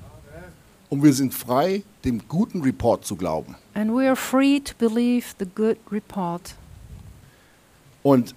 und 0.89 1.03
wir 1.03 1.13
sind 1.13 1.35
frei, 1.35 1.83
dem 2.05 2.23
guten 2.29 2.63
Report 2.63 3.05
zu 3.05 3.17
glauben. 3.17 3.57
And 3.75 3.93
we 3.93 4.07
are 4.07 4.17
free 4.17 4.61
to 4.61 4.75
believe 4.79 5.35
the 5.39 5.47
good 5.47 5.79
report. 5.91 6.55
Und 8.03 8.35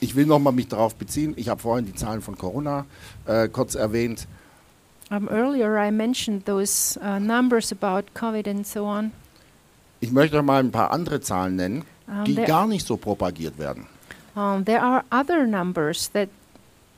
ich 0.00 0.14
will 0.14 0.26
nochmal 0.26 0.52
mich 0.52 0.68
darauf 0.68 0.94
beziehen. 0.94 1.34
Ich 1.36 1.48
habe 1.48 1.60
vorhin 1.60 1.86
die 1.86 1.94
Zahlen 1.94 2.22
von 2.22 2.36
Corona 2.38 2.86
äh, 3.26 3.48
kurz 3.48 3.74
erwähnt. 3.74 4.26
Um, 5.10 5.28
earlier, 5.28 5.76
I 5.76 5.90
mentioned 5.90 6.46
those 6.46 6.98
uh, 7.00 7.18
numbers 7.18 7.70
about 7.70 8.14
COVID 8.14 8.48
and 8.48 8.66
so 8.66 8.86
on. 8.86 9.12
Ich 10.00 10.10
möchte 10.10 10.42
mal 10.42 10.60
ein 10.60 10.70
paar 10.70 10.90
andere 10.92 11.20
Zahlen 11.20 11.56
nennen, 11.56 11.84
die 12.26 12.34
gar 12.34 12.66
nicht 12.66 12.86
so 12.86 12.96
propagiert 12.96 13.58
werden. 13.58 13.86
um, 14.36 14.64
there 14.64 14.82
are 14.82 15.04
other 15.10 15.46
numbers 15.46 16.08
that 16.12 16.28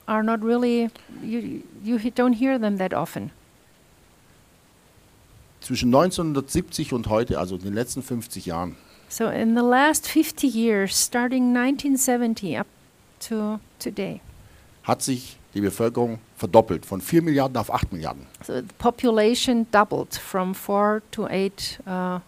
are 0.08 0.22
not 0.22 0.42
really, 0.42 0.88
you, 1.22 1.62
you 1.82 1.98
don't 2.14 2.34
hear 2.34 2.58
them 2.58 2.78
that 2.78 2.94
often. 2.94 3.30
Zwischen 5.60 5.92
1970 5.94 6.92
und 6.92 7.08
heute, 7.08 7.38
also 7.38 7.56
in 7.56 7.62
den 7.62 7.74
letzten 7.74 8.02
50 8.02 8.46
Jahren, 8.46 8.76
So, 9.08 9.28
in 9.28 9.54
the 9.54 9.62
last 9.62 10.08
50 10.08 10.52
years, 10.52 10.92
starting 10.92 11.56
1970 11.56 12.58
up 12.58 12.66
to 13.20 13.60
today, 13.78 14.20
hat 14.82 15.00
sich 15.00 15.36
die 15.54 15.60
Bevölkerung 15.60 16.18
verdoppelt, 16.36 16.84
von 16.84 17.00
4 17.00 17.22
Milliarden 17.22 17.56
auf 17.56 17.72
8 17.72 17.92
Milliarden. 17.92 18.26
so 18.44 18.54
the 18.54 18.62
population 18.78 19.66
doubled 19.70 20.14
from 20.16 20.54
4 20.54 21.02
to 21.12 21.26
8 21.28 21.78
uh, 21.86 22.18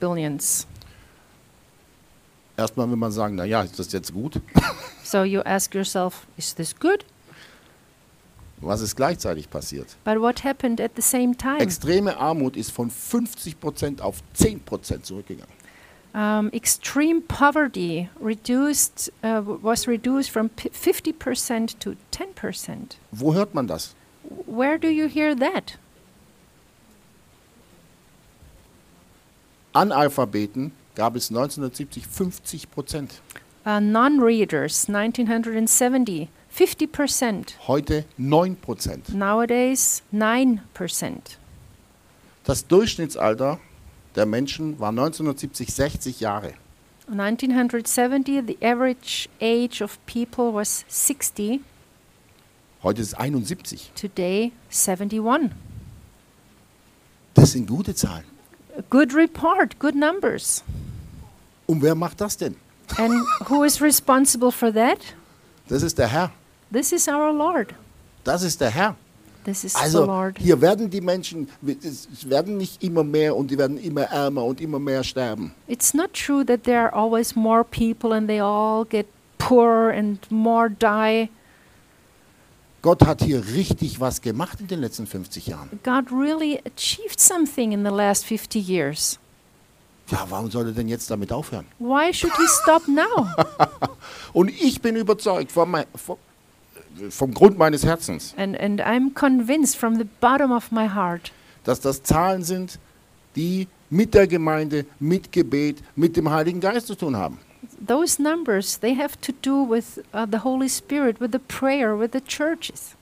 billions. 0.00 0.66
Erstmal 2.60 2.90
will 2.90 2.96
man 2.96 3.10
sagen, 3.10 3.36
naja, 3.36 3.62
ist 3.62 3.78
das 3.78 3.90
jetzt 3.92 4.12
gut? 4.12 4.40
So, 5.02 5.24
you 5.24 5.40
ask 5.44 5.74
yourself, 5.74 6.26
is 6.36 6.54
this 6.54 6.72
good? 6.78 7.04
Was 8.60 8.80
ist 8.80 8.94
gleichzeitig 8.94 9.50
passiert? 9.50 9.96
But 10.04 10.20
what 10.20 10.44
happened 10.44 10.80
at 10.80 10.92
the 10.94 11.02
same 11.02 11.34
time? 11.36 11.58
Extreme 11.58 12.16
Armut 12.16 12.56
ist 12.56 12.70
von 12.70 12.90
50% 12.92 14.02
auf 14.02 14.22
10% 14.36 15.02
zurückgegangen. 15.02 15.52
Um, 16.12 16.50
extreme 16.52 17.22
poverty 17.22 18.08
reduced 18.20 19.10
uh, 19.24 19.40
was 19.42 19.88
reduced 19.88 20.30
from 20.30 20.50
p- 20.50 20.68
50% 20.68 21.78
to 21.80 21.94
10%. 22.12 22.96
Wo 23.10 23.32
hört 23.32 23.54
man 23.54 23.66
das? 23.66 23.94
Where 24.46 24.78
do 24.78 24.88
you 24.88 25.08
hear 25.08 25.34
that? 25.34 25.78
Analphabeten 29.72 30.72
gab 31.00 31.16
es 31.16 31.30
1970 31.30 32.04
50%. 32.04 33.08
Uh, 33.64 33.80
Non-readers, 33.80 34.86
1970, 34.86 36.28
50%. 36.54 37.54
Heute 37.66 38.04
9%. 38.18 39.14
Nowadays, 39.14 40.02
9%. 40.12 40.58
Das 42.44 42.66
Durchschnittsalter 42.66 43.58
der 44.14 44.26
Menschen 44.26 44.78
war 44.78 44.90
1970 44.90 45.72
60 45.72 46.20
Jahre. 46.20 46.52
1970, 47.10 48.42
the 48.46 48.58
average 48.62 49.30
age 49.40 49.80
of 49.80 49.98
people 50.04 50.52
was 50.52 50.84
60. 50.88 51.60
Heute 52.82 53.00
ist 53.00 53.08
es 53.08 53.14
71. 53.14 53.92
Today, 53.94 54.52
71. 54.68 55.50
Das 57.32 57.52
sind 57.52 57.66
gute 57.66 57.94
Zahlen. 57.94 58.24
Good 58.90 59.14
report, 59.14 59.78
good 59.78 59.94
numbers. 59.94 60.62
Und 61.70 61.82
wer 61.82 61.94
macht 61.94 62.20
das 62.20 62.36
denn? 62.36 62.56
And 62.96 63.14
who 63.48 63.62
is 63.62 63.80
responsible 63.80 64.50
for 64.50 64.72
that? 64.72 64.98
Das 65.68 65.84
ist 65.84 65.96
der 65.98 66.08
Herr. 66.08 66.32
This 66.72 66.90
is 66.90 67.06
our 67.06 67.32
Lord. 67.32 67.72
Das 68.24 68.42
ist 68.42 68.60
der 68.60 68.70
Herr. 68.70 68.96
This 69.44 69.62
is 69.62 69.74
the 69.74 69.78
Also 69.78 70.04
Lord. 70.04 70.36
hier 70.36 70.60
werden 70.60 70.90
die 70.90 71.00
Menschen, 71.00 71.48
es 71.64 72.28
werden 72.28 72.56
nicht 72.56 72.82
immer 72.82 73.04
mehr 73.04 73.36
und 73.36 73.52
die 73.52 73.56
werden 73.56 73.78
immer 73.78 74.02
ärmer 74.02 74.44
und 74.44 74.60
immer 74.60 74.80
mehr 74.80 75.04
sterben. 75.04 75.54
It's 75.68 75.94
not 75.94 76.12
true 76.12 76.44
that 76.44 76.64
there 76.64 76.80
are 76.80 76.92
always 76.92 77.36
more 77.36 77.62
people 77.62 78.12
and 78.16 78.26
they 78.26 78.40
all 78.40 78.84
get 78.84 79.06
poorer 79.38 79.94
and 79.96 80.28
more 80.28 80.68
die. 80.68 81.30
Gott 82.82 83.06
hat 83.06 83.22
hier 83.22 83.44
richtig 83.54 84.00
was 84.00 84.20
gemacht 84.20 84.60
in 84.60 84.66
den 84.66 84.80
letzten 84.80 85.06
50 85.06 85.46
Jahren. 85.46 85.70
God 85.84 86.10
really 86.10 86.58
achieved 86.66 87.20
something 87.20 87.70
in 87.70 87.84
the 87.84 87.92
last 87.92 88.24
50 88.24 88.58
years. 88.58 89.20
Ja, 90.10 90.26
warum 90.28 90.50
soll 90.50 90.66
er 90.66 90.72
denn 90.72 90.88
jetzt 90.88 91.10
damit 91.10 91.32
aufhören? 91.32 91.66
Why 91.78 92.12
should 92.12 92.32
he 92.36 92.46
stop 92.62 92.88
now? 92.88 93.28
Und 94.32 94.50
ich 94.50 94.80
bin 94.80 94.96
überzeugt 94.96 95.52
vom, 95.52 95.76
vom, 95.94 96.16
vom 97.10 97.34
Grund 97.34 97.56
meines 97.58 97.84
Herzens, 97.84 98.34
and, 98.36 98.58
and 98.58 98.80
I'm 98.80 99.14
convinced 99.14 99.76
from 99.76 99.96
the 99.96 100.06
bottom 100.20 100.50
of 100.52 100.72
my 100.72 100.88
heart 100.88 101.32
dass 101.64 101.80
das 101.80 102.02
Zahlen 102.02 102.42
sind, 102.42 102.78
die 103.36 103.68
mit 103.90 104.14
der 104.14 104.26
Gemeinde, 104.26 104.86
mit 104.98 105.30
Gebet, 105.30 105.82
mit 105.94 106.16
dem 106.16 106.30
Heiligen 106.30 106.60
Geist 106.60 106.86
zu 106.86 106.94
tun 106.94 107.16
haben. 107.16 107.38
those 107.86 108.20
numbers 108.20 108.78
they 108.78 108.94
have 108.94 109.16
to 109.20 109.32
do 109.42 109.62
with 109.62 109.98
uh, 110.12 110.26
the 110.26 110.38
Holy 110.38 110.68
Spirit, 110.68 111.20
with 111.20 111.32
the 111.32 111.38
prayer, 111.38 111.96
with 111.96 112.12
the 112.12 112.20
churches. 112.20 112.96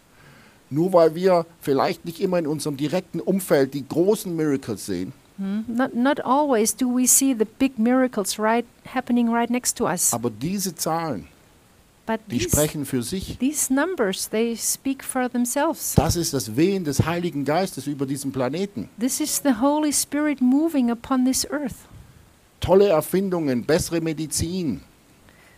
Nur 0.70 0.92
weil 0.92 1.14
wir 1.14 1.46
vielleicht 1.60 2.04
nicht 2.04 2.20
immer 2.20 2.38
in 2.38 2.46
unserem 2.46 2.76
direkten 2.76 3.20
Umfeld 3.20 3.72
die 3.72 3.88
großen 3.88 4.34
Miracles 4.34 4.84
sehen? 4.84 5.12
Not, 5.38 5.94
not 5.94 6.18
always 6.24 6.74
do 6.74 6.88
we 6.92 7.06
see 7.06 7.32
the 7.32 7.46
big 7.58 7.78
miracles 7.78 8.38
right 8.40 8.64
happening 8.92 9.30
right 9.32 9.48
next 9.48 9.76
to 9.78 9.86
us, 9.86 10.12
aber 10.12 10.30
diese 10.30 10.74
Zahlen, 10.74 11.28
but 12.06 12.18
die 12.28 12.38
these, 12.38 12.48
sprechen 12.50 12.84
für 12.84 13.04
sich. 13.04 13.38
these 13.38 13.72
numbers 13.72 14.28
they 14.28 14.56
speak 14.56 15.04
for 15.04 15.28
themselves. 15.30 15.94
Das 15.94 16.16
ist 16.16 16.34
das 16.34 16.56
Wehen 16.56 16.82
des 16.82 17.06
Heiligen 17.06 17.44
Geistes 17.44 17.86
über 17.86 18.04
diesen 18.04 18.32
Planeten. 18.32 18.88
This 18.98 19.20
is 19.20 19.40
the 19.44 19.54
Holy 19.60 19.92
Spirit 19.92 20.40
moving 20.40 20.90
upon 20.90 21.24
this 21.24 21.46
earth. 21.52 21.86
Tolle 22.60 22.88
Erfindungen, 22.88 23.64
bessere 23.64 24.00
Medizin, 24.00 24.80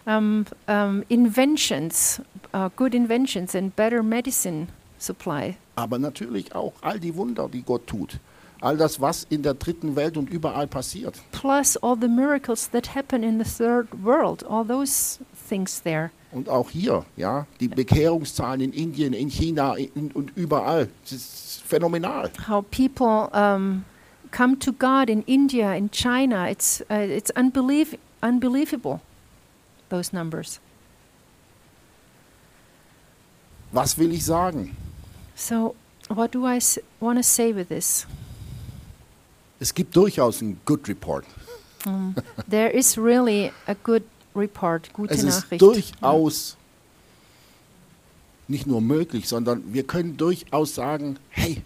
Um, 0.06 0.44
um, 0.66 1.04
inventions, 1.08 2.20
uh, 2.52 2.68
good 2.76 2.94
inventions, 2.94 3.54
and 3.54 3.74
better 3.76 4.02
medicine 4.02 4.66
supply. 4.98 5.56
aber 5.76 5.98
natürlich 5.98 6.54
auch 6.54 6.72
all 6.82 6.98
die 6.98 7.14
Wunder, 7.16 7.48
die 7.48 7.62
Gott 7.62 7.86
tut. 7.86 8.18
All 8.61 8.76
das, 8.76 9.00
was 9.00 9.26
in 9.30 9.42
der 9.42 9.54
dritten 9.54 9.96
Welt 9.96 10.16
und 10.16 10.28
überall 10.30 10.66
passiert. 10.66 11.14
plus 11.32 11.76
all 11.78 11.96
the 12.00 12.08
miracles 12.08 12.70
that 12.70 12.94
happen 12.94 13.22
in 13.22 13.42
the 13.42 13.44
third 13.44 13.88
world, 14.04 14.44
all 14.44 14.64
those 14.66 15.18
things 15.48 15.82
there. 15.82 16.11
Und 16.32 16.48
auch 16.48 16.70
hier, 16.70 17.04
ja, 17.16 17.46
die 17.58 17.66
Bekehrungszahlen 17.68 18.61
in 18.61 18.72
Indien, 18.72 19.12
in 19.14 19.28
China 19.30 19.74
in, 19.74 20.12
und 20.12 20.30
überall. 20.36 20.88
Das 21.02 21.12
ist 21.12 21.62
phänomenal. 21.66 22.30
How 22.48 22.64
people 22.70 23.28
um, 23.32 23.84
come 24.30 24.56
to 24.61 24.72
God 24.72 25.08
in 25.11 25.22
India, 25.22 25.74
in 25.74 25.90
China, 25.90 26.48
it's, 26.48 26.84
uh, 26.88 26.94
it's 26.94 27.32
unbelief- 27.34 27.98
unbelievable, 28.22 29.00
those 29.88 30.12
numbers. 30.14 30.61
Was 33.72 33.98
will 33.98 34.12
ich 34.12 34.24
sagen? 34.24 34.76
So, 35.34 35.74
what 36.08 36.32
do 36.32 36.44
I 36.46 36.61
want 37.00 37.18
to 37.18 37.22
say 37.24 37.52
with 37.52 37.68
this? 37.68 38.06
Es 39.61 39.74
gibt 39.74 39.94
durchaus 39.94 40.40
einen 40.40 40.61
Good 40.64 40.88
Report. 40.88 41.24
There 42.48 42.70
is 42.70 42.98
really 42.98 43.52
a 43.66 43.74
good 43.74 44.02
report, 44.34 44.92
gute 44.92 45.14
Es 45.14 45.22
ist 45.22 45.44
Nachricht. 45.44 45.62
durchaus 45.62 46.56
nicht 48.48 48.66
nur 48.66 48.80
möglich, 48.80 49.28
sondern 49.28 49.62
wir 49.72 49.84
können 49.86 50.16
durchaus 50.16 50.74
sagen, 50.74 51.18
hey, 51.30 51.62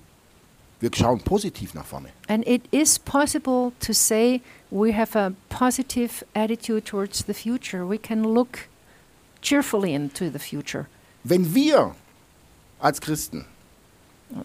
wir 0.81 0.91
schauen 0.95 1.21
positiv 1.21 1.73
nach 1.75 1.87
vorne. 1.87 2.11
And 2.29 2.47
it 2.47 2.63
is 2.73 2.99
possible 2.99 3.73
to 3.81 3.93
say 3.93 4.41
we 4.71 4.93
have 4.93 5.17
a 5.19 5.33
positive 5.49 6.25
attitude 6.35 6.85
towards 6.85 7.25
the 7.27 7.33
future. 7.35 7.89
We 7.89 7.99
can 7.99 8.23
look 8.35 8.69
cheerfully 9.41 9.95
into 9.95 10.31
the 10.31 10.39
future. 10.39 10.87
Wenn 11.23 11.55
wir 11.55 11.95
als 12.81 13.01
Christen, 13.01 13.47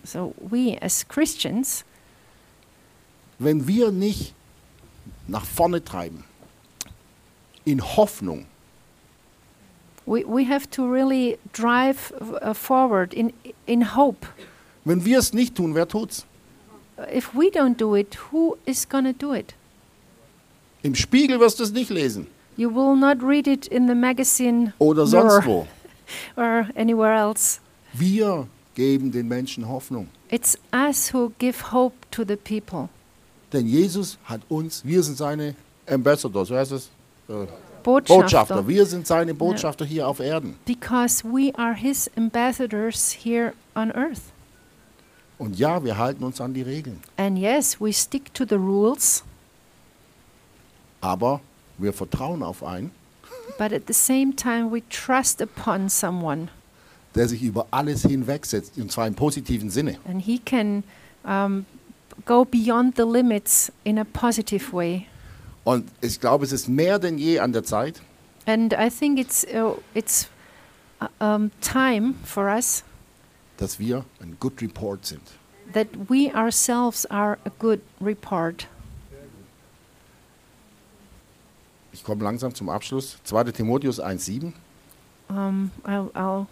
So, 0.04 0.34
we 0.39 0.78
as 0.82 1.06
Christians, 1.08 1.84
wenn 3.40 3.68
wir 3.68 3.92
nicht 3.92 4.34
nach 5.28 5.46
vorne 5.46 5.84
treiben, 5.84 6.24
in 7.66 7.82
Hoffnung, 7.82 8.46
we, 10.06 10.24
we 10.26 10.44
have 10.44 10.70
to 10.70 10.86
really 10.86 11.38
drive 11.54 12.12
uh, 12.42 12.54
forward 12.54 13.14
in, 13.14 13.34
in 13.66 13.96
hope. 13.96 14.28
wenn 14.86 15.06
wir 15.06 15.20
es 15.20 15.34
nicht 15.34 15.56
tun, 15.56 15.76
wer 15.76 15.88
tut's? 15.88 16.26
If 17.16 17.34
we 17.34 17.50
don't 17.50 17.78
do 17.78 17.96
it, 17.96 18.18
who 18.32 18.58
is 18.66 18.86
to 18.86 19.14
do 19.14 19.34
it? 19.34 19.54
Im 20.84 20.96
Spiegel 20.96 21.40
wirst 21.40 21.60
du 21.60 21.64
es 21.64 21.72
nicht 21.72 21.90
lesen 21.90 22.28
You 22.58 22.70
will 22.70 22.98
not 22.98 23.24
read 23.24 23.48
it 23.48 23.68
in 23.68 23.88
the 23.88 23.96
magazine 23.96 24.74
oder 24.80 25.06
sonst 25.06 25.46
wo. 25.46 25.66
or 26.36 26.68
anywhere 26.76 27.16
else. 27.16 27.62
Wir 27.94 28.48
geben 28.76 29.12
den 29.12 29.28
Menschen 29.28 29.68
Hoffnung. 29.68 30.10
It's 30.30 30.58
us 30.74 31.14
who 31.14 31.32
give 31.40 31.72
hope 31.72 31.96
to 32.12 32.26
the 32.26 32.36
people. 32.36 32.90
Denn 33.52 33.68
Jesus 33.68 34.18
hat 34.24 34.41
uns, 34.50 34.84
wir 34.86 35.02
sind 35.04 35.18
seine 35.18 35.56
Ambassadors, 35.88 36.47
so 36.47 36.56
heißt 36.56 36.72
es? 36.72 36.89
Äh, 37.28 37.47
Botschafter. 37.84 38.22
Botschafter. 38.22 38.68
Wir 38.68 38.86
sind 38.86 39.08
seine 39.08 39.34
Botschafter 39.34 39.86
hier 39.86 40.08
auf 40.08 40.20
Erden. 40.20 40.56
Because 40.66 41.24
we 41.24 41.52
are 41.56 41.74
his 41.74 42.10
ambassadors 42.16 43.12
here 43.24 43.54
on 43.76 43.91
earth. 43.91 44.22
Und 45.38 45.58
ja, 45.58 45.84
wir 45.84 45.97
halten 45.97 46.24
uns 46.24 46.41
an 46.41 46.54
die 46.54 46.62
Regeln. 46.62 47.00
And 47.18 47.38
yes, 47.38 47.80
we 47.80 47.93
stick 47.93 48.34
to 48.34 48.45
the 48.47 48.56
rules, 48.56 49.24
Aber 51.02 51.39
wir 51.78 51.93
vertrauen 51.93 52.43
auf 52.43 52.62
einen, 52.62 52.91
but 53.58 53.72
at 53.72 53.84
the 53.88 53.93
same 53.93 54.36
time, 54.36 54.70
we 54.70 54.82
trust 54.89 55.41
upon 55.41 55.89
someone. 55.89 56.50
der 57.16 57.28
sich 57.30 57.41
über 57.41 57.68
alles 57.72 58.02
hinwegsetzt, 58.02 58.78
und 58.78 58.91
zwar 58.91 59.08
im 59.08 59.16
positiven 59.16 59.70
Sinne. 59.70 59.97
And 60.06 60.22
he 60.22 60.39
can 60.39 60.84
um, 61.24 61.66
go 62.26 62.45
beyond 62.45 62.95
the 62.95 63.03
limits 63.05 63.72
in 63.84 63.97
a 63.97 64.03
positive 64.05 64.74
way. 64.74 65.07
Und 65.63 65.89
ich 66.01 66.20
glaube, 66.20 66.45
es 66.45 66.51
ist 66.51 66.67
mehr 66.67 66.99
denn 66.99 67.17
je 67.17 67.39
an 67.39 67.51
der 67.53 67.63
Zeit, 67.63 68.01
And 68.45 68.74
I 68.74 68.89
think 68.89 69.20
it's, 69.20 69.45
uh, 69.45 69.76
it's 69.93 70.28
uh, 71.01 71.07
um, 71.24 71.51
time 71.61 72.15
for 72.24 72.45
us 72.47 72.84
dass 73.57 73.78
wir 73.78 74.05
ein 74.22 74.38
Good 74.39 74.61
Report 74.61 75.05
sind. 75.05 75.22
that 75.74 75.88
we 76.09 76.34
ourselves 76.34 77.05
are 77.11 77.38
a 77.45 77.51
good 77.59 77.82
report. 78.01 78.67
Ich 81.91 82.03
komme 82.03 82.24
langsam 82.24 82.55
zum 82.55 82.70
Abschluss. 82.70 83.17
2. 83.26 83.51
Timotheus 83.51 83.99
1,7. 83.99 84.53
Um, 85.30 85.70
I'll, 85.84 86.09
I'll, 86.15 86.47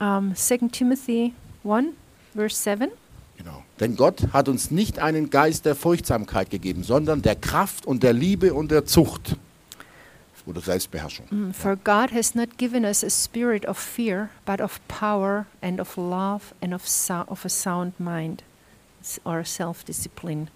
um, 0.00 0.34
2 0.34 0.68
Timothy 0.70 1.32
1, 1.64 1.94
verse 2.34 2.54
7. 2.56 2.90
Genau. 3.36 3.63
Denn 3.80 3.96
Gott 3.96 4.32
hat 4.32 4.48
uns 4.48 4.70
nicht 4.70 5.00
einen 5.00 5.30
Geist 5.30 5.64
der 5.64 5.74
Furchtsamkeit 5.74 6.50
gegeben, 6.50 6.84
sondern 6.84 7.22
der 7.22 7.34
Kraft 7.34 7.86
und 7.86 8.02
der 8.02 8.12
Liebe 8.12 8.54
und 8.54 8.70
der 8.70 8.84
Zucht 8.84 9.36
oder 10.46 10.60
Selbstbeherrschung. 10.60 11.26
Mm, 11.30 11.50
For 11.52 11.74
God 11.76 12.12
has 12.12 12.34
not 12.34 12.56
given 12.58 12.84
us 12.84 13.02
a 13.02 13.10
spirit 13.10 13.66
of 13.66 13.78
fear, 13.78 14.28
but 14.46 14.60
of 14.60 14.78
power 14.88 15.46
and 15.62 15.80
of 15.80 15.96
love 15.96 16.54
and 16.62 16.72
of, 16.74 16.86
sou- 16.88 17.24
of 17.26 17.44
a 17.44 17.48
sound 17.48 17.98
mind 17.98 18.42
or 19.24 19.44
self 19.44 19.84
discipline. 19.84 20.48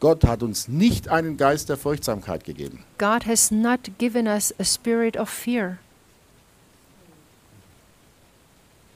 Gott 0.00 0.24
hat 0.24 0.42
uns 0.42 0.66
nicht 0.66 1.08
einen 1.08 1.36
Geist 1.36 1.68
der 1.68 1.76
Furchtsamkeit 1.76 2.44
gegeben. 2.44 2.82
God 2.98 3.24
has 3.24 3.52
not 3.52 3.78
given 3.98 4.26
us 4.26 4.52
a 4.58 4.64
spirit 4.64 5.16
of 5.16 5.30
fear. 5.30 5.78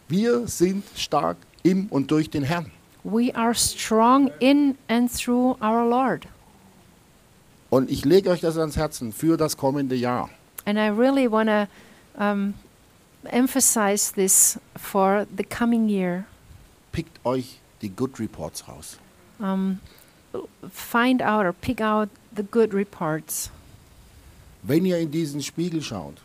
Wir 0.09 0.47
sind 0.49 0.85
stark 0.97 1.37
im 1.67 1.87
und 1.91 2.11
durch 2.11 2.31
den 2.31 2.45
Herrn. 2.45 2.71
We 3.05 3.35
are 3.35 3.55
strong 3.55 4.31
in 4.41 4.77
and 4.89 5.12
through 5.12 5.57
our 5.61 5.89
Lord. 5.89 6.27
Und 7.71 7.91
ich 7.91 8.05
lege 8.05 8.31
euch 8.31 8.41
das 8.41 8.57
ans 8.57 8.77
Herzen 8.77 9.12
für 9.12 9.37
das 9.37 9.57
kommende 9.57 9.97
Jahr. 9.97 10.31
And 10.64 10.79
I 10.79 10.89
really 10.89 11.31
want 11.31 11.49
to 11.49 11.69
um, 12.19 12.55
emphasize 13.25 14.12
this 14.12 14.59
for 14.77 15.27
the 15.37 15.45
coming 15.45 15.89
year. 15.89 16.25
Pickt 16.93 17.25
euch 17.25 17.61
die 17.83 17.91
Good 17.91 18.19
Reports 18.19 18.67
raus. 18.67 18.99
Um, 19.39 19.81
find 20.71 21.23
out 21.23 21.45
or 21.45 21.53
pick 21.53 21.81
out 21.81 22.09
the 22.35 22.43
good 22.43 22.73
reports. 22.73 23.51
Wenn 24.62 24.85
ihr 24.85 24.99
in 24.99 25.11
diesen 25.11 25.43
Spiegel 25.43 25.83
schaut, 25.83 26.17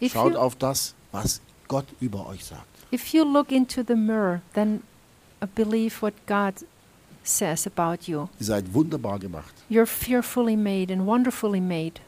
If 0.00 0.12
schaut 0.12 0.36
auf 0.36 0.54
das, 0.56 0.94
was 1.12 1.40
Gott 1.66 1.86
über 2.00 2.26
euch 2.28 2.44
sagt. 2.44 2.69
If 2.90 3.14
you 3.14 3.24
look 3.24 3.52
into 3.52 3.82
the 3.84 3.96
mirror, 3.96 4.42
then 4.54 4.82
believe 5.54 6.02
what 6.02 6.14
God 6.26 6.54
says 7.22 7.66
about 7.66 8.08
you. 8.08 8.28
Ihr 8.38 8.46
seid 8.46 8.72
wunderbar 8.74 9.18
gemacht. 9.18 9.54
You're 9.68 9.86
fearfully 9.86 10.56
made 10.56 10.92
and 10.92 11.06
wonderfully 11.06 11.60
made. 11.60 12.00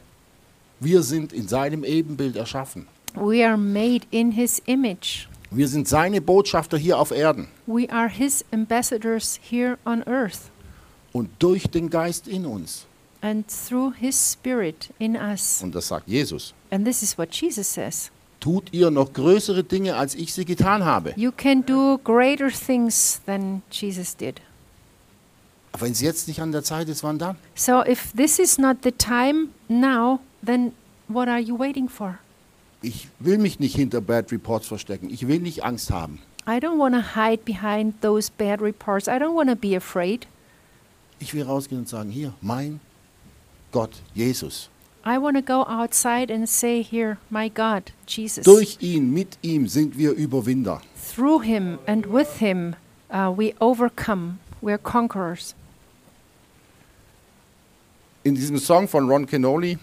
Wir 0.81 1.03
sind 1.03 1.33
in 1.33 1.47
seinem 1.49 1.85
Ebenbild 1.85 2.37
erschaffen. 2.37 2.87
We 3.15 3.45
are 3.45 3.57
made 3.57 4.07
in 4.11 4.33
His 4.33 4.61
image. 4.67 5.29
Wir 5.51 5.69
sind 5.69 5.87
seine 5.87 6.21
Botschafter 6.21 6.79
hier 6.79 6.99
auf 6.99 7.11
Erden. 7.11 7.49
We 7.67 7.89
are 7.91 8.09
His 8.09 8.45
ambassadors 8.53 9.39
here 9.43 9.79
on 9.85 10.03
earth. 10.07 10.51
Und 11.13 11.29
durch 11.39 11.69
den 11.69 11.91
Geist 11.91 12.27
in 12.27 12.47
uns, 12.47 12.87
And 13.21 13.47
through 13.47 13.93
His 13.95 14.33
Spirit 14.33 14.91
in 14.99 15.15
us. 15.15 15.63
und 15.63 15.75
das 15.75 15.89
sagt 15.89 16.09
Jesus, 16.09 16.55
And 16.71 16.87
this 16.87 17.03
is 17.03 17.17
what 17.19 17.29
Jesus 17.35 17.73
says 17.73 18.11
tut 18.43 18.73
ihr 18.73 18.91
noch 18.91 19.13
größere 19.15 19.65
Dinge, 19.65 19.97
als 19.97 20.15
ich 20.15 20.35
sie 20.35 20.45
getan 20.45 20.85
habe. 20.85 21.15
You 21.17 21.31
can 21.35 21.65
do 21.65 21.99
greater 22.05 22.51
things 22.51 23.23
than 23.25 23.63
Jesus 23.71 24.15
did. 24.15 24.43
Aber 25.73 25.87
wenn 25.87 25.93
es 25.93 26.03
jetzt 26.03 26.29
nicht 26.29 26.43
an 26.43 26.53
der 26.53 26.63
Zeit 26.63 26.89
ist, 26.91 27.03
wann 27.03 27.19
dann? 27.19 27.37
So 27.55 27.83
if 27.87 28.13
this 28.13 28.39
is 28.39 28.59
not 28.59 28.79
the 28.83 28.93
time 28.93 29.49
now, 29.69 30.21
then 30.45 30.73
what 31.09 31.29
are 31.29 31.41
you 31.41 31.59
waiting 31.59 31.89
for? 31.89 32.19
Ich 32.83 33.09
will 33.21 33.39
mich 33.39 33.61
nicht 33.61 33.77
hinter 33.77 34.01
Bad 34.01 34.33
Reports 34.33 34.67
verstecken. 34.67 35.09
Ich 35.09 35.29
will 35.29 35.39
nicht 35.39 35.65
Angst 35.65 35.91
haben. 35.91 36.19
I 36.47 36.59
don't 36.59 36.79
want 36.79 36.95
to 36.97 37.15
hide 37.15 37.45
behind 37.45 38.03
those 38.03 38.31
bad 38.37 38.61
reports. 38.61 39.07
I 39.07 39.13
don't 39.13 39.37
want 39.37 39.49
to 39.49 39.57
be 39.57 39.77
afraid. 39.77 40.27
Ich 41.21 41.33
will 41.33 41.45
rausgehen 41.45 41.83
und 41.83 41.89
sagen, 41.89 42.11
hier, 42.11 42.35
mein 42.41 42.81
Gott, 43.71 44.03
Jesus. 44.13 44.69
I 45.05 45.19
want 45.19 45.37
to 45.37 45.43
go 45.43 45.65
outside 45.67 46.31
and 46.31 46.49
say, 46.49 46.83
Here, 46.83 47.19
my 47.31 47.49
God, 47.49 47.91
Jesus. 48.07 48.45
Durch 48.45 48.79
ihn, 48.81 49.13
mit 49.13 49.37
ihm 49.43 49.67
sind 49.67 49.97
wir 49.97 50.13
Überwinder. 50.13 50.81
Through 50.97 51.41
him 51.41 51.79
and 51.87 52.07
with 52.07 52.39
him, 52.39 52.77
uh, 53.11 53.33
we 53.37 53.55
overcome. 53.61 54.39
We're 54.63 54.79
conquerors. 54.79 55.55
In 58.25 58.37
diesem 58.37 58.59
Song 58.59 58.87
von 58.87 59.09
Ron 59.09 59.27
Kenoli, 59.27 59.79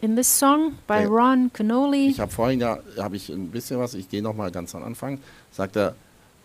In 0.00 0.16
this 0.16 0.28
song 0.28 0.78
by 0.86 1.02
Ja. 1.02 1.08
Ron 1.08 1.50
Canoli, 1.50 2.08
ich 2.08 2.20
habe 2.20 2.30
vorhin 2.30 2.60
ja, 2.60 2.78
habe 2.98 3.16
ich 3.16 3.30
ein 3.30 3.50
bisschen 3.50 3.78
was, 3.78 3.94
ich 3.94 4.08
gehe 4.08 4.22
nochmal 4.22 4.50
ganz 4.50 4.74
am 4.74 4.82
Anfang, 4.82 5.18
sagt 5.50 5.76
er, 5.76 5.94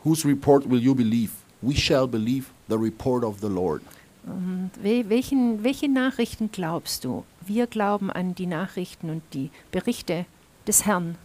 Whose 0.03 0.25
report 0.25 0.69
will 0.69 0.79
you 0.79 0.95
believe? 0.95 1.31
We 1.61 1.75
shall 1.75 2.07
believe 2.07 2.47
the 2.69 2.77
report 2.77 3.23
of 3.23 3.39
the 3.41 3.49
Lord. 3.49 3.81
We- 4.23 5.09
welchen, 5.09 5.63
welche 5.63 5.89
Nachrichten 5.89 6.49
glaubst 6.51 7.03
du? 7.05 7.23
Wir 7.45 7.67
glauben 7.67 8.11
an 8.11 8.35
die 8.35 8.45
Nachrichten 8.47 9.09
und 9.09 9.21
die 9.33 9.49
Berichte 9.71 10.25
des 10.67 10.85
Herrn. 10.85 11.15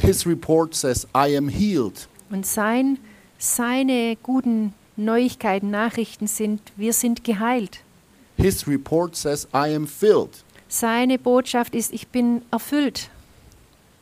His 0.00 0.26
report 0.26 0.74
says, 0.74 1.06
I 1.16 1.36
am 1.36 1.48
healed. 1.48 2.08
Und 2.30 2.46
sein 2.46 2.98
Seine 3.40 4.16
guten 4.20 4.74
Neuigkeiten, 4.96 5.70
Nachrichten 5.70 6.26
sind, 6.26 6.60
wir 6.76 6.92
sind 6.92 7.22
geheilt. 7.22 7.78
His 8.36 8.66
report 8.66 9.14
says, 9.14 9.46
I 9.54 9.74
am 9.76 9.86
filled. 9.86 10.42
Seine 10.66 11.20
Botschaft 11.20 11.76
ist, 11.76 11.92
ich 11.92 12.08
bin 12.08 12.42
erfüllt. 12.50 13.10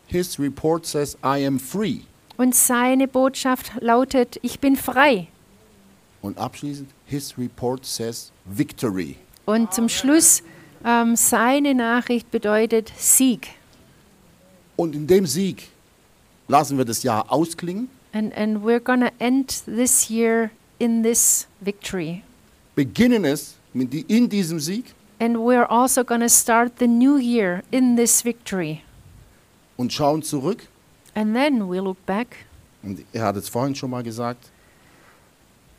His 0.06 0.38
report 0.40 0.86
says, 0.86 1.18
I 1.22 1.46
am 1.46 1.58
free. 1.60 2.00
Und 2.38 2.54
seine 2.54 3.06
Botschaft 3.06 3.72
lautet, 3.80 4.38
ich 4.40 4.58
bin 4.58 4.76
frei. 4.76 5.28
Und 6.22 6.38
abschließend, 6.38 6.88
his 7.06 7.36
report 7.38 7.84
says, 7.86 8.32
victory. 8.44 9.16
Und 9.46 9.72
zum 9.72 9.88
Schluss, 9.88 10.42
ähm, 10.84 11.16
seine 11.16 11.74
Nachricht 11.74 12.30
bedeutet 12.30 12.92
Sieg. 12.96 13.48
Und 14.76 14.94
in 14.94 15.06
dem 15.06 15.26
Sieg 15.26 15.68
lassen 16.48 16.76
wir 16.78 16.84
das 16.84 17.02
Jahr 17.02 17.32
ausklingen, 17.32 17.88
And, 18.12 18.34
and 18.36 18.64
we're 18.64 18.80
to 19.00 19.10
end 19.18 19.62
this 19.66 20.08
year 20.08 20.50
in 20.78 21.02
this 21.02 21.46
victory. 21.60 22.22
beginnen 22.74 23.24
es 23.24 23.56
mit 23.74 23.92
die, 23.92 24.04
in 24.08 24.28
diesem 24.28 24.58
Sieg 24.58 24.94
And 25.18 25.36
we're 25.36 25.66
also 25.70 26.02
to 26.20 26.28
start 26.28 26.78
the 26.78 26.86
new 26.86 27.16
year 27.18 27.62
in 27.70 27.96
this 27.96 28.24
victory. 28.24 28.82
und 29.76 29.92
schauen 29.92 30.22
zurück. 30.22 30.66
And 31.14 31.34
then 31.34 31.68
we 31.68 31.78
look 31.80 32.04
back. 32.06 32.28
Und 32.82 33.00
er 33.12 33.24
hat 33.24 33.36
es 33.36 33.48
vorhin 33.48 33.74
schon 33.74 33.90
mal 33.90 34.02
gesagt, 34.02 34.50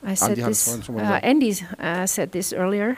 I 0.04 0.16
said 0.16 0.30
Andy 0.30 0.42
hat 0.42 0.52
es 0.52 0.60
this, 0.60 0.66
vorhin 0.66 0.84
schon 0.84 0.96
mal 0.96 1.02
uh, 1.02 1.08
gesagt. 1.08 1.26
Andy 1.26 1.52
uh, 1.80 2.08
said 2.08 2.32
this 2.32 2.54
earlier. 2.54 2.96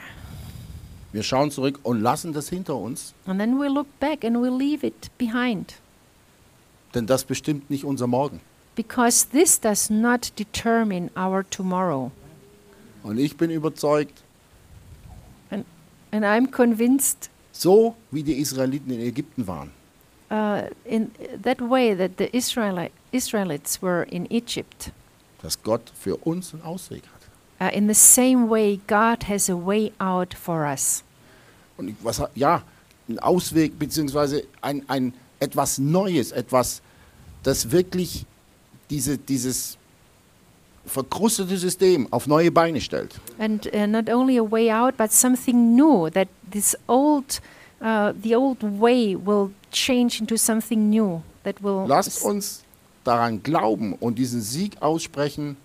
wir 1.11 1.23
schauen 1.23 1.49
zurück 1.51 1.79
und 1.83 2.01
lassen 2.01 2.33
das 2.33 2.49
hinter 2.49 2.75
uns, 2.75 3.13
And 3.25 3.39
then 3.39 3.59
we 3.59 3.67
look 3.67 3.87
back 3.99 4.23
and 4.23 4.41
we 4.41 4.49
leave 4.49 4.85
it 4.85 5.09
behind. 5.17 5.75
denn 6.93 7.05
das 7.07 7.23
bestimmt 7.23 7.69
nicht 7.69 7.83
unser 7.85 8.07
Morgen. 8.07 8.41
Because 8.75 9.27
this 9.29 9.59
does 9.59 9.89
not 9.89 10.31
determine 10.37 11.09
our 11.17 11.43
tomorrow. 11.49 12.11
Und 13.03 13.17
ich 13.17 13.35
bin 13.37 13.49
überzeugt, 13.51 14.23
And 16.11 16.25
I'm 16.25 16.49
convinced 16.49 17.29
so 17.51 17.95
wie 18.09 18.23
die 18.23 18.39
Israeliten 18.39 18.91
in 18.91 18.99
Ägypten 19.01 19.45
waren, 19.45 19.71
uh, 20.31 20.63
in 20.85 21.11
that 21.43 21.59
way 21.61 21.95
that 21.95 22.11
the 22.17 22.25
Israeli- 22.35 22.89
Israelites 23.11 23.79
were 23.81 24.03
in 24.09 24.25
Egypt, 24.31 24.91
dass 25.41 25.61
Gott 25.63 25.91
für 25.99 26.17
uns 26.17 26.53
einen 26.53 26.63
Ausweg 26.63 27.03
hat. 27.03 27.19
uh, 27.59 27.69
in 27.73 27.87
the 27.87 27.93
same 27.93 28.47
way, 28.47 28.79
God 28.87 29.23
has 29.23 29.49
a 29.49 29.55
way 29.55 29.91
out 29.99 30.33
for 30.33 30.65
us. 30.65 31.03
Und 31.77 31.95
was, 32.03 32.21
ja, 32.35 32.63
ein 33.07 33.19
Ausweg 33.19 33.77
beziehungsweise 33.79 34.43
ein, 34.61 34.83
ein 34.87 35.13
etwas 35.39 35.79
Neues, 35.79 36.31
etwas, 36.31 36.81
das 37.43 37.71
wirklich 37.71 38.25
diese, 38.89 39.17
dieses 39.17 39.77
verkrustete 40.85 41.57
System 41.57 42.07
auf 42.11 42.27
neue 42.27 42.51
Beine 42.51 42.81
stellt. 42.81 43.19
And 43.37 43.67
uh, 43.73 43.87
not 43.87 44.09
only 44.09 44.37
a 44.37 44.43
way 44.43 44.71
out, 44.71 44.97
but 44.97 45.11
something 45.11 45.75
new, 45.75 46.09
that 46.09 46.27
this 46.51 46.75
old, 46.87 47.39
uh, 47.81 48.13
the 48.21 48.35
old 48.35 48.61
way 48.61 49.15
will 49.15 49.51
change 49.71 50.19
into 50.19 50.37
something 50.37 50.89
new, 50.89 51.21
that 51.43 51.61
will 51.61 51.85
Lasst 51.87 52.23
uns 52.23 52.63
daran 53.09 53.41
glauben 53.41 53.93
und 53.93 54.19
diesen 54.19 54.41
Sieg 54.41 54.81
aussprechen, 54.81 55.57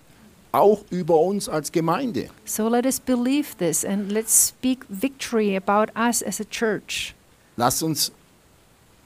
auch 0.51 0.83
über 0.89 1.19
uns 1.19 1.47
als 1.47 1.71
Gemeinde. 1.71 2.29
So 2.45 2.67
let 2.67 2.85
us 2.85 2.99
believe 2.99 3.55
this 3.57 3.85
and 3.85 4.11
let's 4.11 4.49
speak 4.49 4.85
victory 4.89 5.55
about 5.55 5.91
us 5.95 6.23
as 6.23 6.41
a 6.41 6.45
church. 6.45 7.13
Lasst 7.55 7.83
uns 7.83 8.11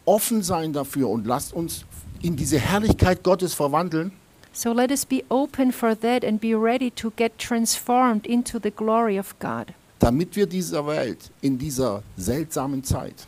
offen 0.05 0.41
sein 0.41 0.71
dafür 0.73 1.09
und 1.09 1.27
lasst 1.27 1.53
uns 1.53 1.85
in 2.21 2.35
diese 2.35 2.59
Herrlichkeit 2.59 3.23
Gottes 3.23 3.53
verwandeln, 3.53 4.11
So 4.51 4.73
let 4.73 4.89
us 4.89 5.05
be 5.05 5.23
open 5.29 5.71
for 5.71 5.95
that 5.99 6.25
and 6.25 6.41
be 6.41 6.55
ready 6.55 6.89
to 6.91 7.11
get 7.15 7.37
transformed 7.37 8.25
into 8.25 8.57
the 8.59 8.71
glory 8.71 9.19
of 9.19 9.37
God 9.39 9.73
damit 9.99 10.35
wir 10.35 10.47
dieser 10.47 10.87
Welt 10.87 11.29
in 11.41 11.57
dieser 11.57 12.03
seltsamen 12.17 12.83
Zeit 12.83 13.27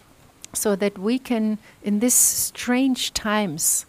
so 0.54 0.76
that 0.76 0.98
we 0.98 1.18
can, 1.20 1.58
in 1.82 2.00
these 2.00 2.16
strange 2.16 3.14
times, 3.14 3.86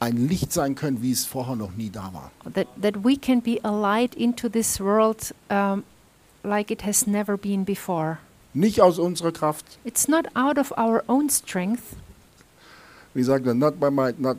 ein 0.00 0.28
Licht 0.28 0.52
sein 0.52 0.74
können, 0.74 1.00
wie 1.02 1.12
es 1.12 1.24
vorher 1.24 1.56
noch 1.56 1.72
nie 1.72 1.90
da 1.90 2.12
war. 2.12 2.30
that, 2.52 2.66
that 2.80 3.04
we 3.04 3.16
can 3.16 3.40
be 3.40 3.58
a 3.64 3.70
light 3.70 4.14
into 4.14 4.48
this 4.48 4.78
world 4.80 5.34
um, 5.50 5.84
like 6.44 6.70
it 6.70 6.82
has 6.84 7.06
never 7.06 7.36
been 7.36 7.64
before. 7.64 8.18
Nicht 8.54 8.80
aus 8.80 8.98
unserer 8.98 9.32
Kraft, 9.32 9.78
It's 9.84 10.08
not 10.08 10.26
out 10.34 10.58
of 10.58 10.72
our 10.78 11.02
own 11.08 11.28
strength, 11.28 11.96
wie 13.14 13.22
sagt 13.22 13.46
er, 13.46 13.54
not 13.54 13.78
by 13.80 13.90
might, 13.90 14.18
not, 14.20 14.36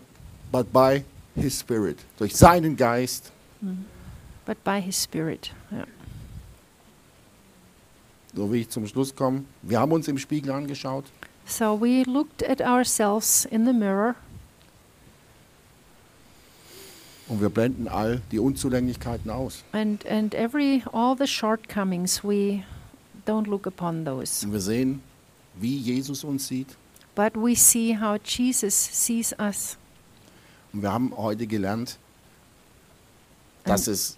but 0.52 0.72
by 0.74 1.04
His 1.36 1.60
Spirit. 1.60 2.00
Durch 2.18 2.36
seinen 2.36 2.76
Geist. 2.76 3.32
but 4.46 4.64
by 4.64 4.80
His 4.80 4.96
Spirit. 5.02 5.52
Yeah. 5.72 5.86
So 8.36 8.52
wie 8.52 8.62
ich 8.62 8.70
zum 8.70 8.86
Schluss 8.88 9.16
komme. 9.16 9.46
Wir 9.64 9.80
haben 9.80 9.92
uns 9.92 10.08
im 10.08 10.18
Spiegel 10.18 10.52
angeschaut. 10.52 11.06
So 11.46 11.80
we 11.80 12.04
looked 12.04 12.44
at 12.48 12.62
ourselves 12.62 13.46
in 13.46 13.66
the 13.66 13.74
mirror 13.74 14.16
Und 17.30 17.42
wir 17.42 17.50
blenden 17.50 17.88
all 17.88 18.22
die 18.32 18.40
Unzulänglichkeiten 18.40 19.30
aus. 19.30 19.64
and, 19.74 20.06
and 20.08 20.34
every 20.34 20.84
all 20.94 21.16
the 21.18 21.28
shortcomings 21.28 22.24
we 22.24 22.64
don't 23.26 23.48
look 23.48 23.68
upon 23.68 24.06
those. 24.06 24.46
Und 24.46 24.54
wir 24.54 24.62
sehen, 24.62 25.02
wie 25.56 25.78
Jesus 25.78 26.24
uns 26.24 26.48
sieht. 26.48 26.78
But 27.16 27.36
we 27.36 27.56
see 27.56 27.98
how 28.00 28.18
Jesus 28.24 28.74
sees 28.74 29.34
us. 29.40 29.78
Und 30.72 30.84
wir 30.84 30.92
haben 30.92 31.12
heute 31.18 31.48
gelernt, 31.48 31.98
dass 33.64 33.88
es 33.88 34.18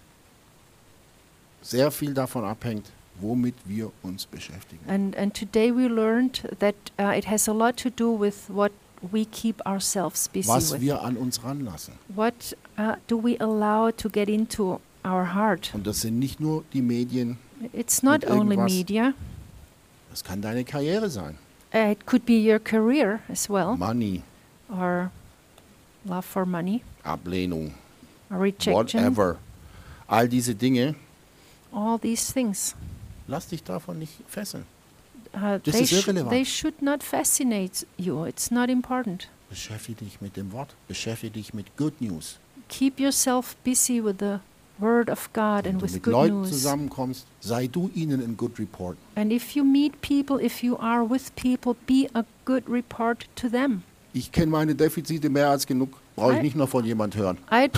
sehr 1.62 1.90
viel 1.90 2.14
davon 2.14 2.44
abhängt, 2.44 2.90
womit 3.20 3.54
wir 3.64 3.90
uns 4.02 4.26
beschäftigen. 4.26 4.88
And, 4.88 5.16
and 5.16 5.34
today 5.34 5.74
we 5.74 5.88
learned 5.88 6.42
that 6.58 6.74
uh, 6.98 7.16
it 7.16 7.28
has 7.28 7.48
a 7.48 7.52
lot 7.52 7.76
to 7.78 7.90
do 7.90 8.18
with 8.18 8.48
what 8.48 8.72
we 9.12 9.24
keep 9.24 9.60
ourselves 9.66 10.28
busy 10.28 10.48
Was 10.48 10.72
with. 10.72 10.80
wir 10.80 11.02
an 11.02 11.16
uns 11.16 11.42
ranlassen. 11.42 11.94
What 12.08 12.54
uh, 12.78 12.96
do 13.06 13.16
we 13.16 13.36
allow 13.38 13.90
to 13.90 14.08
get 14.08 14.28
into 14.28 14.80
our 15.04 15.34
heart? 15.34 15.70
Und 15.74 15.86
das 15.86 16.02
sind 16.02 16.18
nicht 16.18 16.40
nur 16.40 16.64
die 16.72 16.82
Medien, 16.82 17.38
It's 17.72 18.02
not 18.02 18.24
only 18.28 18.56
media, 18.56 19.12
das 20.10 20.24
kann 20.24 20.40
deine 20.40 20.64
Karriere 20.64 21.10
sein. 21.10 21.36
uh, 21.74 21.78
it 21.90 22.06
could 22.06 22.24
be 22.24 22.34
your 22.38 22.58
career 22.58 23.20
as 23.28 23.48
well, 23.48 23.76
Money, 23.76 24.22
or 24.70 25.10
love 26.06 26.24
for 26.24 26.46
money, 26.46 26.82
Ablehnung, 27.04 27.72
or 28.30 28.38
rejection, 28.38 28.72
whatever. 28.74 29.36
All 30.08 30.26
diese 30.26 30.54
Dinge, 30.54 30.94
all 31.72 31.98
these 31.98 32.32
things. 32.32 32.74
lass 33.28 33.46
dich 33.48 33.62
davon 33.62 33.98
nicht 33.98 34.14
fesseln. 34.26 34.64
Uh, 35.32 35.58
Das 35.62 35.74
they, 35.74 35.82
ist 35.82 35.90
sh- 35.90 36.02
irrelevant. 36.08 36.30
they 36.30 36.44
should 36.44 36.82
not 36.82 37.02
fascinate 37.02 37.86
you. 37.96 38.24
It's 38.26 38.50
not 38.50 38.68
important. 38.68 39.28
Beschäftige 39.48 40.04
dich 40.04 40.20
mit 40.20 40.36
dem 40.36 40.52
Wort, 40.52 40.74
beschäftige 40.88 41.32
dich 41.34 41.54
mit 41.54 41.76
Good 41.76 42.00
News. 42.00 42.38
Keep 42.68 43.00
yourself 43.00 43.56
busy 43.64 44.02
with 44.04 44.16
the 44.20 44.38
Word 44.78 45.10
of 45.10 45.28
God 45.32 45.64
Wenn 45.64 45.72
and 45.74 45.80
du 45.80 45.84
with 45.86 45.92
mit 45.94 46.02
good 46.04 46.12
Leuten 46.12 46.40
news. 46.40 46.50
zusammenkommst, 46.50 47.26
sei 47.40 47.66
du 47.66 47.90
ihnen 47.94 48.20
ein 48.22 48.36
Good 48.36 48.58
Report. 48.58 48.96
And 49.16 49.32
if 49.32 49.54
you 49.54 49.64
meet 49.64 50.00
people, 50.00 50.44
if 50.44 50.62
you 50.62 50.76
are 50.78 51.08
with 51.08 51.32
people, 51.36 51.74
be 51.86 52.08
a 52.14 52.24
good 52.44 52.64
report 52.68 53.26
to 53.36 53.48
them. 53.48 53.82
Ich 54.12 54.32
kenne 54.32 54.50
meine 54.50 54.74
Defizite 54.74 55.28
mehr 55.30 55.50
als 55.50 55.66
genug, 55.66 55.90
brauche 56.16 56.32
ich 56.32 56.38
I- 56.38 56.42
nicht 56.42 56.56
noch 56.56 56.68
von 56.68 56.84
jemand 56.84 57.14
hören. 57.16 57.38
I, 57.52 57.66
I 57.66 57.68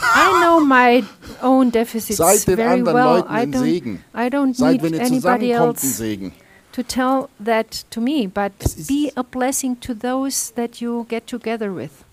know 0.43 0.61
my 0.65 1.05
own 1.43 1.71
deficits 1.71 2.17
Seid 2.17 2.47
den 2.47 2.57
very 2.57 2.69
anderen 2.81 2.97
well. 2.97 3.05
Leuten 3.17 3.29
I 3.29 3.37
ein 3.37 3.53
don't, 3.55 3.59
Segen. 3.61 4.05
I 4.15 4.19
don't 4.29 4.55
Seid, 4.55 4.73
need 4.73 4.83
wenn 4.83 4.95
ihr 4.95 5.01
anybody 5.01 5.21
zusammenkommt, 5.21 5.51
ein 5.51 5.67
else 5.69 5.87
Segen. 5.89 6.33
To 6.73 6.83
tell 6.83 7.31
that 7.39 7.85
to 7.91 8.01
me, 8.01 8.27
but 8.27 8.53
be 8.89 9.13
a 9.17 9.23
blessing 9.23 9.77
to 9.81 9.95
those 9.95 10.53
that 10.55 10.81
you 10.81 11.07
get 11.09 11.27
together 11.27 11.75
with. 11.75 12.05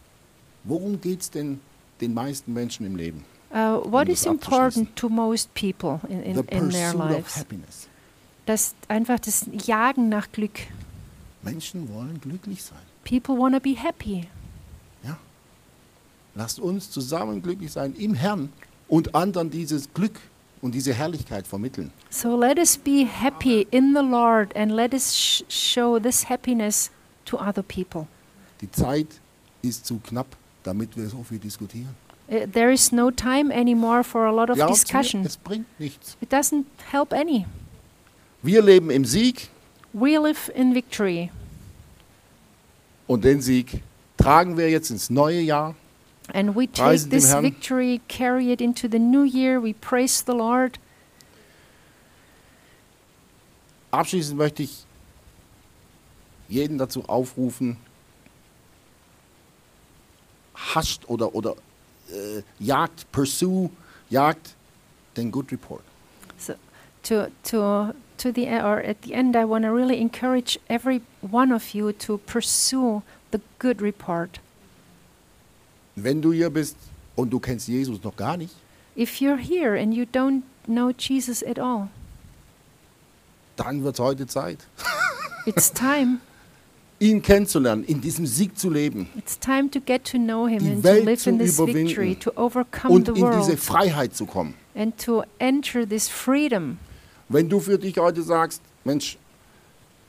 Worum 0.64 1.00
geht 1.00 1.22
es 1.22 1.32
denn 1.32 1.60
den 2.02 2.14
meisten 2.14 2.54
Menschen 2.54 2.86
im 2.86 2.96
Leben? 2.96 3.26
Uh, 3.52 3.80
what 3.84 4.08
Um 4.08 4.14
is 4.14 4.26
important 4.26 4.96
to 4.96 5.10
most 5.10 5.54
people 5.56 6.02
in, 6.08 6.22
in, 6.22 6.38
in 6.50 6.70
their 6.70 6.94
lives? 6.94 7.46
Das 8.46 8.76
einfach 8.88 9.20
das 9.20 9.46
Jagen 9.66 10.10
nach 10.10 10.32
Glück. 10.32 10.60
Menschen 11.42 11.92
wollen 11.94 12.20
glücklich 12.20 12.64
sein. 12.64 12.80
People 13.04 13.38
want 13.38 13.56
to 13.56 13.60
be 13.60 13.76
happy. 13.76 14.28
Ja? 15.04 15.18
Lasst 16.36 16.60
uns 16.60 16.92
zusammen 16.92 17.42
glücklich 17.42 17.72
sein 17.72 17.96
im 17.96 18.14
Herrn 18.14 18.52
und 18.88 19.16
anderen 19.16 19.50
dieses 19.50 19.94
Glück 19.94 20.20
und 20.62 20.74
diese 20.74 20.94
Herrlichkeit 20.94 21.48
vermitteln. 21.48 21.92
So 22.10 22.36
let 22.38 22.58
us 22.58 22.78
be 22.78 23.06
happy 23.06 23.68
in 23.72 23.94
the 23.96 24.02
Lord 24.04 24.56
and 24.56 24.72
let 24.72 24.94
us 24.94 25.16
sh- 25.16 25.44
show 25.48 26.00
this 26.00 26.30
happiness 26.30 26.92
to 27.26 27.38
other 27.38 27.64
people. 27.64 28.08
Die 28.62 28.70
Zeit 28.72 29.08
ist 29.62 29.86
zu 29.86 30.00
knapp, 30.00 30.28
damit 30.64 30.96
wir 30.98 31.08
so 31.10 31.24
viel 31.24 31.40
diskutieren. 31.40 31.96
Uh, 32.28 32.46
there 32.46 32.72
is 32.72 32.92
no 32.92 33.10
time 33.10 33.52
anymore 33.52 34.04
for 34.04 34.26
a 34.26 34.32
lot 34.32 34.50
of 34.50 34.56
Glaubt's 34.58 34.84
mir, 34.94 35.00
discussion. 35.00 35.26
es 35.26 35.38
bringt 35.38 35.66
nichts. 35.80 36.16
It 36.22 36.32
doesn't 36.32 36.66
help 36.92 37.14
any. 37.14 37.46
Wir 38.44 38.62
leben 38.62 38.90
im 38.90 39.06
Sieg 39.06 39.50
We 39.92 40.20
live 40.20 40.52
in 40.54 40.76
victory, 40.76 41.32
und 43.08 43.24
den 43.24 43.42
Sieg 43.42 43.82
tragen 44.18 44.56
wir 44.58 44.70
jetzt 44.70 44.92
ins 44.92 45.10
neue 45.10 45.42
Jahr 45.42 45.74
And 46.34 46.56
we 46.56 46.68
take 46.68 47.10
this 47.10 47.32
Herrn. 47.32 47.44
victory, 47.44 48.02
carry 48.08 48.52
it 48.52 48.62
into 48.62 48.88
the 48.88 49.00
new 49.00 49.24
year. 49.24 49.60
We 49.60 49.74
praise 49.74 50.22
the 50.22 50.34
Lord. 50.34 50.80
Abschließend 53.92 54.38
möchte 54.38 54.64
ich 54.64 54.86
jeden 56.48 56.78
dazu 56.78 57.04
aufrufen, 57.08 57.78
hascht 60.54 61.08
oder, 61.08 61.34
oder 61.34 61.56
äh, 62.12 62.44
jagt, 62.60 63.12
pursue, 63.12 63.70
jagt 64.10 64.56
den 65.18 65.32
Good 65.32 65.52
Report. 65.52 65.82
So 66.38 66.54
to 67.04 67.28
to 67.44 67.94
to 68.18 68.32
the 68.32 68.48
or 68.48 68.80
at 68.80 69.02
the 69.04 69.14
end, 69.14 69.36
I 69.36 69.46
want 69.46 69.64
to 69.64 69.72
really 69.72 70.00
encourage 70.00 70.60
every 70.70 71.02
one 71.22 71.52
of 71.52 71.74
you 71.74 71.92
to 71.94 72.18
pursue 72.18 73.02
the 73.32 73.42
good 73.60 73.82
report. 73.82 74.40
Wenn 76.04 76.22
du 76.22 76.32
hier 76.32 76.50
bist 76.50 76.76
und 77.16 77.30
du 77.32 77.40
kennst 77.40 77.68
Jesus 77.68 78.02
noch 78.04 78.16
gar 78.16 78.38
nicht, 78.38 78.54
If 78.98 79.20
you're 79.22 79.38
here 79.38 79.80
and 79.80 79.94
you 79.94 80.04
don't 80.06 80.42
know 80.66 80.92
Jesus 80.98 81.44
at 81.44 81.58
all, 81.60 81.88
dann 83.56 83.84
wird 83.84 83.96
es 83.96 84.00
heute 84.00 84.28
Zeit, 84.28 84.60
it's 85.46 85.72
time. 85.74 86.18
ihn 87.00 87.22
kennenzulernen, 87.22 87.84
in 87.86 88.02
diesem 88.02 88.26
Sieg 88.26 88.58
zu 88.58 88.70
leben 88.70 89.08
It's 89.18 89.40
time 89.40 89.70
to 89.72 89.80
get 89.80 90.04
to 90.06 90.18
know 90.18 90.48
Him 90.48 90.60
Die 90.60 90.72
and 90.72 90.84
Welt 90.84 91.00
to 91.04 91.06
live 91.10 91.20
zu 91.22 91.30
in 91.30 91.40
this 91.40 91.56
überwinden 91.56 91.88
victory, 91.88 92.16
to 92.16 92.32
overcome 92.36 92.94
und 92.94 93.06
the 93.06 93.12
in 93.12 93.32
diese 93.32 93.50
world, 93.50 93.60
Freiheit 93.60 94.16
zu 94.16 94.26
kommen. 94.26 94.54
and 94.76 94.98
to 94.98 95.24
enter 95.40 95.88
this 95.88 96.08
freedom. 96.10 96.78
Wenn 97.30 97.48
du 97.48 97.60
für 97.60 97.78
dich 97.78 97.98
heute 97.98 98.22
sagst, 98.24 98.62
Mensch, 98.84 99.18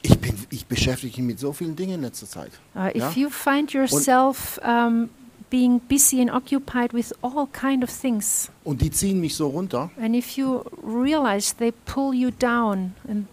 ich, 0.03 0.19
bin, 0.19 0.35
ich 0.49 0.65
beschäftige 0.67 1.19
mich 1.21 1.27
mit 1.35 1.39
so 1.39 1.53
vielen 1.53 1.77
Dingen 1.77 1.97
in 1.97 2.01
letzter 2.03 2.27
Zeit. 2.27 2.53
Uh, 2.75 2.87
if 2.89 2.97
Ja. 2.97 3.11
you 3.15 3.29
find 3.31 3.73
yourself 3.73 4.59
um, 4.65 5.11
being 5.51 5.81
busy 5.89 6.21
and 6.21 6.31
occupied 6.31 6.93
with 6.93 7.13
all 7.23 7.47
kind 7.53 7.83
of 7.83 7.91
things, 7.91 8.51
Und 8.65 8.81
die 8.81 8.91
ziehen 8.91 9.21
mich 9.21 9.35
so 9.35 9.49
runter, 9.49 9.91
and 10.01 10.15
if 10.15 10.37
you 10.37 10.63
realize 10.83 11.55
they 11.57 11.73
pull 11.85 12.15
you 12.15 12.31
down, 12.31 12.95
and 13.09 13.27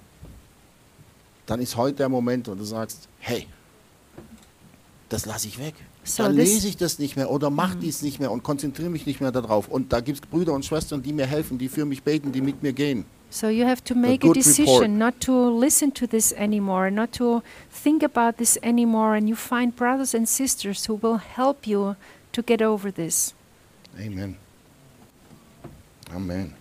dann 1.46 1.62
ist 1.62 1.78
heute 1.78 1.98
der 1.98 2.10
Moment, 2.10 2.48
wo 2.48 2.56
du 2.56 2.64
sagst, 2.64 3.08
hey, 3.20 3.48
das 5.10 5.26
lasse 5.26 5.48
ich 5.48 5.58
weg. 5.58 5.76
So 6.04 6.24
dann 6.24 6.36
lese 6.36 6.68
ich 6.68 6.78
das 6.78 7.00
nicht 7.00 7.16
mehr 7.16 7.30
oder 7.30 7.50
mache 7.50 7.78
dies 7.78 8.02
nicht 8.02 8.20
mehr 8.20 8.32
und 8.32 8.44
konzentriere 8.44 8.90
mich 8.90 9.06
nicht 9.06 9.20
mehr 9.20 9.32
darauf. 9.32 9.68
Und 9.68 9.92
da 9.92 10.00
gibt 10.00 10.24
es 10.24 10.30
Brüder 10.30 10.54
und 10.54 10.66
Schwestern, 10.66 11.04
die 11.04 11.12
mir 11.14 11.26
helfen, 11.26 11.58
die 11.58 11.70
für 11.70 11.86
mich 11.86 12.04
beten, 12.04 12.32
die 12.32 12.42
mit 12.42 12.64
mir 12.64 12.74
gehen. 12.74 13.06
So 13.30 13.50
you 13.50 13.66
have 13.66 13.84
to 13.84 13.96
make 13.96 14.24
a 14.24 14.28
good 14.28 14.34
decision 14.34 14.74
report. 14.74 14.90
not 14.90 15.20
to 15.22 15.34
listen 15.34 15.92
to 15.92 16.08
this 16.08 16.34
anymore, 16.38 16.90
not 16.90 17.12
to 17.14 17.44
think 17.70 18.04
about 18.04 18.38
this 18.38 18.58
anymore, 18.64 19.16
and 19.16 19.28
you 19.28 19.36
find 19.36 19.76
brothers 19.76 20.14
and 20.14 20.28
sisters 20.28 20.86
who 20.86 20.96
will 20.96 21.18
help 21.18 21.68
you 21.68 21.96
to 22.32 22.42
get 22.42 22.62
over 22.62 22.92
this. 22.92 23.34
Amen. 24.00 24.38
Amen. 26.14 26.54